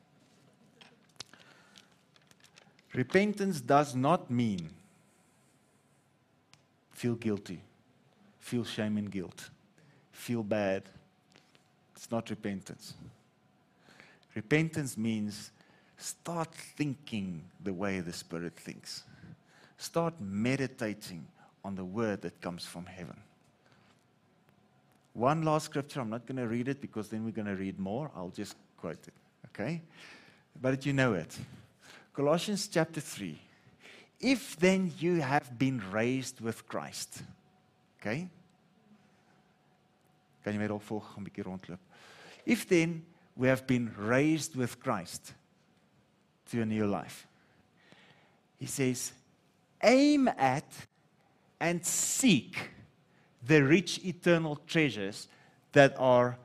Repentance 2.95 3.61
does 3.61 3.95
not 3.95 4.31
mean 4.31 4.71
feel 6.93 7.17
guilty, 7.17 7.61
feel 8.39 8.65
shame 8.65 8.97
and 8.99 9.11
guilt, 9.11 9.51
feel 10.13 10.45
bad. 10.45 10.85
It's 11.97 12.11
not 12.11 12.31
repentance. 12.31 12.95
Repentance 14.35 14.97
means 14.97 15.51
start 15.99 16.55
thinking 16.55 17.43
the 17.63 17.73
way 17.73 18.01
the 18.01 18.13
Spirit 18.13 18.55
thinks. 18.57 19.03
Start 19.77 20.15
meditating 20.21 21.27
on 21.65 21.75
the 21.75 21.85
word 21.85 22.23
that 22.23 22.41
comes 22.41 22.65
from 22.65 22.87
heaven. 22.87 23.17
One 25.21 25.43
last 25.43 25.67
scripture, 25.67 26.01
I'm 26.01 26.09
not 26.09 26.25
going 26.25 26.39
to 26.39 26.49
read 26.49 26.67
it 26.67 26.81
because 26.81 27.11
then 27.11 27.27
we're 27.27 27.31
going 27.31 27.47
to 27.47 27.55
read 27.55 27.79
more. 27.79 28.11
I'll 28.17 28.31
just 28.31 28.57
quote 28.79 29.07
it, 29.07 29.13
okay? 29.49 29.83
But 30.59 30.87
you 30.87 30.95
know 30.95 31.13
it. 31.13 31.39
Colossians 32.15 32.67
chapter 32.69 33.03
3. 33.03 33.39
If 34.19 34.57
then 34.57 34.91
you 34.99 35.21
have 35.21 35.59
been 35.59 35.83
raised 35.93 36.41
with 36.41 36.67
Christ. 36.67 37.23
Okay? 38.01 38.31
Kan 40.43 40.55
jy 40.55 40.59
my 40.59 40.69
dalk? 40.69 41.79
If 42.47 42.67
then 42.67 43.05
we 43.37 43.49
have 43.49 43.67
been 43.67 43.93
raised 43.99 44.57
with 44.57 44.81
Christ 44.81 45.35
to 46.51 46.63
a 46.63 46.65
new 46.65 46.87
life. 46.87 47.27
He 48.59 48.65
says, 48.65 49.13
aim 49.83 50.29
at 50.29 50.73
and 51.61 51.85
seek 51.85 52.57
the 53.47 53.63
rich 53.63 54.05
eternal 54.05 54.57
treasures 54.67 55.29
that 55.73 55.95
are 55.99 56.37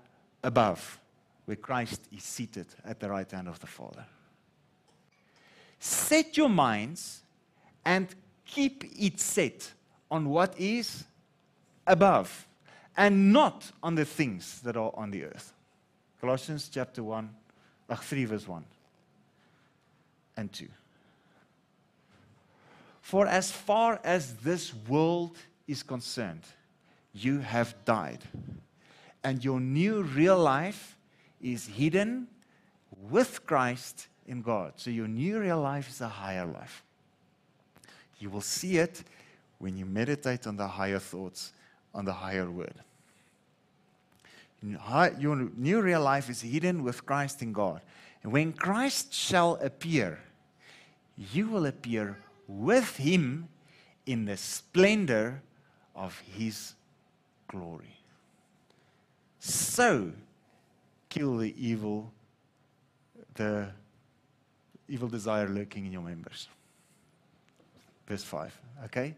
above, 0.43 0.99
where 1.45 1.57
Christ 1.57 2.01
is 2.15 2.23
seated 2.23 2.67
at 2.83 2.99
the 2.99 3.09
right 3.09 3.29
hand 3.29 3.47
of 3.47 3.59
the 3.59 3.67
Father. 3.67 4.05
Set 5.79 6.37
your 6.37 6.49
minds 6.49 7.21
and 7.83 8.07
keep 8.45 8.83
it 8.97 9.19
set 9.19 9.71
on 10.09 10.29
what 10.29 10.59
is 10.59 11.03
above 11.85 12.47
and 12.97 13.33
not 13.33 13.71
on 13.83 13.95
the 13.95 14.05
things 14.05 14.61
that 14.61 14.77
are 14.77 14.91
on 14.95 15.11
the 15.11 15.25
earth. 15.25 15.53
Colossians 16.21 16.69
chapter 16.71 17.03
1, 17.03 17.29
3 17.93 18.25
verse 18.25 18.47
1 18.47 18.63
and 20.37 20.51
2. 20.51 20.67
For 23.01 23.27
as 23.27 23.51
far 23.51 23.99
as 24.03 24.33
this 24.35 24.73
world 24.87 25.37
is 25.67 25.83
concerned, 25.83 26.41
you 27.15 27.39
have 27.39 27.73
died, 27.85 28.19
and 29.23 29.43
your 29.43 29.59
new 29.59 30.03
real 30.03 30.37
life 30.37 30.97
is 31.41 31.65
hidden 31.65 32.27
with 33.09 33.45
Christ 33.45 34.07
in 34.27 34.41
God. 34.41 34.73
So 34.75 34.89
your 34.89 35.07
new 35.07 35.39
real 35.39 35.61
life 35.61 35.89
is 35.89 36.01
a 36.01 36.09
higher 36.09 36.45
life. 36.45 36.83
You 38.19 38.29
will 38.29 38.41
see 38.41 38.77
it 38.77 39.03
when 39.59 39.77
you 39.77 39.85
meditate 39.85 40.45
on 40.45 40.57
the 40.57 40.67
higher 40.67 40.99
thoughts, 40.99 41.53
on 41.93 42.03
the 42.05 42.13
higher 42.13 42.49
word. 42.49 42.75
Your 45.19 45.35
new 45.55 45.81
real 45.81 46.01
life 46.01 46.29
is 46.29 46.41
hidden 46.41 46.83
with 46.83 47.05
Christ 47.05 47.41
in 47.41 47.53
God. 47.53 47.81
And 48.23 48.31
when 48.33 48.51
Christ 48.51 49.13
shall 49.13 49.55
appear, 49.61 50.19
you 51.17 51.47
will 51.47 51.65
appear 51.65 52.17
with 52.47 52.97
him 52.97 53.47
in 54.05 54.25
the 54.25 54.37
splendor 54.37 55.41
of 55.95 56.19
his 56.35 56.73
glory. 57.55 57.97
So, 59.39 60.11
kill 61.09 61.37
the 61.37 61.53
evil, 61.57 62.11
the 63.35 63.67
evil 64.87 65.07
desire 65.07 65.47
lurking 65.47 65.85
in 65.85 65.91
your 65.91 66.01
members. 66.01 66.47
Verse 68.07 68.23
5, 68.23 68.59
okay? 68.85 69.15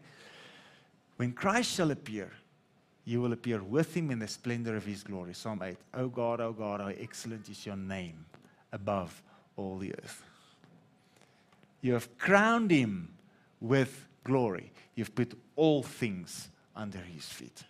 When 1.16 1.32
Christ 1.32 1.74
shall 1.74 1.90
appear, 1.90 2.30
you 3.04 3.20
will 3.20 3.32
appear 3.32 3.62
with 3.62 3.96
him 3.96 4.10
in 4.10 4.18
the 4.18 4.28
splendor 4.28 4.76
of 4.76 4.84
his 4.84 5.02
glory. 5.02 5.34
Psalm 5.34 5.62
8. 5.62 5.76
Oh 5.94 6.08
God, 6.08 6.40
oh 6.40 6.52
God, 6.52 6.80
how 6.80 6.88
excellent 6.88 7.48
is 7.48 7.64
your 7.64 7.76
name 7.76 8.26
above 8.72 9.22
all 9.56 9.78
the 9.78 9.94
earth. 9.94 10.22
You 11.80 11.94
have 11.94 12.18
crowned 12.18 12.70
him 12.70 13.08
with 13.60 14.06
glory. 14.24 14.72
You've 14.94 15.14
put 15.14 15.32
all 15.56 15.82
things 15.82 16.48
under 16.76 16.98
his 16.98 17.24
feet. 17.24 17.64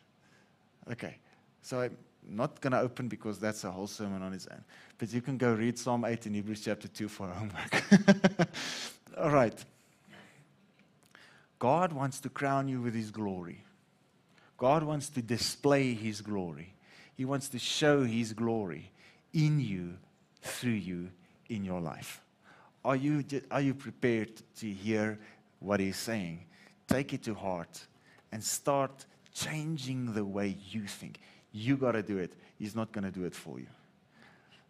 Okay, 0.90 1.16
so 1.62 1.81
I'm 1.81 1.97
not 2.28 2.60
going 2.60 2.73
to 2.73 2.81
open 2.81 3.09
because 3.09 3.39
that's 3.39 3.65
a 3.65 3.70
whole 3.70 3.86
sermon 3.86 4.23
on 4.23 4.32
its 4.32 4.47
own. 4.51 4.65
But 4.97 5.12
you 5.12 5.20
can 5.20 5.36
go 5.36 5.52
read 5.52 5.78
Psalm 5.78 6.05
8 6.05 6.27
in 6.27 6.35
Hebrews 6.35 6.62
chapter 6.65 6.89
2 6.89 7.09
for 7.09 7.28
homework. 7.28 8.48
all 9.19 9.31
right. 9.31 9.65
God 11.59 11.93
wants 11.93 12.20
to 12.20 12.28
crown 12.28 12.69
you 12.69 12.81
with 12.81 12.94
his 12.94 13.10
glory. 13.10 13.65
God 14.56 14.82
wants 14.82 15.09
to 15.10 15.23
display 15.23 15.94
his 15.94 16.20
glory. 16.20 16.74
He 17.16 17.24
wants 17.24 17.48
to 17.51 17.59
show 17.59 18.05
his 18.05 18.32
glory 18.32 18.90
in 19.32 19.60
you, 19.60 19.94
through 20.43 20.70
you, 20.70 21.10
in 21.48 21.65
your 21.65 21.81
life. 21.81 22.20
Are 22.85 22.97
you, 22.97 23.24
are 23.51 23.60
you 23.60 23.74
prepared 23.74 24.31
to 24.56 24.70
hear 24.70 25.19
what 25.60 25.81
he's 25.81 25.97
saying? 25.97 26.44
Take 26.86 27.12
it 27.12 27.23
to 27.24 27.35
heart 27.35 27.86
and 28.32 28.43
start 28.43 29.05
changing 29.44 30.15
the 30.15 30.24
way 30.24 30.56
you 30.70 30.86
think. 30.86 31.19
You 31.52 31.77
got 31.77 31.93
to 31.93 32.02
do 32.02 32.19
it. 32.19 32.32
He's 32.59 32.74
not 32.74 32.93
going 32.93 33.05
to 33.05 33.10
do 33.10 33.24
it 33.24 33.35
for 33.35 33.59
you. 33.59 33.66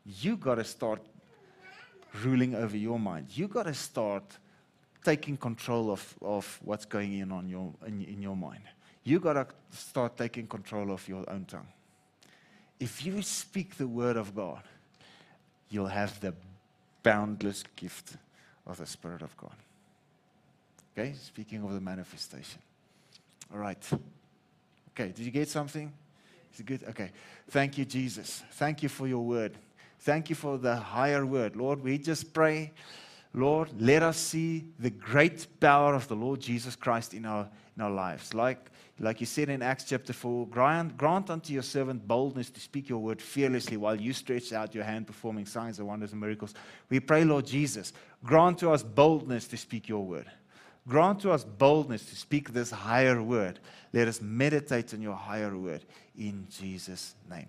You 0.05 0.37
got 0.37 0.57
to 0.57 0.65
start 0.65 1.01
ruling 2.23 2.55
over 2.55 2.77
your 2.77 2.99
mind. 2.99 3.27
You 3.31 3.49
got 3.49 3.65
to 3.65 3.75
start 3.75 4.25
taking 5.05 5.37
control 5.37 5.91
of, 5.91 6.15
of 6.23 6.59
what's 6.63 6.85
going 6.85 7.19
in 7.19 7.33
on 7.33 7.49
your 7.49 7.73
in, 7.87 8.03
in 8.03 8.23
your 8.23 8.37
mind. 8.37 8.63
You 9.05 9.21
got 9.21 9.35
to 9.35 9.47
start 9.77 10.17
taking 10.17 10.47
control 10.47 10.93
of 10.93 11.07
your 11.09 11.29
own 11.31 11.45
tongue. 11.45 11.69
If 12.79 13.05
you 13.05 13.23
speak 13.23 13.77
the 13.77 13.89
word 13.89 14.17
of 14.17 14.35
God, 14.35 14.63
you'll 15.69 15.87
have 15.87 16.21
the 16.21 16.35
boundless 17.03 17.65
gift 17.75 18.17
of 18.67 18.77
the 18.79 18.87
Spirit 18.87 19.23
of 19.23 19.37
God. 19.37 19.57
Okay, 20.97 21.15
speaking 21.15 21.63
of 21.65 21.73
the 21.73 21.81
manifestation. 21.81 22.61
All 23.53 23.59
right. 23.59 23.83
Okay, 24.99 25.13
did 25.13 25.25
you 25.25 25.31
get 25.31 25.49
something? 25.49 25.93
Is 26.53 26.59
it 26.59 26.67
good? 26.67 26.83
Okay. 26.89 27.13
Thank 27.51 27.79
you, 27.79 27.85
Jesus. 27.85 28.43
Thank 28.53 28.83
you 28.83 28.89
for 28.89 29.07
your 29.07 29.25
word. 29.25 29.57
Thank 30.01 30.29
you 30.29 30.35
for 30.35 30.59
the 30.59 30.75
higher 30.75 31.25
word. 31.25 31.55
Lord, 31.55 31.85
we 31.85 31.99
just 31.99 32.33
pray, 32.33 32.73
Lord, 33.33 33.69
let 33.81 34.03
us 34.03 34.17
see 34.17 34.65
the 34.81 34.91
great 34.91 35.61
power 35.61 35.95
of 35.95 36.09
the 36.09 36.17
Lord 36.17 36.41
Jesus 36.41 36.75
Christ 36.75 37.15
in 37.15 37.27
our, 37.27 37.49
in 37.77 37.83
our 37.85 37.91
lives. 37.93 38.35
Like, 38.35 38.71
like 38.99 39.21
you 39.21 39.27
said 39.27 39.49
in 39.51 39.63
Acts 39.63 39.85
chapter 39.85 40.13
4, 40.13 40.49
grant, 40.49 40.97
grant 40.97 41.31
unto 41.31 41.53
your 41.53 41.63
servant 41.63 42.09
boldness 42.09 42.51
to 42.51 42.61
speak 42.61 42.89
your 42.89 42.99
word 42.99 43.23
fearlessly 43.23 43.77
while 43.77 44.01
you 44.01 44.13
stretch 44.13 44.53
out 44.53 44.75
your 44.75 44.83
hand 44.83 45.07
performing 45.07 45.47
signs 45.47 45.79
and 45.79 45.87
wonders 45.87 46.11
and 46.11 46.21
miracles. 46.21 46.55
We 46.91 46.99
pray, 46.99 47.23
Lord 47.23 47.47
Jesus, 47.47 47.93
grant 48.25 48.59
to 48.59 48.73
us 48.73 48.83
boldness 48.83 49.47
to 49.49 49.57
speak 49.57 49.89
your 49.89 50.05
word. 50.05 50.27
Grant 50.89 51.21
to 51.21 51.31
us 51.31 51.45
boldness 51.45 52.07
to 52.07 52.17
speak 52.17 52.53
this 52.53 52.71
higher 52.71 53.23
word. 53.23 53.61
Let 53.93 54.09
us 54.09 54.23
meditate 54.23 54.95
on 54.95 55.03
your 55.03 55.15
higher 55.15 55.57
word 55.57 55.85
in 56.17 56.47
Jesus' 56.51 57.15
name. 57.29 57.49